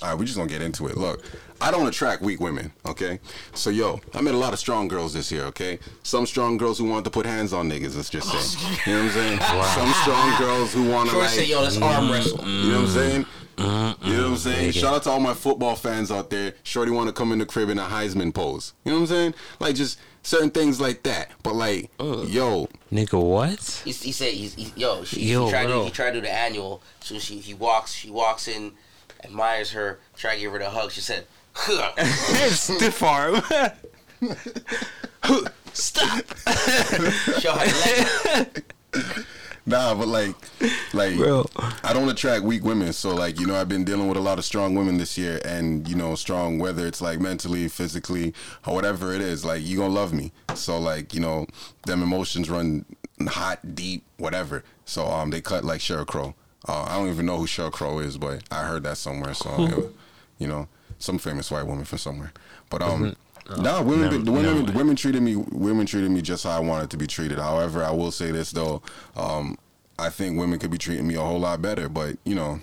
all 0.00 0.10
right, 0.10 0.18
we're 0.18 0.24
just 0.24 0.36
gonna 0.36 0.48
get 0.48 0.62
into 0.62 0.86
it. 0.86 0.96
Look, 0.96 1.24
I 1.60 1.70
don't 1.70 1.86
attract 1.86 2.22
weak 2.22 2.40
women, 2.40 2.72
okay? 2.86 3.18
So 3.54 3.70
yo, 3.70 4.00
I 4.14 4.20
met 4.20 4.34
a 4.34 4.38
lot 4.38 4.52
of 4.52 4.58
strong 4.58 4.86
girls 4.86 5.12
this 5.12 5.32
year, 5.32 5.44
okay? 5.46 5.78
Some 6.04 6.24
strong 6.26 6.56
girls 6.56 6.78
who 6.78 6.84
want 6.84 7.04
to 7.06 7.10
put 7.10 7.26
hands 7.26 7.52
on 7.52 7.68
niggas, 7.68 7.96
let's 7.96 8.10
just 8.10 8.28
say. 8.28 8.60
You 8.86 8.96
know 8.96 9.04
what 9.04 9.10
I'm 9.10 9.14
saying? 9.14 9.40
Some 9.74 9.92
strong 10.02 10.38
girls 10.38 10.72
who 10.72 10.88
wanna 10.88 11.16
like 11.18 11.30
say, 11.30 11.46
yo, 11.46 11.62
let's 11.62 11.80
arm 11.80 12.10
wrestle. 12.10 12.46
You 12.46 12.72
know 12.72 12.82
what 12.82 12.90
I'm 12.90 12.94
mm. 12.94 12.94
saying? 12.94 13.26
You 13.58 13.64
know 13.64 13.94
what 14.00 14.30
I'm 14.30 14.36
saying? 14.36 14.72
Shout 14.72 14.94
out 14.94 15.02
to 15.04 15.10
all 15.10 15.20
my 15.20 15.34
football 15.34 15.74
fans 15.74 16.10
out 16.10 16.30
there. 16.30 16.54
Shorty 16.62 16.90
want 16.90 17.08
to 17.08 17.12
come 17.12 17.32
in 17.32 17.38
the 17.38 17.46
crib 17.46 17.68
in 17.70 17.78
a 17.78 17.84
Heisman 17.84 18.32
pose. 18.32 18.74
You 18.84 18.92
know 18.92 18.98
what 18.98 19.02
I'm 19.02 19.06
saying? 19.08 19.34
Like 19.58 19.74
just 19.74 19.98
certain 20.22 20.50
things 20.50 20.80
like 20.80 21.02
that. 21.04 21.30
But 21.42 21.54
like, 21.54 21.90
yo, 21.98 22.68
Nigga, 22.92 23.20
what? 23.22 23.82
He, 23.84 23.90
he 23.92 24.12
said, 24.12 24.32
he's, 24.32 24.54
he, 24.54 24.72
yo, 24.76 25.04
she, 25.04 25.22
Yo, 25.22 25.46
he, 25.46 25.50
tried 25.50 25.66
to, 25.66 25.84
he 25.84 25.90
tried 25.90 26.10
to 26.10 26.20
do 26.20 26.20
the 26.22 26.32
annual. 26.32 26.82
So 27.00 27.18
she, 27.18 27.38
he 27.38 27.54
walks, 27.54 27.92
she 27.92 28.10
walks 28.10 28.48
in, 28.48 28.72
admires 29.24 29.72
her, 29.72 29.98
try 30.16 30.34
to 30.34 30.40
give 30.40 30.52
her 30.52 30.58
the 30.58 30.70
hug. 30.70 30.92
She 30.92 31.00
said, 31.00 31.26
huh. 31.52 31.92
Stiff 32.50 33.02
arm. 33.02 33.42
Stop. 35.72 36.24
Show 37.40 37.52
her 37.52 38.36
leg. 38.36 38.64
Nah, 39.68 39.94
but 39.94 40.08
like, 40.08 40.34
like, 40.94 41.12
I 41.84 41.92
don't 41.92 42.08
attract 42.08 42.42
weak 42.42 42.64
women. 42.64 42.94
So 42.94 43.14
like, 43.14 43.38
you 43.38 43.46
know, 43.46 43.54
I've 43.54 43.68
been 43.68 43.84
dealing 43.84 44.08
with 44.08 44.16
a 44.16 44.20
lot 44.20 44.38
of 44.38 44.46
strong 44.46 44.74
women 44.74 44.96
this 44.96 45.18
year, 45.18 45.40
and 45.44 45.86
you 45.86 45.94
know, 45.94 46.14
strong 46.14 46.58
whether 46.58 46.86
it's 46.86 47.02
like 47.02 47.20
mentally, 47.20 47.68
physically, 47.68 48.32
or 48.66 48.74
whatever 48.74 49.12
it 49.12 49.20
is. 49.20 49.44
Like, 49.44 49.62
you 49.62 49.76
gonna 49.76 49.92
love 49.92 50.14
me. 50.14 50.32
So 50.54 50.78
like, 50.78 51.12
you 51.12 51.20
know, 51.20 51.46
them 51.86 52.02
emotions 52.02 52.48
run 52.48 52.86
hot, 53.26 53.74
deep, 53.74 54.04
whatever. 54.16 54.64
So 54.86 55.04
um, 55.06 55.30
they 55.30 55.42
cut 55.42 55.64
like 55.64 55.80
Sheryl 55.80 56.06
Crow. 56.06 56.34
Uh, 56.66 56.84
I 56.88 56.96
don't 56.96 57.10
even 57.10 57.26
know 57.26 57.36
who 57.36 57.46
Sheryl 57.46 57.70
Crow 57.70 57.98
is, 57.98 58.16
but 58.16 58.42
I 58.50 58.62
heard 58.64 58.84
that 58.84 58.96
somewhere. 58.96 59.34
So 59.34 59.50
Who? 59.50 59.94
you 60.38 60.48
know, 60.48 60.68
some 60.98 61.18
famous 61.18 61.50
white 61.50 61.66
woman 61.66 61.84
from 61.84 61.98
somewhere. 61.98 62.32
But 62.70 62.80
um. 62.82 63.16
Mhm. 63.48 63.58
Oh, 63.58 63.62
nah, 63.62 63.82
women, 63.82 64.00
never- 64.10 64.18
the 64.18 64.32
women, 64.32 64.66
the 64.66 64.72
women 64.72 64.96
treated 64.96 65.22
me. 65.22 65.36
Women 65.36 65.86
treated 65.86 66.10
me 66.10 66.20
just 66.22 66.44
how 66.44 66.50
I 66.50 66.60
wanted 66.60 66.90
to 66.90 66.96
be 66.96 67.06
treated. 67.06 67.38
However, 67.38 67.82
I 67.84 67.90
will 67.90 68.10
say 68.12 68.30
this 68.30 68.50
though, 68.52 68.82
um, 69.16 69.56
I 69.98 70.10
think 70.10 70.38
women 70.38 70.58
could 70.58 70.70
be 70.70 70.78
treating 70.78 71.06
me 71.06 71.14
a 71.14 71.20
whole 71.22 71.40
lot 71.40 71.60
better. 71.62 71.88
But 71.88 72.18
you 72.24 72.34
know, 72.34 72.60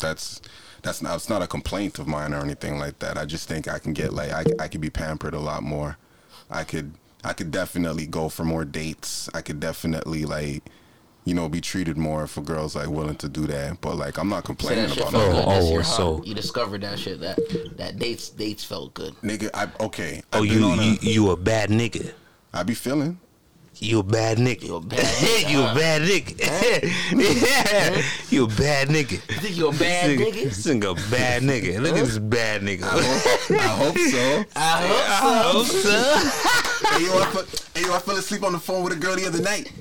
that's 0.00 0.40
that's 0.82 1.02
not 1.02 1.16
it's 1.16 1.28
not 1.28 1.42
a 1.42 1.46
complaint 1.46 1.98
of 1.98 2.06
mine 2.06 2.32
or 2.32 2.40
anything 2.40 2.78
like 2.78 2.98
that. 3.00 3.16
I 3.18 3.24
just 3.24 3.48
think 3.48 3.68
I 3.68 3.78
can 3.78 3.92
get 3.92 4.12
like 4.12 4.30
I 4.32 4.44
I 4.60 4.68
could 4.68 4.80
be 4.80 4.90
pampered 4.90 5.34
a 5.34 5.40
lot 5.40 5.62
more. 5.62 5.96
I 6.50 6.64
could 6.64 6.92
I 7.24 7.32
could 7.32 7.50
definitely 7.50 8.06
go 8.06 8.28
for 8.28 8.44
more 8.44 8.64
dates. 8.64 9.28
I 9.34 9.40
could 9.42 9.60
definitely 9.60 10.24
like. 10.24 10.64
You 11.24 11.34
know, 11.34 11.48
be 11.48 11.60
treated 11.60 11.96
more 11.96 12.26
for 12.26 12.40
girls 12.40 12.74
like 12.74 12.88
willing 12.88 13.14
to 13.16 13.28
do 13.28 13.46
that, 13.46 13.80
but 13.80 13.94
like 13.96 14.18
I'm 14.18 14.28
not 14.28 14.44
complaining 14.44 14.86
that 14.86 14.94
shit 14.94 15.08
about 15.08 15.12
felt 15.12 15.34
that. 15.36 15.44
good 15.44 15.62
this 15.62 15.70
year, 15.70 15.82
huh? 15.82 16.20
You 16.24 16.34
discovered 16.34 16.80
that 16.82 16.98
shit. 16.98 17.20
That 17.20 17.38
that 17.76 17.98
dates 17.98 18.28
dates 18.30 18.64
felt 18.64 18.92
good. 18.94 19.14
Nigga, 19.22 19.50
I 19.54 19.68
okay. 19.84 20.22
Oh, 20.32 20.42
I've 20.42 20.48
been 20.48 20.58
you, 20.58 20.66
a- 20.72 20.76
you 20.84 20.96
you 21.00 21.30
a 21.30 21.36
bad 21.36 21.70
nigga. 21.70 22.12
I 22.52 22.64
be 22.64 22.74
feeling. 22.74 23.18
You 23.82 23.98
a 23.98 24.02
bad 24.04 24.38
nigga. 24.38 24.62
You 24.62 24.76
a 24.76 24.80
bad 24.80 25.04
nigga. 25.06 25.50
you 25.50 25.60
a 25.60 25.74
bad 25.74 26.02
nigga. 26.02 26.38
yeah. 27.42 28.02
You 28.30 28.44
a 28.44 28.46
bad 28.46 28.88
nigga. 28.88 29.12
You 29.12 29.18
think 29.18 29.56
you 29.56 29.68
a 29.68 29.72
bad 29.72 30.10
This 30.10 30.20
nigga? 30.20 30.44
This 30.44 30.66
nigga 30.66 30.90
a 30.92 31.10
bad 31.10 31.42
nigga. 31.42 31.80
Look 31.80 31.96
at 31.96 32.04
this 32.04 32.18
bad 32.18 32.62
nigga. 32.62 32.84
I 32.84 33.58
hope 33.58 33.98
so. 33.98 34.44
I 34.56 35.42
hope 35.46 35.66
so. 35.66 35.90
hey, 36.90 37.04
yo, 37.06 37.18
I 37.18 37.26
fell, 37.26 37.44
hey, 37.74 37.82
yo, 37.82 37.92
I 37.92 37.98
fell 37.98 38.16
asleep 38.16 38.44
on 38.44 38.52
the 38.52 38.60
phone 38.60 38.84
with 38.84 38.92
a 38.92 38.96
girl 38.96 39.16
the 39.16 39.26
other 39.26 39.42
night. 39.42 39.72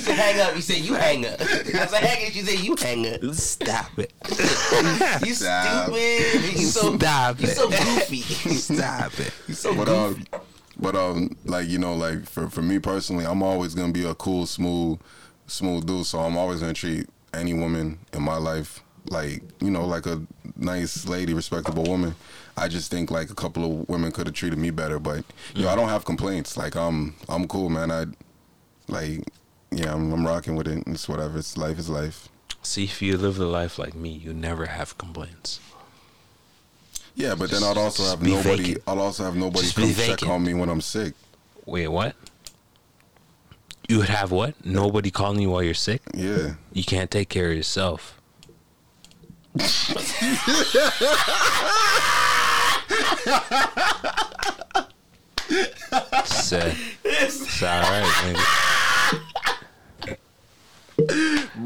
She 0.00 0.06
said, 0.06 0.16
hang 0.16 0.40
up. 0.40 0.56
You 0.56 0.62
said, 0.62 0.76
you 0.78 0.94
hang 0.94 1.26
up. 1.26 1.40
I 1.40 1.44
said, 1.44 2.02
hang 2.02 2.26
up. 2.26 2.32
She 2.32 2.40
said, 2.40 2.58
you 2.64 2.74
hang 2.78 3.06
up. 3.14 3.34
Stop 3.34 3.98
it. 3.98 4.12
you 5.26 5.34
Stop. 5.34 5.84
stupid. 5.86 6.58
You 6.58 6.66
so, 6.66 6.96
Stop 6.96 7.40
you 7.40 7.48
it. 7.48 7.54
so 7.56 7.68
goofy. 7.68 8.20
Stop 8.22 9.20
it. 9.20 9.32
You 9.46 9.54
so 9.54 9.74
but 9.74 9.84
goofy. 9.86 10.24
um, 10.32 10.40
but 10.78 10.96
um, 10.96 11.36
like 11.44 11.68
you 11.68 11.78
know, 11.78 11.92
like 11.94 12.24
for 12.24 12.48
for 12.48 12.62
me 12.62 12.78
personally, 12.78 13.26
I'm 13.26 13.42
always 13.42 13.74
gonna 13.74 13.92
be 13.92 14.06
a 14.06 14.14
cool, 14.14 14.46
smooth, 14.46 14.98
smooth 15.46 15.86
dude. 15.86 16.06
So 16.06 16.20
I'm 16.20 16.38
always 16.38 16.60
gonna 16.60 16.72
treat 16.72 17.06
any 17.34 17.52
woman 17.52 17.98
in 18.14 18.22
my 18.22 18.38
life 18.38 18.82
like 19.10 19.42
you 19.60 19.70
know, 19.70 19.84
like 19.84 20.06
a 20.06 20.22
nice 20.56 21.06
lady, 21.06 21.34
respectable 21.34 21.84
woman. 21.84 22.14
I 22.56 22.68
just 22.68 22.90
think 22.90 23.10
like 23.10 23.30
a 23.30 23.34
couple 23.34 23.64
of 23.82 23.88
women 23.90 24.12
could 24.12 24.26
have 24.26 24.34
treated 24.34 24.58
me 24.58 24.70
better, 24.70 24.98
but 24.98 25.24
you 25.54 25.64
know, 25.64 25.68
I 25.68 25.76
don't 25.76 25.88
have 25.90 26.06
complaints. 26.06 26.56
Like 26.56 26.74
I'm 26.76 27.14
I'm 27.28 27.46
cool, 27.46 27.68
man. 27.68 27.90
I 27.90 28.06
like 28.88 29.24
yeah, 29.70 29.94
I'm, 29.94 30.12
I'm 30.12 30.26
rocking 30.26 30.56
with 30.56 30.68
it. 30.68 30.82
It's 30.86 31.08
whatever. 31.08 31.38
It's 31.38 31.56
life 31.56 31.78
is 31.78 31.88
life. 31.88 32.28
See, 32.62 32.84
if 32.84 33.00
you 33.00 33.16
live 33.16 33.36
the 33.36 33.46
life 33.46 33.78
like 33.78 33.94
me, 33.94 34.10
you 34.10 34.32
never 34.32 34.66
have 34.66 34.98
complaints. 34.98 35.60
Yeah, 37.14 37.34
but 37.34 37.50
then 37.50 37.62
I'd 37.62 37.76
also 37.76 38.04
have 38.04 38.22
nobody. 38.22 38.62
vacant. 38.62 38.84
I'll 38.86 39.00
also 39.00 39.24
have 39.24 39.36
nobody 39.36 39.66
Just 39.66 39.76
come 39.76 39.94
check 39.94 40.22
on 40.26 40.44
me 40.44 40.54
when 40.54 40.68
I'm 40.68 40.80
sick. 40.80 41.14
Wait, 41.66 41.88
what? 41.88 42.14
You 43.88 43.98
would 43.98 44.08
have 44.08 44.30
what? 44.30 44.54
Nobody 44.64 45.10
calling 45.10 45.40
you 45.40 45.50
while 45.50 45.62
you're 45.62 45.74
sick? 45.74 46.02
Yeah. 46.14 46.54
You 46.72 46.84
can't 46.84 47.10
take 47.10 47.28
care 47.28 47.50
of 47.50 47.56
yourself. 47.56 48.20
It's, 55.52 56.52
uh, 56.52 56.74
it's 57.04 57.62
all 57.62 57.80
right, 57.80 58.04
nigga. 58.04 58.79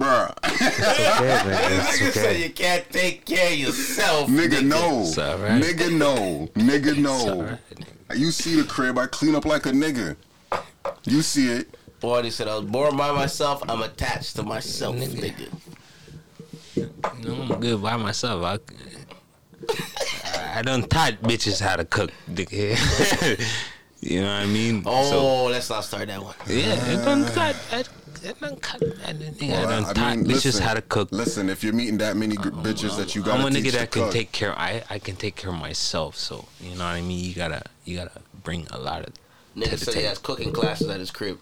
Bruh. 0.04 0.34
It's 0.44 0.80
okay, 0.80 1.18
nigga. 1.18 1.80
Nigga 1.80 2.06
It's 2.08 2.14
said 2.14 2.36
you 2.36 2.50
can't 2.50 2.90
take 2.90 3.24
care 3.24 3.52
of 3.52 3.58
yourself. 3.58 4.28
Nigga, 4.28 4.64
no. 4.64 5.00
It's 5.02 5.18
all 5.18 5.38
right. 5.38 5.62
Nigga, 5.62 5.96
no. 5.96 6.48
Nigga, 6.54 6.96
no. 6.98 7.42
right. 7.42 7.58
You 8.14 8.30
see 8.30 8.60
the 8.60 8.64
crib, 8.64 8.98
I 8.98 9.06
clean 9.06 9.34
up 9.34 9.44
like 9.44 9.66
a 9.66 9.70
nigga. 9.70 10.16
You 11.04 11.22
see 11.22 11.50
it. 11.50 11.76
Boy, 12.00 12.22
he 12.22 12.30
said, 12.30 12.48
I 12.48 12.56
was 12.56 12.66
born 12.66 12.96
by 12.96 13.12
myself. 13.12 13.62
I'm 13.68 13.82
attached 13.82 14.36
to 14.36 14.42
myself, 14.42 14.96
nigga. 14.96 15.48
No, 17.24 17.34
I'm 17.42 17.60
good 17.60 17.82
by 17.82 17.96
myself. 17.96 18.44
I, 18.44 18.58
I 20.58 20.62
done 20.62 20.82
taught 20.82 21.14
bitches 21.22 21.60
how 21.60 21.76
to 21.76 21.84
cook, 21.84 22.10
nigga. 22.30 22.76
you 24.00 24.20
know 24.20 24.26
what 24.26 24.42
I 24.42 24.46
mean? 24.46 24.82
Oh, 24.84 25.48
let's 25.50 25.70
not 25.70 25.84
start 25.84 26.08
that 26.08 26.22
one. 26.22 26.34
Yeah, 26.46 26.74
I 26.86 27.04
done 27.04 27.24
taught. 27.32 27.56
I, 27.72 27.84
I 28.26 28.32
done 28.32 28.56
cut. 28.56 28.82
I 29.06 29.12
done, 29.12 29.34
Well, 29.40 29.68
I- 29.86 29.92
I 30.10 30.16
mean, 30.16 30.24
bitches 30.26 30.44
listen, 30.44 30.62
how 30.62 30.74
to 30.74 30.82
cook. 30.82 31.08
Listen, 31.12 31.48
if 31.50 31.62
you're 31.62 31.72
meeting 31.74 31.98
that 31.98 32.16
many 32.16 32.36
gr- 32.36 32.48
uh, 32.48 32.52
bitches 32.52 32.96
that 32.96 33.14
you 33.14 33.22
got 33.22 33.38
I'm 33.40 33.46
a 33.46 33.50
to 33.50 33.56
nigga 33.60 33.72
that 33.72 33.90
can 33.90 34.04
cook, 34.04 34.12
take 34.12 34.32
care. 34.32 34.58
I 34.58 34.82
I 34.88 34.98
can 34.98 35.16
take 35.16 35.36
care 35.36 35.50
of 35.50 35.56
myself. 35.58 36.16
So 36.16 36.46
you 36.60 36.70
know 36.70 36.84
what 36.84 36.94
I 36.94 37.00
mean. 37.02 37.24
You 37.24 37.34
gotta 37.34 37.62
you 37.84 37.96
gotta 37.96 38.20
bring 38.42 38.66
a 38.70 38.78
lot 38.78 39.02
of 39.06 39.12
Nigga 39.56 39.78
said 39.78 39.94
he 39.94 40.02
has 40.02 40.18
cooking 40.18 40.52
classes 40.52 40.88
at 40.88 40.98
his 40.98 41.10
crib. 41.12 41.38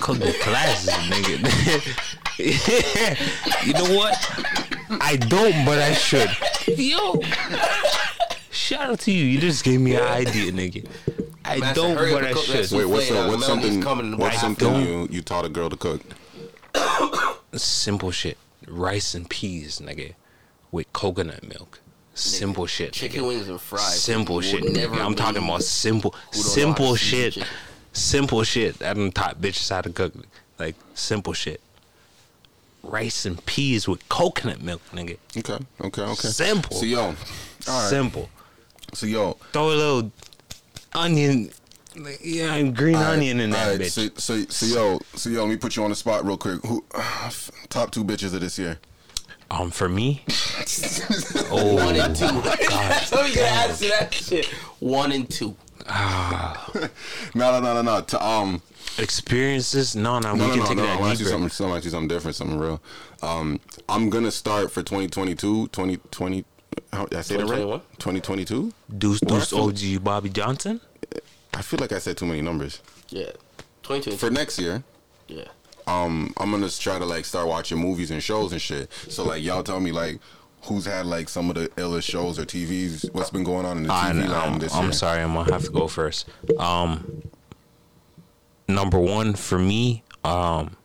cooking 0.00 0.32
classes, 0.40 0.90
nigga. 1.10 1.42
you 3.66 3.72
know 3.72 3.96
what? 3.96 4.14
I 5.02 5.16
don't, 5.16 5.64
but 5.64 5.78
I 5.80 5.92
should. 5.94 6.30
Yo, 6.68 7.14
shout 8.72 8.90
out 8.90 9.00
to 9.00 9.12
you. 9.12 9.24
You 9.24 9.40
just 9.40 9.64
gave 9.64 9.80
me 9.80 9.94
an 9.96 10.02
idea, 10.02 10.52
nigga. 10.52 10.88
I 11.44 11.58
Master, 11.58 11.74
don't, 11.74 11.96
hurry 11.96 12.14
up 12.14 12.20
but 12.20 12.30
I 12.30 12.32
cook 12.32 12.46
that 12.46 12.68
should. 12.68 12.78
Wait, 12.78 12.84
what's, 12.86 13.08
Souffle, 13.08 13.16
a, 13.16 13.26
uh, 13.26 13.28
what's 13.30 13.46
something? 13.46 13.82
coming 13.82 14.16
What's 14.16 14.40
something 14.40 14.72
don't. 14.72 14.86
you 14.86 15.08
you 15.10 15.22
taught 15.22 15.44
a 15.44 15.48
girl 15.48 15.68
to 15.68 15.76
cook? 15.76 16.00
Simple 17.54 18.10
shit. 18.10 18.38
Rice 18.66 19.14
and 19.14 19.28
peas, 19.28 19.80
nigga, 19.80 20.14
with 20.70 20.90
coconut 20.92 21.46
milk. 21.46 21.80
Simple 22.14 22.66
shit. 22.66 22.92
Chicken 22.92 23.22
nigga. 23.22 23.28
wings 23.28 23.48
and 23.48 23.60
fries. 23.60 24.00
Simple 24.00 24.36
You 24.36 24.50
shit. 24.50 24.62
nigga. 24.62 24.74
never 24.74 24.94
I'm 25.00 25.14
talking 25.14 25.42
about 25.42 25.62
simple, 25.62 26.12
who 26.12 26.18
don't 26.18 26.34
know 26.34 26.42
how 26.42 26.42
to 26.42 26.50
simple 26.50 26.96
shit. 26.96 27.32
chicken. 27.34 27.48
Simple 27.92 28.44
shit. 28.44 28.82
I 28.82 28.92
done 28.94 29.12
taught 29.12 29.40
bitches 29.40 29.68
how 29.70 29.80
to 29.80 29.90
cook. 29.90 30.14
Like 30.58 30.76
simple 30.94 31.32
shit. 31.32 31.60
Rice 32.82 33.26
and 33.26 33.44
peas 33.46 33.86
with 33.88 34.08
coconut 34.08 34.60
milk, 34.62 34.82
nigga. 34.92 35.18
Okay, 35.36 35.58
okay, 35.80 36.02
okay. 36.02 36.28
Simple. 36.28 36.76
So 36.76 36.84
yo, 36.86 37.00
all 37.00 37.12
right. 37.12 37.88
Simple. 37.88 38.28
So 38.92 39.06
yo, 39.06 39.34
Throw 39.52 39.68
a 39.68 39.74
little 39.74 40.12
onion, 40.94 41.50
like, 41.96 42.20
yeah, 42.22 42.60
green 42.62 42.94
all 42.96 43.02
right, 43.02 43.12
onion 43.14 43.40
in 43.40 43.50
that 43.50 43.64
all 43.64 43.70
right, 43.72 43.80
bitch. 43.80 43.90
So, 43.90 44.08
so, 44.16 44.44
so 44.50 44.66
yo, 44.66 45.00
so 45.14 45.30
yo, 45.30 45.40
let 45.42 45.48
me 45.50 45.56
put 45.56 45.76
you 45.76 45.84
on 45.84 45.90
the 45.90 45.96
spot 45.96 46.24
real 46.24 46.36
quick. 46.36 46.64
Who 46.66 46.84
top 47.68 47.90
two 47.90 48.04
bitches 48.04 48.34
of 48.34 48.40
this 48.40 48.58
year? 48.58 48.78
Um, 49.50 49.70
for 49.70 49.88
me, 49.88 50.24
oh 51.50 51.74
One 51.76 51.96
and 51.96 52.16
two. 52.16 52.26
God, 52.26 52.94
so 53.04 53.22
you 53.24 53.34
gotta 53.34 53.68
answer 53.70 53.88
that 53.88 54.12
shit. 54.14 54.46
One 54.80 55.12
and 55.12 55.28
two. 55.28 55.54
ah, 55.86 56.70
No, 57.34 57.50
no, 57.52 57.60
no, 57.60 57.74
no, 57.74 57.82
no. 57.82 58.00
To, 58.00 58.24
um, 58.26 58.62
experiences. 58.98 59.94
No, 59.94 60.18
no, 60.20 60.34
no, 60.34 60.44
we 60.44 60.48
no, 60.48 60.48
can 60.52 60.58
no, 60.60 60.66
take 60.66 60.76
no. 60.78 60.82
I 60.84 60.86
that 60.86 61.00
want 61.00 61.12
to 61.12 61.24
deeper. 61.24 61.30
something. 61.30 61.66
I 61.66 61.70
want 61.70 61.82
to 61.82 61.90
something 61.90 62.08
different, 62.08 62.36
something 62.36 62.58
real. 62.58 62.80
Um, 63.20 63.60
I'm 63.90 64.08
gonna 64.08 64.30
start 64.30 64.70
for 64.70 64.82
2022, 64.82 65.68
2020, 65.68 66.44
How, 66.92 67.06
did 67.06 67.18
I 67.18 67.22
say 67.22 67.36
that 67.36 67.46
right? 67.46 67.58
2022. 67.98 68.72
Deuce 68.98 69.20
Well, 69.24 69.38
Deuce 69.38 69.50
feel- 69.50 69.96
OG 69.98 70.04
Bobby 70.04 70.28
Johnson. 70.28 70.80
I 71.54 71.62
feel 71.62 71.80
like 71.80 71.92
I 71.92 71.98
said 71.98 72.16
too 72.16 72.26
many 72.26 72.40
numbers. 72.42 72.80
Yeah. 73.10 73.30
2022. 73.82 74.16
For 74.16 74.30
next 74.30 74.58
year, 74.58 74.82
Yeah. 75.28 75.44
um, 75.86 76.32
I'm 76.38 76.50
gonna 76.50 76.68
try 76.70 76.98
to 76.98 77.04
like 77.04 77.24
start 77.24 77.46
watching 77.48 77.78
movies 77.78 78.10
and 78.10 78.22
shows 78.22 78.52
and 78.52 78.60
shit. 78.60 78.90
So 79.08 79.24
like 79.24 79.42
y'all 79.42 79.62
tell 79.62 79.80
me 79.80 79.92
like 79.92 80.20
who's 80.62 80.84
had 80.86 81.06
like 81.06 81.28
some 81.28 81.48
of 81.50 81.56
the 81.56 81.68
illest 81.70 82.04
shows 82.04 82.38
or 82.38 82.44
TVs. 82.44 83.12
What's 83.12 83.30
been 83.30 83.44
going 83.44 83.66
on 83.66 83.78
in 83.78 83.82
the 83.84 83.92
I 83.92 84.12
TV 84.12 84.24
know. 84.26 84.32
land 84.32 84.60
this 84.62 84.74
I'm 84.74 84.84
year? 84.84 84.92
sorry, 84.92 85.22
I'm 85.22 85.34
gonna 85.34 85.52
have 85.52 85.64
to 85.64 85.70
go 85.70 85.88
first. 85.88 86.28
Um, 86.58 87.22
number 88.68 88.98
one 88.98 89.34
for 89.34 89.58
me, 89.58 90.02
um, 90.24 90.76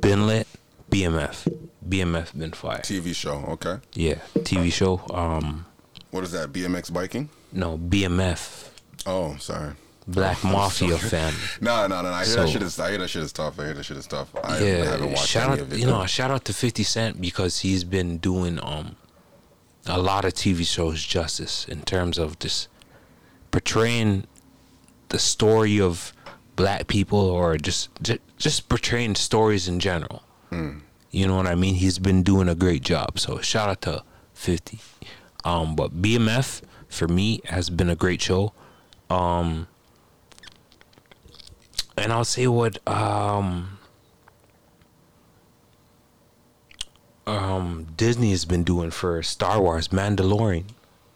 been 0.00 0.26
lit, 0.26 0.46
BMF. 0.90 1.46
BMF 1.88 2.36
been 2.38 2.52
fire. 2.52 2.78
TV 2.80 3.14
show. 3.14 3.44
Okay. 3.48 3.76
Yeah, 3.94 4.14
TV 4.38 4.72
show. 4.72 5.00
Um, 5.12 5.66
What 6.10 6.24
is 6.24 6.32
that? 6.32 6.52
BMX 6.52 6.92
biking? 6.92 7.28
no, 7.52 7.76
BMF, 7.78 8.68
Oh, 9.06 9.36
sorry. 9.38 9.72
Black 10.06 10.42
Mafia 10.44 10.98
family. 10.98 11.38
No, 11.60 11.86
no, 11.86 12.02
no. 12.02 12.08
I 12.10 12.24
hear 12.24 12.34
So- 12.34 12.42
that 12.42 12.48
shit 12.50 12.62
is. 12.62 12.78
I 12.78 12.90
hear 12.90 12.98
that 12.98 13.08
shit 13.08 13.22
is 13.22 13.32
tough. 13.32 13.58
I 13.58 13.64
hear 13.64 13.74
that 13.74 13.84
shit 13.84 13.96
is 13.96 14.06
tough. 14.06 14.28
I 14.42 14.58
yeah, 14.62 14.84
haven't 14.84 15.10
watched 15.12 15.26
shout 15.28 15.44
any 15.50 15.52
out, 15.52 15.60
of 15.60 15.72
it. 15.72 15.78
you 15.78 15.86
know, 15.86 16.04
shout 16.06 16.30
out 16.30 16.44
to 16.46 16.52
Fifty 16.52 16.82
Cent 16.82 17.20
because 17.20 17.60
he's 17.60 17.84
been 17.84 18.18
doing 18.18 18.58
um 18.62 18.96
a 19.86 19.98
lot 20.00 20.24
of 20.24 20.32
TV 20.34 20.66
shows 20.66 21.02
justice 21.02 21.66
in 21.68 21.82
terms 21.82 22.18
of 22.18 22.38
just 22.38 22.68
portraying 23.50 24.26
the 25.08 25.18
story 25.18 25.80
of 25.80 26.12
black 26.56 26.86
people 26.86 27.18
or 27.18 27.56
just 27.56 27.88
just, 28.02 28.20
just 28.38 28.68
portraying 28.68 29.14
stories 29.14 29.68
in 29.68 29.80
general. 29.80 30.22
Hmm. 30.50 30.78
You 31.14 31.28
know 31.28 31.36
what 31.36 31.46
I 31.46 31.54
mean? 31.54 31.76
He's 31.76 32.00
been 32.00 32.24
doing 32.24 32.48
a 32.48 32.56
great 32.56 32.82
job. 32.82 33.20
So 33.20 33.38
shout 33.38 33.68
out 33.68 33.82
to 33.82 34.02
Fifty. 34.32 34.80
Um, 35.44 35.76
but 35.76 36.02
BMF 36.02 36.62
for 36.88 37.06
me 37.06 37.40
has 37.44 37.70
been 37.70 37.88
a 37.88 37.94
great 37.94 38.20
show. 38.20 38.52
Um, 39.08 39.68
and 41.96 42.12
I'll 42.12 42.24
say 42.24 42.48
what 42.48 42.78
um 42.88 43.78
um 47.28 47.86
Disney 47.96 48.32
has 48.32 48.44
been 48.44 48.64
doing 48.64 48.90
for 48.90 49.22
Star 49.22 49.60
Wars 49.60 49.88
Mandalorian. 49.88 50.64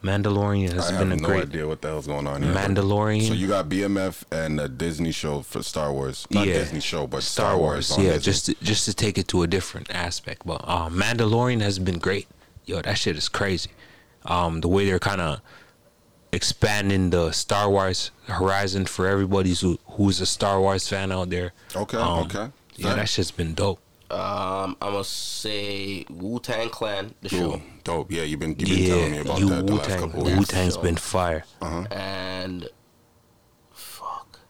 Mandalorian 0.02 0.72
has 0.74 0.88
I 0.92 0.98
been 0.98 1.10
have 1.10 1.18
a 1.18 1.22
no 1.22 1.28
great 1.28 1.42
idea 1.44 1.66
what 1.66 1.82
the 1.82 1.88
hell's 1.88 2.06
going 2.06 2.26
on 2.28 2.42
here. 2.42 2.52
Mandalorian. 2.54 3.26
So 3.26 3.34
you 3.34 3.48
got 3.48 3.68
BMF 3.68 4.22
and 4.30 4.60
a 4.60 4.68
Disney 4.68 5.10
show 5.10 5.42
for 5.42 5.62
Star 5.62 5.92
Wars. 5.92 6.26
Not 6.30 6.46
Yeah. 6.46 6.54
Disney 6.54 6.80
show, 6.80 7.06
but 7.08 7.22
Star 7.24 7.58
Wars. 7.58 7.90
on 7.90 8.04
yeah, 8.04 8.12
Disney. 8.12 8.24
just 8.32 8.46
to, 8.46 8.54
just 8.64 8.84
to 8.84 8.94
take 8.94 9.18
it 9.18 9.26
to 9.28 9.42
a 9.42 9.46
different 9.48 9.90
aspect. 9.92 10.42
But 10.46 10.60
uh, 10.64 10.88
Mandalorian 10.88 11.60
has 11.62 11.78
been 11.80 11.98
great. 11.98 12.28
Yo, 12.64 12.80
that 12.82 12.96
shit 12.96 13.16
is 13.16 13.28
crazy. 13.28 13.70
Um, 14.24 14.60
the 14.60 14.68
way 14.68 14.84
they're 14.86 14.98
kind 15.00 15.20
of 15.20 15.40
expanding 16.32 17.10
the 17.10 17.32
Star 17.32 17.68
Wars 17.70 18.10
horizon 18.26 18.84
for 18.86 19.06
everybody 19.08 19.54
who 19.54 19.78
who's 19.86 20.20
a 20.20 20.26
Star 20.26 20.60
Wars 20.60 20.86
fan 20.88 21.10
out 21.10 21.30
there. 21.30 21.52
Okay, 21.74 21.96
Um, 21.96 22.24
okay. 22.26 22.48
Yeah, 22.76 22.94
that 22.94 23.08
shit's 23.08 23.30
been 23.32 23.54
dope. 23.54 23.80
Um, 24.10 24.76
I'm 24.80 24.92
gonna 24.92 25.04
say 25.04 26.06
Wu 26.08 26.40
Tang 26.40 26.70
Clan, 26.70 27.14
the 27.20 27.28
show, 27.28 27.60
dope. 27.84 28.10
Yeah, 28.10 28.22
you've 28.22 28.40
been 28.40 28.56
you've 28.58 28.68
been 28.68 28.86
telling 28.86 29.10
me 29.12 29.18
about 29.18 29.38
you 29.38 29.48
that 29.50 29.66
the 29.66 29.74
last 29.74 29.98
couple 29.98 30.22
of 30.22 30.26
Wu 30.32 30.38
weeks. 30.38 30.48
Tang's 30.48 30.74
So- 30.74 30.82
been 30.82 30.96
fire. 30.96 31.44
Uh-huh. 31.60 31.84
and 31.90 32.68
fuck, 33.70 34.40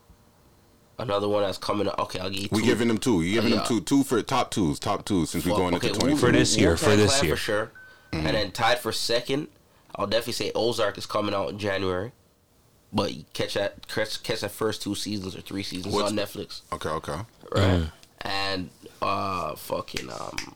another 0.99 1.29
one 1.29 1.43
that's 1.43 1.59
coming. 1.59 1.89
up. 1.89 1.99
Okay, 1.99 2.21
I'll 2.21 2.31
give 2.31 2.43
you. 2.43 2.49
We 2.53 2.61
two. 2.61 2.67
giving 2.67 2.87
them 2.87 2.99
two. 2.99 3.23
You 3.23 3.33
giving 3.35 3.51
them 3.51 3.61
Yeah. 3.61 3.67
two, 3.67 3.81
two 3.81 4.05
for 4.05 4.23
top 4.23 4.53
twos, 4.53 4.79
top 4.79 5.05
twos 5.05 5.31
since 5.31 5.45
we're 5.45 5.57
going 5.57 5.75
okay, 5.75 5.89
into 5.89 5.99
twenty 5.99 6.17
For 6.17 6.31
this 6.31 6.57
year, 6.57 6.71
Wu-Tang 6.71 6.91
for 6.91 6.97
this 6.97 7.11
Clan 7.15 7.25
year. 7.25 7.37
for 7.37 7.41
sure. 7.43 7.73
Mm-hmm. 8.13 8.27
And 8.29 8.37
then 8.37 8.51
tied 8.53 8.79
for 8.79 8.93
second, 8.93 9.49
I'll 9.97 10.07
definitely 10.07 10.35
say 10.35 10.53
Ozark 10.55 10.97
is 10.99 11.07
coming 11.07 11.35
out 11.35 11.51
in 11.51 11.59
January. 11.59 12.13
But 12.93 13.11
catch 13.35 13.55
that 13.55 13.89
catch, 13.89 14.23
catch 14.23 14.41
that 14.43 14.51
first 14.53 14.83
two 14.83 14.95
seasons 14.95 15.35
or 15.37 15.41
three 15.41 15.63
seasons 15.65 15.93
What's- 15.93 16.11
on 16.13 16.17
Netflix, 16.17 16.61
Okay, 16.73 16.89
okay. 16.89 17.21
right? 17.53 17.91
And 18.23 18.71
uh, 19.01 19.55
fucking 19.55 20.11
um, 20.11 20.55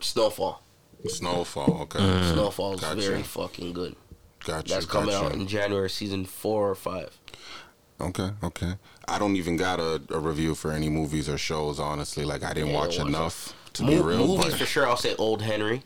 Snowfall. 0.00 0.62
Snowfall. 1.06 1.82
Okay. 1.82 1.98
Snowfall 2.32 2.74
is 2.74 2.80
Gotcha. 2.80 3.00
very 3.00 3.22
fucking 3.22 3.72
good. 3.72 3.96
Gotcha. 4.44 4.74
That's 4.74 4.86
coming 4.86 5.10
gotcha. 5.10 5.26
out 5.26 5.32
in 5.34 5.46
January, 5.46 5.90
season 5.90 6.24
four 6.24 6.70
or 6.70 6.74
five. 6.74 7.16
Okay, 8.00 8.30
okay. 8.42 8.74
I 9.06 9.18
don't 9.18 9.36
even 9.36 9.56
got 9.56 9.78
a, 9.78 10.00
a 10.10 10.18
review 10.18 10.54
for 10.54 10.72
any 10.72 10.88
movies 10.88 11.28
or 11.28 11.36
shows. 11.36 11.78
Honestly, 11.78 12.24
like 12.24 12.42
I 12.42 12.54
didn't 12.54 12.70
Yeah, 12.70 12.76
watch 12.76 12.98
watch 12.98 13.06
enough 13.08 13.54
to 13.74 13.82
Mo- 13.82 13.88
be 13.90 14.00
real. 14.00 14.26
movies 14.26 14.46
but 14.52 14.58
for 14.58 14.64
sure. 14.66 14.86
I'll 14.86 14.96
say 14.96 15.14
Old 15.16 15.42
Henry. 15.42 15.82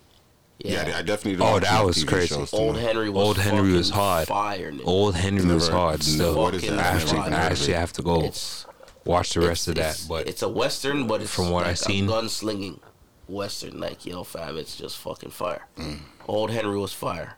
yeah, 0.59 0.83
I 0.97 1.03
definitely. 1.03 1.33
Didn't 1.33 1.43
Oh, 1.49 1.59
that 1.59 1.85
was 1.85 2.05
TV 2.05 2.07
crazy. 2.09 2.47
Old. 2.53 2.79
Henry 2.79 3.11
was 3.11 3.27
Old 3.27 3.39
Henry 3.39 3.73
was 3.73 3.91
fucking 3.91 4.01
hard. 4.03 4.29
Fire, 4.29 4.71
nigga. 4.73 4.87
Old 4.87 5.17
Henry 5.17 5.45
was 5.55 5.69
Never- 5.69 5.77
hard. 5.81 6.03
Still, 6.05 6.37
what 6.37 6.55
is 6.55 6.61
Fucking 6.63 6.77
that? 6.77 6.87
I 6.93 6.97
actually, 6.97 7.19
fire. 7.19 7.33
I 7.33 7.37
actually 7.37 7.73
have 7.73 7.93
to 7.95 8.03
go 8.03 8.21
It's 8.25 8.67
watch 9.05 9.35
the 9.35 9.41
rest 9.41 9.69
of 9.69 9.75
that. 9.77 10.05
But 10.09 10.29
it's 10.29 10.43
a 10.43 10.49
western, 10.49 11.07
but 11.07 11.21
it's 11.23 11.35
from 11.35 11.51
what 11.51 11.65
I 11.65 11.69
like 11.69 11.77
seen- 11.77 12.09
a 12.09 12.13
gunslinging 12.13 12.81
western. 13.29 13.79
Like 13.81 14.05
yo, 14.07 14.25
fam, 14.25 14.57
it's 14.57 14.77
just 14.77 14.99
fucking 14.99 15.31
fire. 15.31 15.67
Mm. 15.79 16.01
Old 16.29 16.51
Henry 16.51 16.77
was 16.79 16.93
fire, 16.93 17.37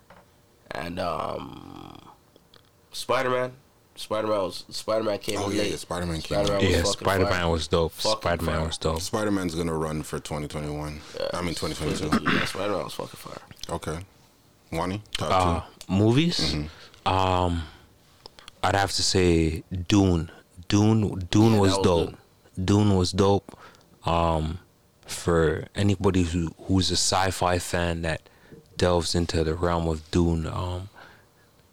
and 0.71 0.99
um, 0.99 2.09
Spider 2.93 3.31
Man. 3.31 3.53
Spider 3.99 4.27
Man 4.29 4.39
was 4.43 4.65
Spider 4.69 5.03
Man 5.05 5.19
came 5.19 5.39
Oh 5.39 5.49
yeah, 5.49 5.63
late. 5.63 5.71
yeah 5.71 5.77
Spider-Man 5.77 6.21
came 6.21 6.45
Spider-Man 6.45 6.57
out. 6.57 6.71
yeah, 6.71 6.83
Spider 6.83 7.25
Man 7.25 7.49
was 7.49 7.67
dope. 7.67 7.95
Spider 7.95 8.43
Man 8.45 8.67
was 8.67 8.77
dope. 8.77 9.01
Spider 9.01 9.31
Man's 9.31 9.55
gonna 9.55 9.73
run 9.73 10.03
for 10.03 10.19
2021. 10.19 11.01
I 11.33 11.41
mean 11.41 11.55
2022. 11.55 12.31
Yeah, 12.31 12.45
Spider 12.45 12.73
Man 12.73 12.85
was 12.85 12.93
fucking 12.93 13.17
fire. 13.17 13.41
Okay. 13.71 13.99
Wani, 14.71 15.01
top 15.17 15.31
Uh, 15.89 15.93
movies. 15.93 16.39
Mm-hmm. 16.55 17.09
Um, 17.11 17.63
I'd 18.63 18.75
have 18.77 18.93
to 18.93 19.03
say 19.03 19.63
Dune. 19.89 20.31
Dune. 20.69 21.27
Dune 21.31 21.55
Yeah, 21.55 21.61
was 21.61 21.77
was 21.77 21.85
dope. 21.85 22.15
Dune 22.63 22.97
was 22.97 23.13
dope. 23.13 23.59
Um, 24.05 24.61
for 25.07 25.67
anybody 25.75 26.25
who 26.25 26.55
who's 26.63 26.91
a 26.91 26.97
sci-fi 26.97 27.59
fan 27.59 28.03
that 28.03 28.29
delves 28.77 29.15
into 29.15 29.45
the 29.45 29.55
realm 29.55 29.89
of 29.89 30.09
Dune, 30.11 30.47
um, 30.47 30.89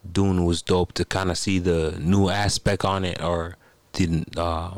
Dune 0.10 0.46
was 0.46 0.62
dope 0.62 0.94
to 0.94 1.06
kind 1.06 1.32
of 1.32 1.38
see 1.38 1.60
the 1.60 1.98
new 2.00 2.30
aspect 2.30 2.86
on 2.86 3.06
it 3.06 3.22
or 3.22 3.58
the 3.94 4.26
uh, 4.38 4.78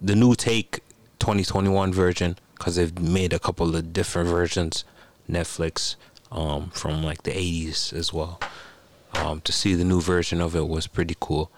the 0.00 0.16
new 0.16 0.34
take 0.34 0.80
2021 1.18 1.92
version 1.92 2.36
because 2.56 2.76
they've 2.76 2.98
made 2.98 3.32
a 3.32 3.38
couple 3.38 3.74
of 3.74 3.92
different 3.92 4.28
versions 4.28 4.84
Netflix 5.30 5.96
um, 6.30 6.70
from 6.70 7.02
like 7.02 7.22
the 7.22 7.32
80s 7.32 7.92
as 7.92 8.12
well. 8.12 8.40
Um, 9.14 9.40
to 9.42 9.52
see 9.52 9.74
the 9.74 9.84
new 9.84 10.00
version 10.00 10.40
of 10.40 10.56
it 10.56 10.66
was 10.68 10.86
pretty 10.86 11.16
cool. 11.20 11.50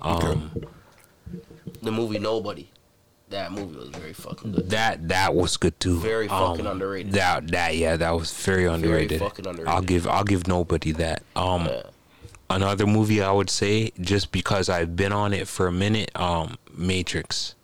Um, 0.00 0.52
The 1.82 1.92
movie 1.92 2.18
Nobody. 2.18 2.68
That 3.30 3.52
movie 3.52 3.76
was 3.78 3.90
very 3.90 4.12
fucking 4.12 4.50
good. 4.52 4.70
That 4.70 5.06
that 5.08 5.34
was 5.36 5.56
good 5.56 5.78
too. 5.78 6.00
Very 6.00 6.26
fucking 6.26 6.66
Um, 6.66 6.72
underrated. 6.72 7.12
That 7.12 7.48
that 7.52 7.76
yeah, 7.76 7.96
that 7.96 8.10
was 8.10 8.32
very 8.32 8.64
underrated. 8.66 9.20
fucking 9.20 9.46
underrated. 9.46 9.68
I'll 9.72 9.82
give 9.82 10.06
I'll 10.08 10.24
give 10.24 10.48
nobody 10.48 10.90
that. 10.92 11.22
Um, 11.36 11.68
another 12.50 12.86
movie 12.88 13.22
I 13.22 13.30
would 13.30 13.48
say 13.48 13.92
just 14.00 14.32
because 14.32 14.68
I've 14.68 14.96
been 14.96 15.12
on 15.12 15.32
it 15.32 15.46
for 15.46 15.68
a 15.68 15.72
minute. 15.72 16.10
Um, 16.16 16.58
Matrix, 16.76 17.54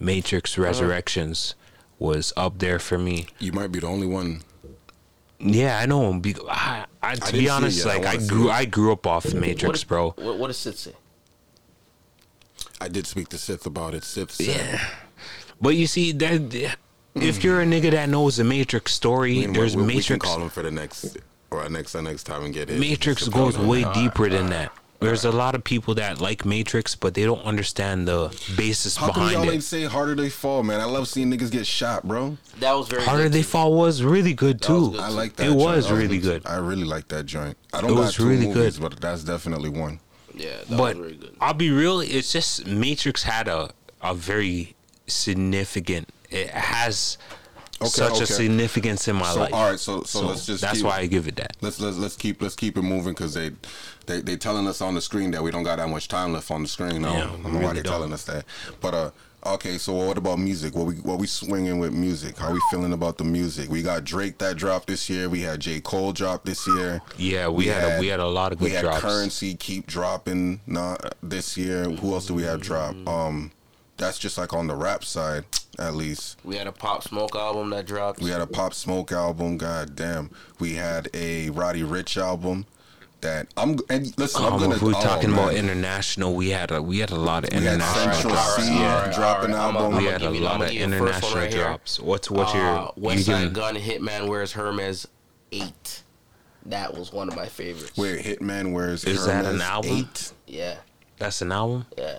Matrix 0.00 0.58
Resurrections 0.58 1.54
was 2.00 2.32
up 2.36 2.58
there 2.58 2.80
for 2.80 2.98
me. 2.98 3.26
You 3.38 3.52
might 3.52 3.70
be 3.70 3.78
the 3.78 3.86
only 3.86 4.08
one. 4.08 4.42
Yeah, 5.38 5.78
I 5.78 5.86
know. 5.86 6.12
Be- 6.14 6.34
I, 6.50 6.86
I, 7.02 7.14
to 7.14 7.20
didn't 7.20 7.40
be 7.40 7.48
honest, 7.48 7.84
yet. 7.84 7.94
I 7.94 7.98
like 7.98 8.06
I, 8.22 8.26
grew. 8.26 8.50
I 8.50 8.64
grew 8.64 8.90
up 8.92 9.06
off 9.06 9.32
Matrix, 9.34 9.82
what, 9.82 9.88
bro. 9.88 10.10
What, 10.16 10.38
what 10.38 10.46
does 10.48 10.66
it 10.66 10.76
say? 10.78 10.92
I 12.80 12.88
did 12.88 13.06
speak 13.06 13.28
to 13.30 13.38
Sith 13.38 13.66
about 13.66 13.94
it. 13.94 14.04
Sith 14.04 14.30
said, 14.32 14.46
Yeah. 14.56 14.88
But 15.60 15.70
you 15.70 15.86
see 15.86 16.12
that 16.12 16.76
if 17.14 17.42
you're 17.42 17.62
a 17.62 17.64
nigga 17.64 17.90
that 17.92 18.08
knows 18.08 18.36
the 18.36 18.44
Matrix 18.44 18.92
story, 18.92 19.38
we, 19.38 19.46
there's 19.46 19.74
we, 19.74 19.82
we 19.82 19.88
can 19.88 19.96
Matrix. 19.96 20.26
call 20.26 20.42
him 20.42 20.50
for 20.50 20.62
the 20.62 20.70
next 20.70 21.16
or 21.50 21.68
next 21.68 21.94
uh, 21.94 22.00
next 22.02 22.24
time 22.24 22.44
and 22.44 22.52
get 22.52 22.68
it. 22.70 22.78
Matrix 22.78 23.26
goes 23.28 23.56
way 23.58 23.84
deeper 23.94 24.28
than 24.28 24.50
that. 24.50 24.72
There's 24.98 25.26
a 25.26 25.30
lot 25.30 25.54
of 25.54 25.62
people 25.62 25.94
that 25.96 26.22
like 26.22 26.46
Matrix, 26.46 26.94
but 26.94 27.12
they 27.12 27.24
don't 27.24 27.42
understand 27.44 28.08
the 28.08 28.28
basis 28.56 28.96
How 28.96 29.06
come 29.08 29.14
behind 29.14 29.32
y'all 29.32 29.48
it. 29.50 29.52
ain't 29.54 29.62
say 29.62 29.84
harder 29.84 30.14
they 30.14 30.30
fall, 30.30 30.62
man? 30.62 30.80
I 30.80 30.84
love 30.84 31.06
seeing 31.06 31.30
niggas 31.30 31.50
get 31.50 31.66
shot, 31.66 32.02
bro. 32.08 32.38
That 32.60 32.72
was 32.72 32.88
very 32.88 33.02
Harder 33.02 33.24
good 33.24 33.32
They 33.32 33.42
too. 33.42 33.44
Fall 33.48 33.74
was 33.74 34.02
really 34.02 34.32
good 34.32 34.62
too. 34.62 34.96
I 34.98 35.08
like 35.10 35.36
that. 35.36 35.44
It 35.44 35.46
joint. 35.48 35.58
was 35.60 35.88
That 35.88 35.94
really 35.96 36.18
good. 36.18 36.46
I 36.46 36.56
really 36.56 36.84
like 36.84 37.08
that 37.08 37.26
joint. 37.26 37.58
I 37.74 37.82
don't 37.82 37.90
It 37.90 37.94
got 37.94 38.00
was 38.00 38.14
two 38.14 38.26
really 38.26 38.46
movies, 38.48 38.78
good. 38.78 38.90
but 38.90 39.00
that's 39.00 39.22
definitely 39.22 39.68
one. 39.68 40.00
Yeah, 40.36 40.58
that 40.68 40.76
but 40.76 40.96
was 40.96 41.06
very 41.06 41.16
good. 41.16 41.36
I'll 41.40 41.54
be 41.54 41.70
real. 41.70 42.00
It's 42.00 42.30
just 42.30 42.66
Matrix 42.66 43.22
had 43.24 43.48
a 43.48 43.70
a 44.02 44.14
very 44.14 44.74
significant. 45.06 46.08
It 46.30 46.50
has 46.50 47.18
Okay, 47.80 47.88
such 47.88 48.12
okay. 48.12 48.22
a 48.22 48.26
significance 48.26 49.06
in 49.08 49.16
my 49.16 49.30
so 49.32 49.40
life. 49.40 49.52
all 49.52 49.70
right, 49.70 49.78
so, 49.78 50.02
so 50.02 50.26
let's 50.26 50.46
just 50.46 50.62
that's 50.62 50.78
keep, 50.78 50.86
why 50.86 50.98
I 50.98 51.06
give 51.06 51.28
it 51.28 51.36
that. 51.36 51.56
let's 51.60 51.78
let's 51.78 51.98
let's 51.98 52.16
keep 52.16 52.40
let's 52.40 52.56
keep 52.56 52.78
it 52.78 52.82
moving 52.82 53.12
because 53.12 53.34
they 53.34 53.50
they 54.06 54.20
they 54.20 54.36
telling 54.36 54.66
us 54.66 54.80
on 54.80 54.94
the 54.94 55.00
screen 55.00 55.30
that 55.32 55.42
we 55.42 55.50
don't 55.50 55.62
got 55.62 55.76
that 55.76 55.88
much 55.88 56.08
time 56.08 56.32
left 56.32 56.50
on 56.50 56.62
the 56.62 56.68
screen. 56.68 57.02
No, 57.02 57.12
Yeah, 57.12 57.24
I 57.24 57.26
don't 57.26 57.44
we 57.44 57.50
know 57.52 57.66
why 57.66 57.74
don't. 57.74 57.84
telling 57.84 58.12
us 58.12 58.24
that. 58.24 58.44
But 58.80 58.94
uh, 58.94 59.10
Okay, 59.46 59.78
so 59.78 59.92
what 59.92 60.18
about 60.18 60.38
music? 60.40 60.74
What 60.74 60.86
we 60.86 60.94
what 60.96 61.18
we 61.18 61.26
swinging 61.28 61.78
with 61.78 61.92
music? 61.92 62.36
How 62.36 62.52
we 62.52 62.60
feeling 62.70 62.92
about 62.92 63.16
the 63.16 63.24
music? 63.24 63.70
We 63.70 63.80
got 63.80 64.02
Drake 64.02 64.38
that 64.38 64.56
dropped 64.56 64.88
this 64.88 65.08
year. 65.08 65.28
We 65.28 65.40
had 65.40 65.60
J 65.60 65.80
Cole 65.80 66.12
drop 66.12 66.44
this 66.44 66.66
year. 66.66 67.00
Yeah, 67.16 67.48
we, 67.48 67.66
had, 67.66 67.98
a, 67.98 68.00
we 68.00 68.08
had 68.08 68.18
a 68.18 68.26
lot 68.26 68.52
of 68.52 68.60
we 68.60 68.70
good 68.70 68.76
had 68.76 68.82
drops. 68.82 69.00
Curren$y 69.02 69.56
keep 69.58 69.86
dropping 69.86 70.60
not 70.66 71.14
this 71.22 71.56
year. 71.56 71.84
Who 71.84 72.14
else 72.14 72.26
do 72.26 72.34
we 72.34 72.42
have 72.42 72.60
drop? 72.60 72.96
Um, 73.06 73.52
that's 73.96 74.18
just 74.18 74.36
like 74.38 74.52
on 74.52 74.66
the 74.66 74.74
rap 74.74 75.04
side, 75.04 75.44
at 75.78 75.94
least. 75.94 76.38
We 76.44 76.56
had 76.56 76.66
a 76.66 76.72
Pop 76.72 77.02
Smoke 77.02 77.34
album 77.34 77.70
that 77.70 77.86
dropped. 77.86 78.20
We 78.20 78.30
had 78.30 78.40
a 78.40 78.46
Pop 78.46 78.74
Smoke 78.74 79.12
album. 79.12 79.56
God 79.58 79.96
damn. 79.96 80.30
We 80.58 80.74
had 80.74 81.08
a 81.14 81.50
Roddy 81.50 81.82
Ricch 81.82 82.16
album. 82.20 82.66
That 83.22 83.48
I'm 83.56 83.78
and 83.88 84.12
listen. 84.18 84.44
I'm 84.44 84.52
Um, 84.52 84.60
gonna. 84.60 84.74
if 84.76 84.82
we're 84.82 84.90
oh, 84.94 85.02
talking 85.02 85.32
about 85.32 85.54
international, 85.54 86.34
we 86.34 86.50
had 86.50 86.70
a 86.70 86.82
we 86.82 86.98
had 86.98 87.10
a 87.10 87.16
lot 87.16 87.44
of 87.44 87.50
We 87.50 87.66
international 87.66 88.30
drops. 88.30 88.56
C 88.62 88.74
yeah, 88.74 89.10
dropping 89.14 89.52
album. 89.52 89.96
we 89.96 90.04
had 90.04 90.20
a 90.20 90.30
lot 90.30 90.60
of 90.60 90.70
international 90.70 91.48
drops. 91.48 91.98
What's 91.98 92.30
what's 92.30 92.52
your 92.52 92.62
uh, 92.66 92.90
West 92.96 93.26
you 93.26 93.48
Gun 93.48 93.74
Hitman 93.74 94.28
Wears 94.28 94.52
Hermes 94.52 95.08
eight. 95.50 96.02
That 96.66 96.94
was 96.94 97.10
one 97.10 97.28
of 97.28 97.36
my 97.36 97.46
favorites. 97.46 97.96
Where 97.96 98.18
Hitman 98.18 98.72
wears 98.74 99.04
Is 99.04 99.24
that 99.24 99.46
an 99.46 99.62
album? 99.62 99.90
eight. 99.92 100.32
Yeah, 100.46 100.76
That's 101.18 101.40
an 101.40 101.52
album. 101.52 101.86
yeah. 101.96 102.18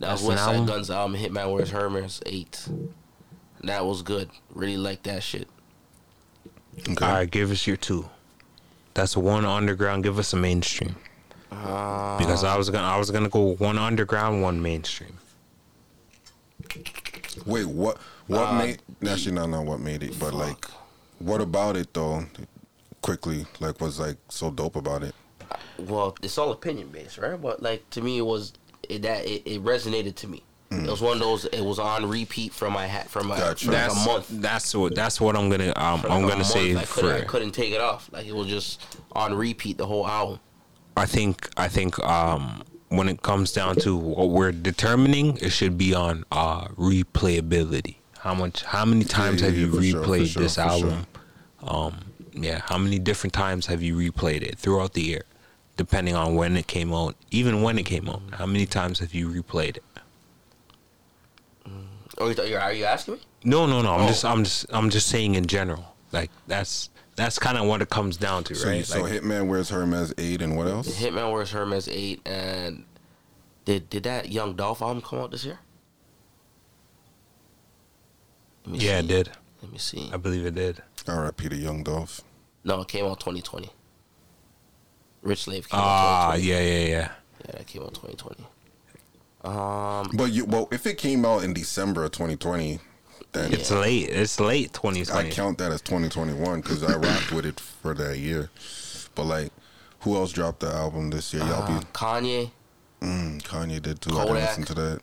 That 0.00 0.08
That's 0.08 0.22
was 0.22 0.28
an 0.28 0.28
West 0.34 0.44
Side 0.44 0.52
album? 0.56 0.66
Gun's 0.66 0.90
album 0.90 1.20
Hitman 1.20 1.52
Wears 1.52 1.70
Hermes 1.70 2.20
eight. 2.26 2.66
That 3.62 3.84
was 3.84 4.02
good. 4.02 4.30
Really 4.54 4.76
like 4.78 5.02
that 5.04 5.22
shit. 5.22 5.46
Okay. 6.88 7.04
All 7.04 7.12
right, 7.12 7.30
give 7.30 7.50
us 7.50 7.66
your 7.66 7.76
two. 7.76 8.08
That's 8.94 9.16
one 9.16 9.44
underground. 9.44 10.02
Give 10.02 10.18
us 10.18 10.32
a 10.32 10.36
mainstream. 10.36 10.96
Uh, 11.52 12.16
Because 12.18 12.44
I 12.44 12.56
was 12.56 12.70
gonna 12.70 12.86
I 12.86 12.96
was 12.96 13.10
gonna 13.10 13.28
go 13.28 13.54
one 13.56 13.76
underground, 13.78 14.40
one 14.42 14.62
mainstream. 14.62 15.18
Wait, 17.46 17.66
what? 17.66 17.98
What 18.26 18.48
Uh, 18.48 18.52
made? 18.58 18.82
Actually, 19.06 19.32
no, 19.34 19.46
not 19.46 19.64
what 19.66 19.80
made 19.80 20.02
it, 20.02 20.18
but 20.18 20.32
like, 20.34 20.64
what 21.18 21.40
about 21.40 21.76
it 21.76 21.92
though? 21.92 22.24
Quickly, 23.02 23.46
like, 23.60 23.80
was 23.80 23.98
like 23.98 24.16
so 24.28 24.50
dope 24.50 24.76
about 24.76 25.02
it. 25.02 25.14
well, 25.78 26.14
it's 26.22 26.38
all 26.38 26.52
opinion 26.52 26.88
based, 26.88 27.18
right? 27.18 27.40
But 27.40 27.62
like 27.62 27.88
to 27.90 28.00
me, 28.00 28.18
it 28.18 28.26
was 28.26 28.52
it, 28.90 29.02
that 29.02 29.24
it, 29.26 29.42
it 29.46 29.64
resonated 29.64 30.14
to 30.16 30.28
me. 30.28 30.42
It 30.72 30.88
was 30.88 31.00
one 31.00 31.14
of 31.14 31.18
those. 31.20 31.46
It 31.46 31.62
was 31.62 31.80
on 31.80 32.08
repeat 32.08 32.52
from 32.52 32.72
my 32.74 32.86
hat 32.86 33.10
from 33.10 33.26
my 33.26 33.36
Mm. 33.36 33.40
Gotcha. 33.40 33.64
for 33.66 33.72
like 33.72 33.80
That's 33.88 34.04
a 34.04 34.08
month. 34.08 34.28
That's 34.30 34.74
what 34.74 34.94
that's 34.94 35.20
what 35.20 35.36
I'm 35.36 35.50
gonna 35.50 35.72
um, 35.74 36.02
like 36.02 36.10
I'm 36.12 36.28
gonna 36.28 36.44
say 36.44 36.76
I 36.76 36.84
couldn't, 36.84 37.10
I 37.10 37.20
for. 37.22 37.26
couldn't 37.26 37.50
take 37.52 37.72
it 37.72 37.80
off. 37.80 38.08
Like 38.12 38.26
it 38.26 38.34
was 38.36 38.46
just 38.46 38.80
on 39.12 39.34
repeat 39.34 39.78
the 39.78 39.86
whole 39.86 40.06
album. 40.06 40.38
I 40.96 41.06
think 41.06 41.48
I 41.56 41.66
think 41.66 41.98
um 42.04 42.62
when 42.88 43.08
it 43.08 43.20
comes 43.22 43.50
down 43.52 43.76
to 43.76 43.96
what 43.96 44.30
we're 44.30 44.52
determining, 44.52 45.38
it 45.38 45.50
should 45.50 45.76
be 45.76 45.92
on 45.92 46.24
uh 46.30 46.66
replayability. 46.68 47.96
How 48.20 48.34
much? 48.34 48.62
How 48.62 48.84
many 48.84 49.04
times 49.04 49.40
yeah, 49.40 49.48
have 49.48 49.56
you 49.58 49.72
for 49.72 49.82
sure, 49.82 50.04
replayed 50.04 50.26
sure, 50.28 50.42
this 50.42 50.54
for 50.54 50.60
album? 50.60 51.06
Um, 51.62 51.94
yeah. 52.32 52.60
How 52.66 52.78
many 52.78 52.98
different 52.98 53.32
times 53.32 53.66
have 53.66 53.82
you 53.82 53.96
replayed 53.96 54.42
it 54.42 54.58
throughout 54.58 54.92
the 54.92 55.02
year, 55.02 55.22
depending 55.80 56.14
on 56.14 56.34
when 56.34 56.58
it 56.58 56.66
came 56.66 56.92
out? 56.92 57.16
Even 57.30 57.62
when 57.62 57.78
it 57.78 57.84
came 57.84 58.06
out, 58.06 58.20
how 58.32 58.44
many 58.44 58.66
times 58.66 58.98
have 58.98 59.14
you 59.14 59.30
replayed 59.30 59.78
it? 59.78 59.84
Oh, 62.18 62.28
you 62.28 62.34
th- 62.34 62.52
are 62.54 62.72
you 62.74 62.84
asking 62.84 63.14
me? 63.14 63.20
No, 63.44 63.64
no, 63.64 63.80
no. 63.80 63.94
I'm 63.94 64.02
Oh. 64.02 64.08
just, 64.08 64.24
I'm 64.26 64.44
just, 64.44 64.66
I'm 64.70 64.90
just 64.90 65.06
saying 65.08 65.36
in 65.36 65.46
general. 65.46 65.94
Like 66.12 66.30
that's 66.46 66.90
that's 67.16 67.38
kind 67.38 67.56
of 67.56 67.66
what 67.66 67.80
it 67.80 67.88
comes 67.88 68.18
down 68.18 68.44
to, 68.44 68.54
So, 68.54 68.68
right? 68.68 68.84
so 68.84 69.00
Like, 69.02 69.12
Hitman 69.14 69.46
wears 69.46 69.70
Hermes 69.70 70.12
eight, 70.18 70.42
and 70.42 70.54
what 70.56 70.66
else? 70.66 71.00
Hitman 71.00 71.32
Wears 71.32 71.50
Hermes 71.52 71.88
eight, 71.88 72.20
and 72.26 72.84
did 73.64 73.88
did 73.88 74.02
that 74.02 74.30
Young 74.30 74.54
Dolph 74.54 74.82
album 74.82 75.00
come 75.02 75.20
out 75.20 75.30
this 75.30 75.44
year? 75.46 75.60
Let 78.66 78.72
me 78.74 78.78
yeah, 78.86 78.98
it 78.98 79.06
did. 79.06 79.30
Let 79.62 79.72
me 79.72 79.78
see. 79.78 80.10
I 80.12 80.18
believe 80.18 80.44
it 80.44 80.54
did. 80.54 80.82
R.I.P. 81.08 81.48
to 81.48 81.56
Young 81.56 81.82
Dolph. 81.82 82.20
No, 82.64 82.82
it 82.82 82.88
came 82.88 83.06
out 83.06 83.20
2020. 83.20 83.70
Rich 85.22 85.44
Slave 85.44 85.68
came 85.68 85.80
Ah, 85.82 86.30
out 86.32 86.36
2020. 86.36 86.48
yeah, 86.48 86.60
yeah, 86.60 86.86
yeah. 86.88 87.10
Yeah, 87.46 87.52
that 87.58 87.66
came 87.66 87.82
out 87.82 87.94
2020. 87.94 88.46
Um, 89.42 90.10
But 90.16 90.32
you, 90.32 90.44
well, 90.44 90.68
if 90.70 90.86
it 90.86 90.98
came 90.98 91.24
out 91.24 91.44
in 91.44 91.52
December 91.54 92.04
of 92.04 92.12
2020, 92.12 92.78
then 93.32 93.52
It's 93.52 93.70
late. 93.70 94.08
It's 94.10 94.38
late 94.40 94.70
I 94.70 94.78
2020. 94.78 95.30
count 95.30 95.58
that 95.58 95.72
as 95.72 95.80
2021 95.82 96.60
because 96.60 96.82
I 96.82 96.96
rocked 96.96 97.32
with 97.32 97.46
it 97.46 97.60
for 97.60 97.94
that 97.94 98.18
year. 98.18 98.50
But 99.14 99.24
like, 99.24 99.52
who 100.00 100.16
else 100.16 100.32
dropped 100.32 100.60
the 100.60 100.68
album 100.72 101.10
this 101.10 101.32
year? 101.32 101.42
Y'all 101.44 101.62
uh, 101.62 101.78
be 101.80 101.84
Kanye, 101.92 102.50
mm, 103.00 103.42
Kanye 103.42 103.80
did 103.80 104.00
too. 104.00 104.10
I 104.18 104.24
didn't 104.24 104.28
Kodak. 104.28 104.48
listen 104.48 104.64
to 104.64 104.74
that. 104.74 105.00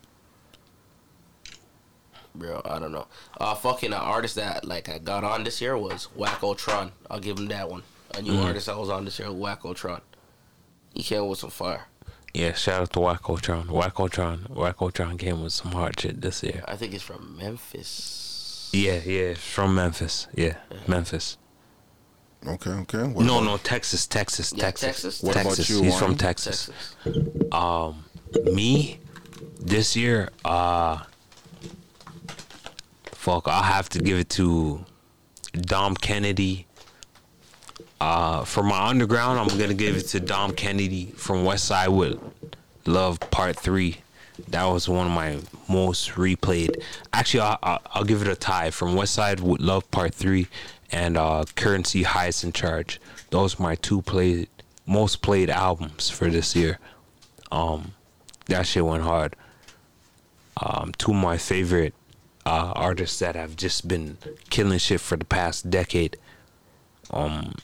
bro, 2.34 2.60
I 2.64 2.78
don't 2.78 2.92
know. 2.92 3.06
Uh, 3.40 3.54
fucking 3.54 3.92
uh, 3.92 3.96
artist 3.96 4.36
that 4.36 4.64
like 4.64 4.88
I 4.88 4.98
got 4.98 5.24
on 5.24 5.44
this 5.44 5.60
year 5.60 5.76
was 5.76 6.08
Wacko 6.16 6.56
Tron. 6.56 6.92
I'll 7.10 7.20
give 7.20 7.38
him 7.38 7.46
that 7.48 7.68
one. 7.68 7.82
A 8.16 8.22
new 8.22 8.32
Mhm. 8.32 8.44
artist 8.44 8.68
I 8.68 8.76
was 8.76 8.88
on 8.88 9.04
this 9.04 9.18
year, 9.18 9.28
Wacko 9.28 9.74
Tron. 9.74 10.00
He 10.94 11.02
came 11.02 11.26
with 11.28 11.38
some 11.38 11.50
fire. 11.50 11.86
Yeah, 12.34 12.52
shout 12.52 12.82
out 12.82 12.92
to 12.92 13.00
Wackotron. 13.00 13.66
Wackotron. 13.66 14.48
Wackotron 14.50 15.18
came 15.18 15.42
with 15.42 15.52
some 15.52 15.72
hard 15.72 15.98
shit 15.98 16.20
this 16.20 16.42
year. 16.42 16.62
I 16.68 16.76
think 16.76 16.94
it's 16.94 17.02
from 17.02 17.36
Memphis. 17.38 18.70
Yeah, 18.72 19.00
yeah, 19.04 19.34
from 19.34 19.74
Memphis. 19.74 20.28
Yeah, 20.34 20.56
Memphis. 20.86 21.38
Okay, 22.46 22.70
okay. 22.70 23.02
What 23.04 23.24
no, 23.26 23.40
no, 23.42 23.56
Texas, 23.56 24.06
Texas, 24.06 24.52
Yeah, 24.54 24.64
Texas. 24.64 24.86
Texas. 24.86 25.22
What 25.22 25.36
about 25.40 25.68
you, 25.68 25.82
He's 25.82 25.92
Juan? 25.94 25.98
from 26.00 26.16
Texas. 26.16 26.70
Um, 27.50 28.04
me, 28.44 29.00
this 29.58 29.96
year, 29.96 30.28
uh, 30.44 30.98
fuck, 33.06 33.48
I'll 33.48 33.62
have 33.64 33.88
to 33.90 33.98
give 33.98 34.18
it 34.18 34.28
to 34.30 34.84
Dom 35.52 35.96
Kennedy. 35.96 36.67
Uh, 38.00 38.44
for 38.44 38.62
my 38.62 38.86
underground, 38.86 39.38
I'm 39.38 39.58
gonna 39.58 39.74
give 39.74 39.96
it 39.96 40.08
to 40.08 40.20
Dom 40.20 40.52
Kennedy 40.52 41.06
from 41.16 41.44
West 41.44 41.64
Side 41.64 41.88
with 41.88 42.18
Love 42.86 43.18
Part 43.30 43.56
Three. 43.56 43.98
That 44.48 44.64
was 44.64 44.88
one 44.88 45.06
of 45.08 45.12
my 45.12 45.38
most 45.68 46.10
replayed. 46.10 46.80
Actually, 47.12 47.40
I'll, 47.40 47.58
I'll, 47.62 47.82
I'll 47.94 48.04
give 48.04 48.22
it 48.22 48.28
a 48.28 48.36
tie 48.36 48.70
from 48.70 48.94
West 48.94 49.14
Side 49.14 49.40
with 49.40 49.60
Love 49.60 49.90
Part 49.90 50.14
Three 50.14 50.46
and 50.92 51.16
uh, 51.16 51.44
Curren$y 51.56 52.02
Highest 52.02 52.44
in 52.44 52.52
Charge. 52.52 53.00
Those 53.30 53.58
are 53.58 53.62
my 53.62 53.74
two 53.74 54.02
played 54.02 54.48
most 54.86 55.20
played 55.20 55.50
albums 55.50 56.08
for 56.08 56.30
this 56.30 56.56
year. 56.56 56.78
Um, 57.52 57.92
that 58.46 58.66
shit 58.66 58.84
went 58.84 59.02
hard. 59.02 59.36
Um, 60.60 60.92
two 60.96 61.10
of 61.10 61.18
my 61.18 61.36
favorite 61.36 61.94
uh, 62.46 62.72
artists 62.74 63.18
that 63.18 63.36
have 63.36 63.54
just 63.54 63.86
been 63.86 64.16
killing 64.50 64.78
shit 64.78 65.00
for 65.00 65.16
the 65.16 65.26
past 65.26 65.68
decade. 65.68 66.16
Um, 67.10 67.54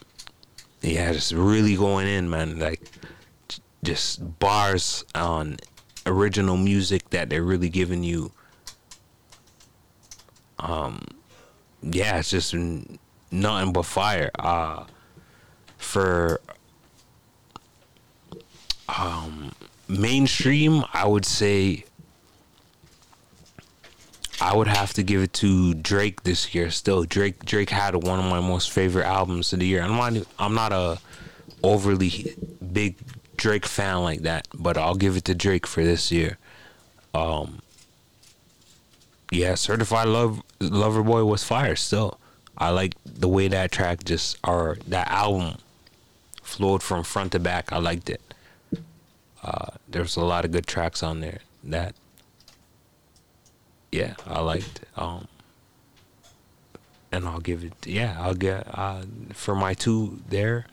yeah, 0.85 1.11
just 1.13 1.31
really 1.31 1.75
going 1.75 2.07
in, 2.07 2.29
man. 2.29 2.59
Like, 2.59 2.81
just 3.83 4.39
bars 4.39 5.03
on 5.13 5.57
original 6.05 6.57
music 6.57 7.09
that 7.09 7.29
they're 7.29 7.43
really 7.43 7.69
giving 7.69 8.03
you. 8.03 8.31
Um, 10.59 11.01
yeah, 11.81 12.19
it's 12.19 12.29
just 12.29 12.53
nothing 13.31 13.73
but 13.73 13.83
fire. 13.83 14.31
Uh, 14.37 14.85
for 15.77 16.39
um 18.89 19.51
mainstream, 19.87 20.83
I 20.93 21.07
would 21.07 21.25
say 21.25 21.85
I 24.41 24.55
would 24.55 24.67
have 24.67 24.93
to 24.93 25.03
give 25.03 25.21
it 25.21 25.33
to 25.33 25.73
Drake 25.73 26.23
this 26.23 26.53
year. 26.53 26.69
Still, 26.69 27.03
Drake 27.03 27.45
Drake 27.45 27.69
had 27.69 27.95
one 27.95 28.19
of 28.19 28.25
my 28.25 28.39
most 28.39 28.71
favorite 28.71 29.05
albums 29.05 29.53
of 29.53 29.59
the 29.59 29.65
year. 29.65 29.81
I'm 29.81 29.95
not 29.95 30.27
I'm 30.37 30.53
not 30.53 30.73
a 30.73 30.99
overly 31.63 32.35
big 32.73 32.95
Drake 33.37 33.65
fan 33.65 34.03
like 34.03 34.21
that, 34.21 34.47
but 34.53 34.77
I'll 34.77 34.95
give 34.95 35.15
it 35.15 35.25
to 35.25 35.35
Drake 35.35 35.65
for 35.65 35.83
this 35.83 36.11
year. 36.11 36.37
Um, 37.13 37.61
yeah, 39.31 39.55
Certified 39.55 40.07
Love 40.07 40.41
Lover 40.59 41.03
Boy 41.03 41.23
was 41.23 41.43
fire. 41.43 41.75
Still, 41.75 42.19
I 42.57 42.69
like 42.69 42.95
the 43.05 43.29
way 43.29 43.47
that 43.47 43.71
track 43.71 44.03
just 44.03 44.37
or 44.43 44.77
that 44.87 45.09
album 45.09 45.57
flowed 46.43 46.83
from 46.83 47.03
front 47.03 47.31
to 47.31 47.39
back. 47.39 47.71
I 47.71 47.77
liked 47.77 48.09
it. 48.09 48.21
Uh, 49.43 49.67
there's 49.87 50.15
a 50.15 50.23
lot 50.23 50.43
of 50.43 50.51
good 50.51 50.67
tracks 50.67 51.03
on 51.03 51.19
there 51.19 51.39
that 51.63 51.95
yeah, 53.95 54.15
I 54.27 54.41
liked. 54.41 54.81
Um, 54.97 55.27
and 57.11 57.25
I'll 57.25 57.39
give 57.39 57.63
it. 57.63 57.73
Yeah, 57.85 58.17
I'll 58.19 58.33
get 58.33 58.67
uh, 58.77 59.03
for 59.33 59.55
my 59.55 59.73
two 59.73 60.19
there. 60.27 60.65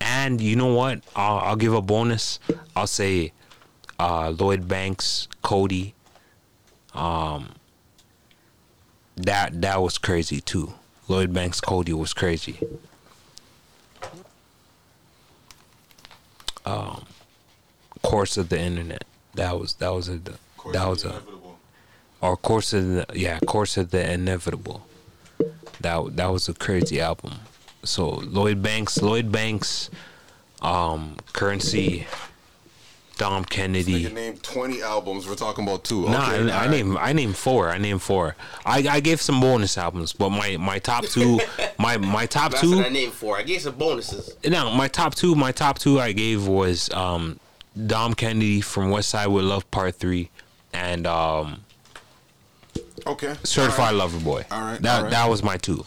And 0.00 0.40
you 0.40 0.54
know 0.54 0.72
what? 0.72 1.02
I'll, 1.16 1.38
I'll 1.38 1.56
give 1.56 1.74
a 1.74 1.82
bonus. 1.82 2.38
I'll 2.76 2.86
say 2.86 3.32
uh, 3.98 4.30
Lloyd 4.30 4.68
Banks, 4.68 5.26
Cody. 5.42 5.94
Um, 6.94 7.54
that 9.16 9.60
that 9.60 9.82
was 9.82 9.98
crazy 9.98 10.40
too. 10.40 10.74
Lloyd 11.08 11.32
Banks, 11.32 11.60
Cody 11.60 11.92
was 11.92 12.14
crazy. 12.14 12.60
Um, 16.64 17.06
course 18.02 18.36
of 18.36 18.48
the 18.48 18.60
internet. 18.60 19.04
That 19.34 19.58
was 19.58 19.74
that 19.74 19.92
was 19.92 20.08
a 20.08 20.18
that 20.72 20.86
was 20.88 21.04
a 21.04 21.20
or 22.20 22.36
Course 22.36 22.72
of 22.72 22.86
the 22.86 23.06
yeah, 23.14 23.38
Course 23.40 23.76
of 23.76 23.90
the 23.90 24.12
Inevitable. 24.12 24.86
That 25.80 26.16
that 26.16 26.26
was 26.32 26.48
a 26.48 26.54
crazy 26.54 27.00
album. 27.00 27.34
So 27.84 28.08
Lloyd 28.08 28.62
Banks, 28.62 29.00
Lloyd 29.00 29.30
Banks, 29.30 29.88
um, 30.60 31.16
Curren$y, 31.32 32.06
Dom 33.16 33.44
Nigga 33.44 33.48
Kennedy. 33.50 34.08
named 34.12 34.42
20 34.42 34.82
albums. 34.82 35.26
We're 35.28 35.36
talking 35.36 35.64
about 35.64 35.84
two. 35.84 36.08
Nah, 36.08 36.32
Okay, 36.32 36.50
I, 36.50 36.64
I 36.64 36.66
alright. 36.66 36.70
named 36.70 36.96
I 36.98 37.12
named 37.12 37.36
four. 37.36 37.68
I 37.70 37.78
named 37.78 38.02
four. 38.02 38.34
I, 38.66 38.78
I 38.88 39.00
gave 39.00 39.20
some 39.20 39.40
bonus 39.40 39.78
albums, 39.78 40.12
but 40.12 40.30
my, 40.30 40.56
my 40.56 40.78
top 40.80 41.04
two, 41.04 41.40
my 41.78 41.96
my 41.96 42.26
top 42.26 42.52
That's 42.52 42.62
two. 42.62 42.80
I 42.80 42.88
named 42.88 43.12
for. 43.12 43.36
I 43.38 43.42
gave 43.42 43.62
some 43.62 43.76
bonuses. 43.76 44.36
No, 44.44 44.70
my 44.72 44.88
top 44.88 45.14
two, 45.14 45.34
my 45.36 45.52
top 45.52 45.78
two 45.78 46.00
I 46.00 46.12
gave 46.12 46.46
was 46.48 46.90
um, 46.90 47.38
Dom 47.86 48.14
Kennedy 48.14 48.60
from 48.60 48.90
West 48.90 49.08
Side 49.10 49.28
with 49.28 49.44
Love 49.44 49.70
Part 49.70 49.94
Three, 49.94 50.30
and 50.72 51.06
um, 51.06 51.60
Okay. 53.06 53.34
Certified 53.44 53.94
Alright. 53.94 53.94
Lover 53.96 54.20
Boy. 54.20 54.44
All 54.50 54.60
right, 54.60 54.80
that 54.82 54.96
all 54.96 55.02
right. 55.04 55.10
that 55.10 55.28
was 55.28 55.42
my 55.42 55.56
two. 55.56 55.84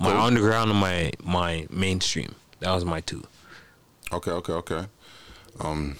My 0.00 0.12
Cool. 0.12 0.20
underground 0.20 0.70
and 0.70 0.78
my 0.80 1.12
my 1.22 1.66
mainstream. 1.70 2.34
That 2.60 2.72
was 2.72 2.84
my 2.84 3.00
two. 3.00 3.24
Okay, 4.12 4.30
okay, 4.30 4.52
okay. 4.54 4.84
Um, 5.60 5.96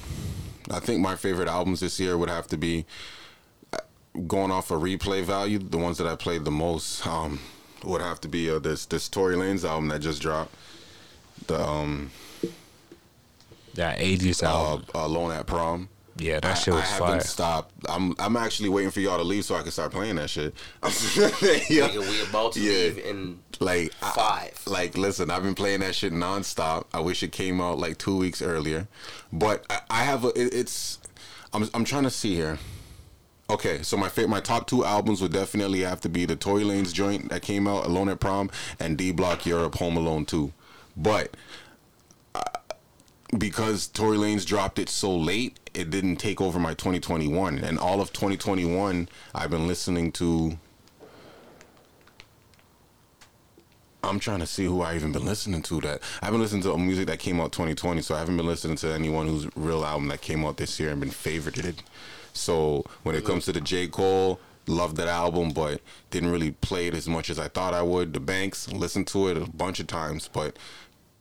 I 0.70 0.80
think 0.80 1.00
my 1.00 1.16
favorite 1.16 1.48
albums 1.48 1.80
this 1.80 1.98
year 2.00 2.16
would 2.18 2.28
have 2.30 2.46
to 2.48 2.56
be 2.56 2.86
uh, 3.72 3.78
going 4.26 4.50
off 4.50 4.70
of 4.70 4.80
replay 4.82 5.22
value. 5.22 5.58
The 5.58 5.78
ones 5.78 5.98
that 5.98 6.06
I 6.06 6.16
played 6.16 6.44
the 6.44 6.50
most 6.50 7.06
um, 7.06 7.40
would 7.84 8.00
have 8.00 8.20
to 8.22 8.28
be 8.28 8.50
uh, 8.50 8.58
this 8.58 8.86
this 8.86 9.08
Tory 9.08 9.36
Lanez 9.36 9.64
album 9.68 9.88
that 9.88 10.00
just 10.00 10.20
dropped. 10.22 10.54
The 11.46 11.60
um, 11.60 12.10
That 13.74 14.00
Aegis 14.00 14.42
uh, 14.42 14.46
album. 14.46 14.86
uh, 14.94 14.98
Alone 15.06 15.32
at 15.32 15.46
Prom. 15.46 15.88
Yeah, 16.20 16.38
that 16.40 16.52
I, 16.52 16.54
shit 16.54 16.74
was 16.74 16.82
I 16.82 16.86
haven't 16.86 17.08
fire. 17.08 17.20
stopped. 17.20 17.74
I'm 17.88 18.14
I'm 18.18 18.36
actually 18.36 18.68
waiting 18.68 18.90
for 18.90 19.00
y'all 19.00 19.16
to 19.18 19.24
leave 19.24 19.44
so 19.44 19.54
I 19.56 19.62
can 19.62 19.70
start 19.72 19.90
playing 19.92 20.16
that 20.16 20.30
shit. 20.30 20.54
Yeah. 20.82 21.88
Nigga, 21.88 22.00
we 22.08 22.22
about 22.28 22.52
to 22.52 22.60
Yeah. 22.60 22.70
leave 22.94 22.98
in 22.98 23.40
like 23.60 23.92
I- 24.02 24.10
five. 24.12 24.62
like 24.66 24.96
listen 24.96 25.30
i've 25.30 25.42
been 25.42 25.54
playing 25.54 25.80
that 25.80 25.94
shit 25.94 26.14
nonstop 26.14 26.84
i 26.94 27.00
wish 27.00 27.22
it 27.22 27.30
came 27.30 27.60
out 27.60 27.78
like 27.78 27.98
two 27.98 28.16
weeks 28.16 28.40
earlier 28.40 28.88
but 29.34 29.66
i, 29.68 29.80
I 29.90 30.04
have 30.04 30.24
a 30.24 30.28
it, 30.28 30.54
it's 30.54 30.98
I'm, 31.52 31.68
I'm 31.74 31.84
trying 31.84 32.04
to 32.04 32.10
see 32.10 32.34
here 32.34 32.58
okay 33.50 33.82
so 33.82 33.98
my 33.98 34.08
fa- 34.08 34.26
my 34.28 34.40
top 34.40 34.66
two 34.66 34.82
albums 34.82 35.20
would 35.20 35.32
definitely 35.34 35.80
have 35.80 36.00
to 36.02 36.08
be 36.08 36.24
the 36.24 36.36
tory 36.36 36.62
lanez 36.62 36.94
joint 36.94 37.28
that 37.28 37.42
came 37.42 37.68
out 37.68 37.84
alone 37.84 38.08
at 38.08 38.18
prom 38.18 38.50
and 38.78 38.96
d 38.96 39.12
block 39.12 39.44
europe 39.44 39.74
home 39.74 39.98
alone 39.98 40.24
2 40.24 40.50
but 40.96 41.36
because 43.38 43.86
Tory 43.86 44.18
Lanez 44.18 44.44
dropped 44.44 44.78
it 44.78 44.88
so 44.88 45.14
late, 45.14 45.58
it 45.74 45.90
didn't 45.90 46.16
take 46.16 46.40
over 46.40 46.58
my 46.58 46.74
2021. 46.74 47.58
And 47.58 47.78
all 47.78 48.00
of 48.00 48.12
2021, 48.12 49.08
I've 49.34 49.50
been 49.50 49.66
listening 49.66 50.12
to 50.12 50.58
I'm 54.02 54.18
trying 54.18 54.40
to 54.40 54.46
see 54.46 54.64
who 54.64 54.80
I 54.80 54.94
even 54.94 55.12
been 55.12 55.24
listening 55.24 55.62
to. 55.62 55.80
That 55.82 56.00
I've 56.22 56.32
been 56.32 56.40
listening 56.40 56.62
to 56.62 56.72
a 56.72 56.78
music 56.78 57.06
that 57.06 57.18
came 57.18 57.40
out 57.40 57.52
2020, 57.52 58.00
so 58.02 58.14
I 58.14 58.18
haven't 58.18 58.36
been 58.36 58.46
listening 58.46 58.76
to 58.78 58.92
anyone 58.92 59.26
whose 59.26 59.46
real 59.56 59.84
album 59.84 60.08
that 60.08 60.22
came 60.22 60.44
out 60.44 60.56
this 60.56 60.80
year 60.80 60.90
and 60.90 61.00
been 61.00 61.10
favorited. 61.10 61.76
So 62.32 62.84
when 63.02 63.14
it 63.14 63.24
comes 63.24 63.44
to 63.44 63.52
the 63.52 63.60
J 63.60 63.88
Cole, 63.88 64.40
loved 64.66 64.96
that 64.96 65.08
album, 65.08 65.50
but 65.50 65.80
didn't 66.10 66.30
really 66.30 66.52
play 66.52 66.86
it 66.86 66.94
as 66.94 67.08
much 67.08 67.28
as 67.28 67.38
I 67.38 67.48
thought 67.48 67.74
I 67.74 67.82
would. 67.82 68.14
The 68.14 68.20
Banks, 68.20 68.72
listened 68.72 69.06
to 69.08 69.28
it 69.28 69.36
a 69.36 69.50
bunch 69.50 69.80
of 69.80 69.86
times, 69.86 70.28
but 70.32 70.56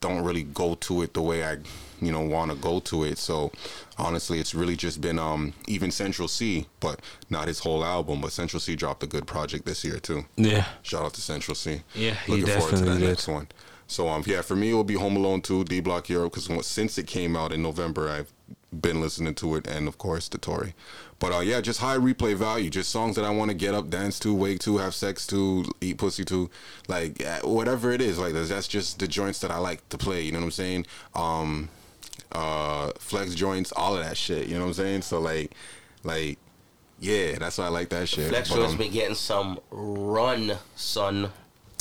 don't 0.01 0.23
really 0.23 0.43
go 0.43 0.75
to 0.75 1.01
it 1.01 1.13
the 1.13 1.21
way 1.21 1.43
I, 1.43 1.57
you 2.01 2.11
know, 2.11 2.21
want 2.21 2.51
to 2.51 2.57
go 2.57 2.79
to 2.81 3.03
it. 3.03 3.17
So 3.17 3.51
honestly, 3.97 4.39
it's 4.39 4.55
really 4.55 4.75
just 4.75 5.01
been 5.01 5.19
um 5.19 5.53
even 5.67 5.91
Central 5.91 6.27
Cee, 6.27 6.67
but 6.79 7.01
not 7.29 7.47
his 7.47 7.59
whole 7.59 7.83
album. 7.83 8.21
But 8.21 8.31
Central 8.31 8.59
Cee 8.59 8.75
dropped 8.75 9.03
a 9.03 9.07
good 9.07 9.27
project 9.27 9.65
this 9.65 9.83
year 9.83 9.99
too. 9.99 10.25
Yeah. 10.35 10.65
Shout 10.81 11.03
out 11.03 11.13
to 11.15 11.21
Central 11.21 11.55
Cee. 11.55 11.81
Yeah, 11.93 12.13
he 12.25 12.33
looking 12.33 12.47
forward 12.47 12.77
to 12.77 12.85
that 12.85 12.99
did. 12.99 13.09
next 13.09 13.27
one. 13.27 13.47
So 13.87 14.07
um 14.07 14.23
yeah, 14.25 14.41
for 14.41 14.55
me 14.55 14.71
it 14.71 14.73
will 14.73 14.83
be 14.83 14.95
Home 14.95 15.15
Alone 15.15 15.41
2, 15.41 15.65
D 15.65 15.79
Block 15.79 16.09
Europe, 16.09 16.33
because 16.33 16.65
since 16.65 16.97
it 16.97 17.07
came 17.07 17.35
out 17.35 17.51
in 17.51 17.61
November, 17.61 18.09
I've 18.09 18.31
been 18.71 19.01
listening 19.01 19.33
to 19.35 19.55
it, 19.55 19.67
and 19.67 19.87
of 19.87 19.97
course 19.97 20.29
the 20.29 20.37
Tory. 20.37 20.75
But 21.19 21.33
uh, 21.33 21.39
yeah, 21.39 21.59
just 21.59 21.81
high 21.81 21.97
replay 21.97 22.35
value, 22.35 22.69
just 22.69 22.89
songs 22.89 23.15
that 23.17 23.25
I 23.25 23.29
want 23.29 23.51
to 23.51 23.55
get 23.55 23.75
up, 23.75 23.89
dance 23.89 24.19
to, 24.19 24.33
wake 24.33 24.59
to, 24.59 24.77
have 24.77 24.95
sex 24.95 25.27
to, 25.27 25.65
eat 25.81 25.97
pussy 25.97 26.23
to, 26.25 26.49
like 26.87 27.23
uh, 27.23 27.39
whatever 27.41 27.91
it 27.91 28.01
is. 28.01 28.17
Like 28.17 28.33
that's- 28.33 28.67
just 28.67 28.99
the 28.99 29.07
joints 29.07 29.39
that 29.39 29.51
I 29.51 29.57
like 29.57 29.87
to 29.89 29.97
play. 29.97 30.21
You 30.21 30.31
know 30.31 30.39
what 30.39 30.45
I'm 30.45 30.51
saying? 30.51 30.85
Um, 31.15 31.69
uh, 32.31 32.91
flex 32.99 33.35
joints, 33.35 33.71
all 33.73 33.95
of 33.95 34.03
that 34.03 34.15
shit. 34.15 34.47
You 34.47 34.55
know 34.55 34.61
what 34.61 34.67
I'm 34.67 34.73
saying? 34.73 35.01
So 35.01 35.19
like, 35.19 35.51
like, 36.03 36.37
yeah, 36.99 37.37
that's 37.37 37.57
why 37.57 37.65
I 37.65 37.69
like 37.69 37.89
that 37.89 38.07
shit. 38.07 38.29
Flex 38.29 38.49
Joint's 38.49 38.73
um, 38.73 38.77
been 38.77 38.91
getting 38.91 39.15
some 39.15 39.59
run, 39.71 40.53
son. 40.75 41.31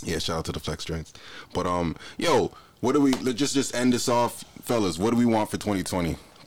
yeah, 0.03 0.18
shout 0.18 0.39
out 0.39 0.45
to 0.47 0.53
the 0.53 0.61
flex 0.61 0.84
joints. 0.84 1.12
But 1.53 1.66
um, 1.66 1.97
yo, 2.16 2.53
what 2.80 2.93
do 2.93 3.01
we? 3.01 3.12
Let's 3.12 3.39
just 3.39 3.55
just 3.55 3.74
end 3.74 3.93
this 3.93 4.09
off, 4.09 4.45
fellas. 4.62 4.99
What 4.99 5.11
do 5.11 5.16
we 5.16 5.26
want 5.26 5.51
for 5.51 5.57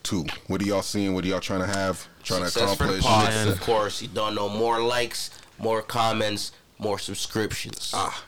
2022? 0.03 0.41
What 0.51 0.61
are 0.61 0.65
y'all 0.65 0.81
seeing? 0.81 1.13
What 1.13 1.25
are 1.25 1.27
y'all 1.27 1.39
trying 1.39 1.61
to 1.61 1.67
have? 1.67 2.07
Trying 2.23 2.43
Success 2.45 2.71
to 2.71 2.77
for 2.77 2.91
the 2.91 2.99
accomplish? 2.99 3.35
pod, 3.35 3.47
of 3.47 3.61
course. 3.61 4.01
You 4.01 4.07
don't 4.09 4.35
know 4.35 4.49
more 4.49 4.81
likes, 4.81 5.31
more 5.57 5.81
comments, 5.81 6.51
more 6.79 6.99
subscriptions. 6.99 7.91
Ah, 7.93 8.23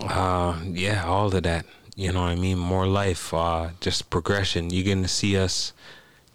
Uh, 0.00 0.58
yeah, 0.64 1.04
all 1.04 1.34
of 1.34 1.42
that. 1.42 1.66
You 1.96 2.12
know 2.12 2.22
what 2.22 2.30
I 2.30 2.34
mean? 2.36 2.58
More 2.58 2.86
life, 2.86 3.34
uh, 3.34 3.70
just 3.80 4.08
progression. 4.08 4.70
You're 4.70 4.94
gonna 4.94 5.08
see 5.08 5.36
us 5.36 5.72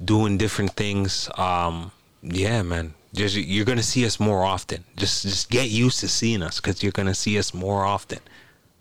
doing 0.03 0.37
different 0.37 0.75
things. 0.75 1.29
Um, 1.37 1.91
yeah, 2.21 2.61
man. 2.61 2.93
Just 3.13 3.35
you're 3.35 3.65
gonna 3.65 3.81
see 3.81 4.05
us 4.05 4.19
more 4.19 4.43
often. 4.43 4.83
Just 4.97 5.23
just 5.23 5.49
get 5.49 5.69
used 5.69 6.01
to 6.01 6.07
seeing 6.07 6.43
us, 6.43 6.59
cause 6.59 6.83
you're 6.83 6.91
gonna 6.91 7.15
see 7.15 7.39
us 7.39 7.53
more 7.53 7.85
often. 7.85 8.19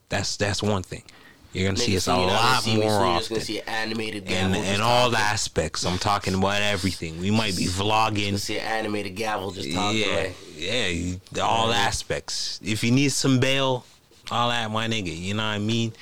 That's 0.09 0.37
that's 0.37 0.63
one 0.63 0.83
thing. 0.83 1.05
You're 1.55 1.67
gonna 1.69 1.77
see 1.79 1.93
Niggas 1.93 1.97
us 1.97 2.09
a 2.09 2.11
see 2.11 2.11
now 2.11 2.27
lot 2.27 2.67
more 2.67 2.77
you're 2.85 3.07
often. 3.07 3.35
gonna 3.37 3.45
see 3.45 3.61
an 3.61 3.69
animated 3.69 4.27
gavel. 4.27 4.57
And 4.57 4.67
and 4.67 4.83
all 4.83 5.11
talking. 5.11 5.25
aspects. 5.25 5.87
I'm 5.87 5.99
talking 5.99 6.35
about 6.35 6.61
everything. 6.61 7.21
We 7.21 7.31
might 7.31 7.57
be 7.57 7.67
vlogging. 7.67 8.39
see 8.39 8.59
an 8.59 8.67
animated 8.67 9.15
gavel 9.15 9.53
just 9.53 9.73
talking. 9.73 10.01
Yeah, 10.01 10.17
Like, 10.17 10.37
yeah, 10.59 11.43
all 11.43 11.73
aspects. 11.73 12.59
If 12.63 12.83
you 12.83 12.91
need 12.91 13.13
some 13.13 13.39
bail, 13.39 13.87
all 14.33 14.49
that, 14.51 14.71
my 14.71 14.89
nigga. 14.89 15.17
You 15.17 15.35
know 15.35 15.45
what 15.45 15.49
I 15.51 15.59
mean? 15.59 15.93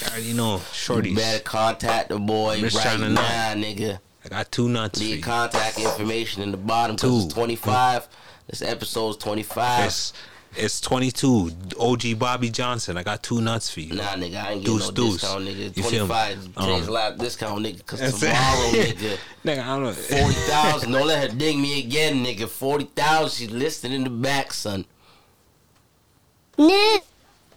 You 0.00 0.06
already 0.10 0.32
know, 0.32 0.60
you 0.88 1.14
better 1.16 1.42
contact 1.42 2.08
the 2.08 2.18
boy 2.18 2.54
I'm 2.54 2.60
just 2.60 2.76
right 2.76 2.92
to 2.96 3.08
know. 3.08 3.14
now, 3.14 3.54
nigga. 3.54 3.98
I 4.24 4.28
got 4.28 4.50
two 4.52 4.68
nuts 4.68 5.00
Need 5.00 5.22
contact 5.22 5.78
information 5.78 6.42
in 6.42 6.50
the 6.52 6.56
bottom 6.56 6.96
Two. 6.96 7.24
it's 7.24 7.34
25. 7.34 8.06
This 8.48 8.62
episode's 8.62 9.16
25. 9.18 9.86
It's 9.86 10.12
it's 10.56 10.80
22. 10.80 11.50
OG 11.78 12.18
Bobby 12.18 12.50
Johnson. 12.50 12.96
I 12.96 13.02
got 13.02 13.22
two 13.22 13.40
nuts 13.40 13.70
for 13.72 13.80
you. 13.80 13.94
Nah, 13.94 14.02
nigga, 14.14 14.42
I 14.44 14.52
ain't 14.52 14.64
getting 14.64 14.64
Deuce, 14.64 14.86
no 14.88 14.90
deuce. 14.92 15.12
discount, 15.20 15.44
nigga. 15.44 15.76
You 15.76 15.82
feel 15.82 16.06
me? 16.06 16.14
25 16.14 16.56
Um, 16.56 16.64
change 16.66 16.88
lap 16.88 17.16
discount, 17.18 17.64
nigga, 17.64 17.78
because 17.78 18.00
That's 18.00 18.22
it. 18.22 18.26
tomorrow, 18.26 18.70
nigga, 18.72 19.18
Nigga, 19.44 19.62
I 19.62 19.66
don't 19.66 19.82
know. 19.84 19.92
40,000. 19.92 20.92
Don't 20.92 21.06
let 21.06 21.30
her 21.30 21.36
ding 21.36 21.60
me 21.62 21.80
again, 21.80 22.24
nigga. 22.24 22.48
40,000. 22.48 23.30
She's 23.30 23.50
listed 23.54 23.92
in 23.92 24.04
the 24.04 24.10
back, 24.10 24.52
son. 24.52 24.84
New, 26.58 26.98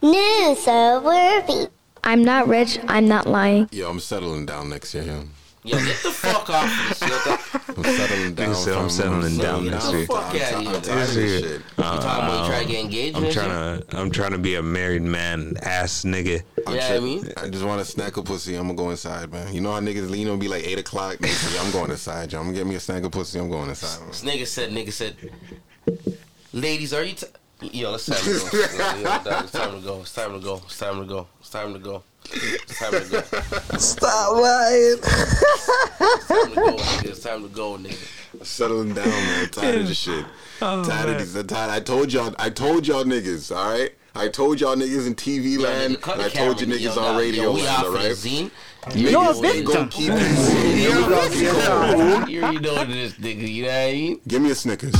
new, 0.02 0.56
so 0.58 1.00
worthy. 1.04 1.68
I'm 2.02 2.24
not 2.24 2.48
rich. 2.48 2.78
I'm 2.88 3.08
not 3.08 3.26
lying. 3.26 3.68
yo, 3.72 3.90
I'm 3.90 4.00
settling 4.00 4.46
down 4.46 4.68
next 4.70 4.94
year. 4.94 5.04
Yo. 5.04 5.24
Yo, 5.66 5.76
get 5.78 6.00
the 6.02 6.10
fuck 6.12 6.48
off 6.48 6.88
this. 6.88 7.00
Yo, 7.00 7.08
the, 7.08 7.66
I'm 7.76 7.84
settling 7.84 8.34
down. 8.34 8.54
said 8.54 8.72
I'm 8.74 8.80
fam. 8.82 8.90
settling 8.90 9.36
down 9.38 9.64
get 9.64 9.72
next 9.72 9.92
year. 9.92 10.06
fuck 10.06 10.18
out 10.18 10.34
of 10.34 10.40
I'm 10.58 10.62
here. 10.64 10.80
tired 10.80 11.08
of 11.08 11.14
this 11.14 11.40
shit. 11.42 11.44
You 11.44 11.60
talking 11.76 11.98
about 11.98 12.42
you 12.42 12.48
try 12.50 12.62
to 12.62 12.68
get 12.70 12.76
uh, 12.78 12.84
engaged? 12.84 13.16
I'm 13.16 13.30
trying 13.32 13.80
to 13.80 13.96
I'm 13.98 14.10
trying 14.12 14.30
to 14.32 14.38
be 14.38 14.54
a 14.54 14.62
married 14.62 15.02
man 15.02 15.54
ass 15.62 16.04
nigga. 16.04 16.42
I'm 16.68 16.74
Yeah, 16.76 16.88
I 16.94 17.00
mean? 17.00 17.28
I 17.36 17.48
just 17.48 17.64
want 17.64 17.80
to 17.80 17.84
snack 17.84 18.16
a 18.16 18.22
pussy. 18.22 18.54
I'm 18.54 18.68
gonna 18.68 18.74
go 18.76 18.90
inside, 18.90 19.32
man. 19.32 19.52
You 19.52 19.60
know 19.60 19.72
how 19.72 19.80
niggas, 19.80 20.16
you 20.16 20.24
know, 20.24 20.36
be 20.36 20.46
like 20.46 20.64
eight 20.64 20.78
o'clock. 20.78 21.16
Niggas, 21.16 21.64
I'm 21.64 21.72
going 21.72 21.90
inside. 21.90 22.32
yo. 22.32 22.38
I'm 22.38 22.46
gonna 22.46 22.56
get 22.58 22.66
me 22.66 22.76
a 22.76 22.80
snack 22.80 23.02
of 23.02 23.10
pussy. 23.10 23.40
I'm 23.40 23.50
going 23.50 23.68
inside. 23.68 23.98
man. 24.00 24.08
This 24.10 24.22
nigga 24.22 24.46
said, 24.46 24.70
nigga 24.70 24.92
said, 24.92 25.16
ladies, 26.52 26.92
are 26.94 27.02
you? 27.02 27.14
T-? 27.14 27.26
Yo, 27.72 27.94
it's 27.94 28.06
time 28.06 28.18
to 28.22 28.38
go. 28.38 28.58
Yo, 28.76 28.96
yo, 28.98 29.24
dog, 29.24 29.44
it's 29.44 29.52
time 29.52 29.80
to 29.80 29.86
go. 29.86 30.00
It's 30.00 30.14
time 30.14 30.32
to 30.34 30.38
go. 30.40 30.60
It's 30.66 30.78
time 30.78 31.00
to 31.00 31.06
go. 31.08 31.26
It's 31.40 31.50
time 31.50 31.72
to 31.72 31.78
go. 31.78 32.02
It's 32.32 32.78
time 32.78 32.92
to 32.92 33.00
go. 33.10 33.78
Stop 33.78 34.32
lying. 34.36 34.98
It's 35.02 35.10
time 36.28 36.52
to 36.52 36.54
go, 36.54 36.76
nigga. 36.76 37.04
It's 37.04 37.20
time 37.20 37.42
to 37.42 37.48
go, 37.48 37.76
nigga. 37.76 38.44
Settling 38.44 38.92
down, 38.94 39.08
man. 39.08 39.48
Tired 39.50 39.80
of 39.82 39.88
this 39.88 39.98
shit. 39.98 40.24
tired 40.60 41.08
of 41.08 41.18
these. 41.18 41.34
I'm 41.36 41.46
tired. 41.46 41.70
I 41.70 41.80
told 41.80 42.12
y'all. 42.12 42.34
I 42.38 42.50
told 42.50 42.86
y'all 42.86 43.04
niggas. 43.04 43.54
All 43.54 43.70
right. 43.70 43.92
I 44.14 44.28
told 44.28 44.60
y'all 44.60 44.74
niggas 44.76 45.06
in 45.06 45.14
TV 45.14 45.54
Yo, 45.54 45.60
land, 45.62 45.96
nigga, 45.96 46.12
and 46.14 46.22
I 46.22 46.28
told 46.30 46.58
you 46.60 46.66
camera. 46.66 46.80
niggas 46.82 46.96
on 46.96 47.16
radio 47.18 47.42
yo, 47.44 47.52
we 47.52 47.62
land. 47.62 47.68
out 47.76 47.84
All 47.86 47.92
for 47.92 47.98
the 47.98 48.08
right. 48.08 48.16
zine. 48.16 48.50
Niggas 48.86 49.44
ain't 49.54 49.66
gonna 49.66 49.88
keep 49.88 50.10
it. 50.12 50.20
You 50.80 50.90
Niggas 50.90 51.08
gonna 51.08 51.30
keep 51.30 51.42
it. 51.42 52.30
you 52.30 52.40
already 52.42 52.58
know 52.60 52.84
this, 52.84 53.12
nigga. 53.14 53.48
You 53.48 53.62
know 53.62 53.68
what 53.68 53.76
I 53.76 53.92
mean? 53.92 54.20
Give 54.26 54.40
me 54.42 54.50
a 54.50 54.54
Snickers. 54.54 54.92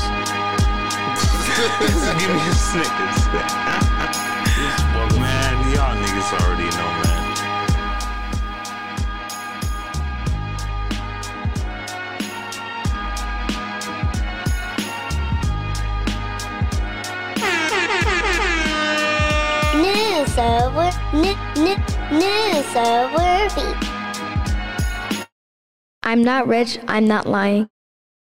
Give 2.18 2.31
me 2.31 2.41
a 2.41 2.55
Snickers. 2.55 3.86
New, 21.12 21.34
new, 21.57 21.76
new, 22.12 22.62
so 22.72 23.11
worthy. 23.16 23.74
I'm 26.03 26.22
not 26.22 26.47
rich, 26.47 26.78
I'm 26.87 27.09
not 27.09 27.26
lying. 27.26 27.68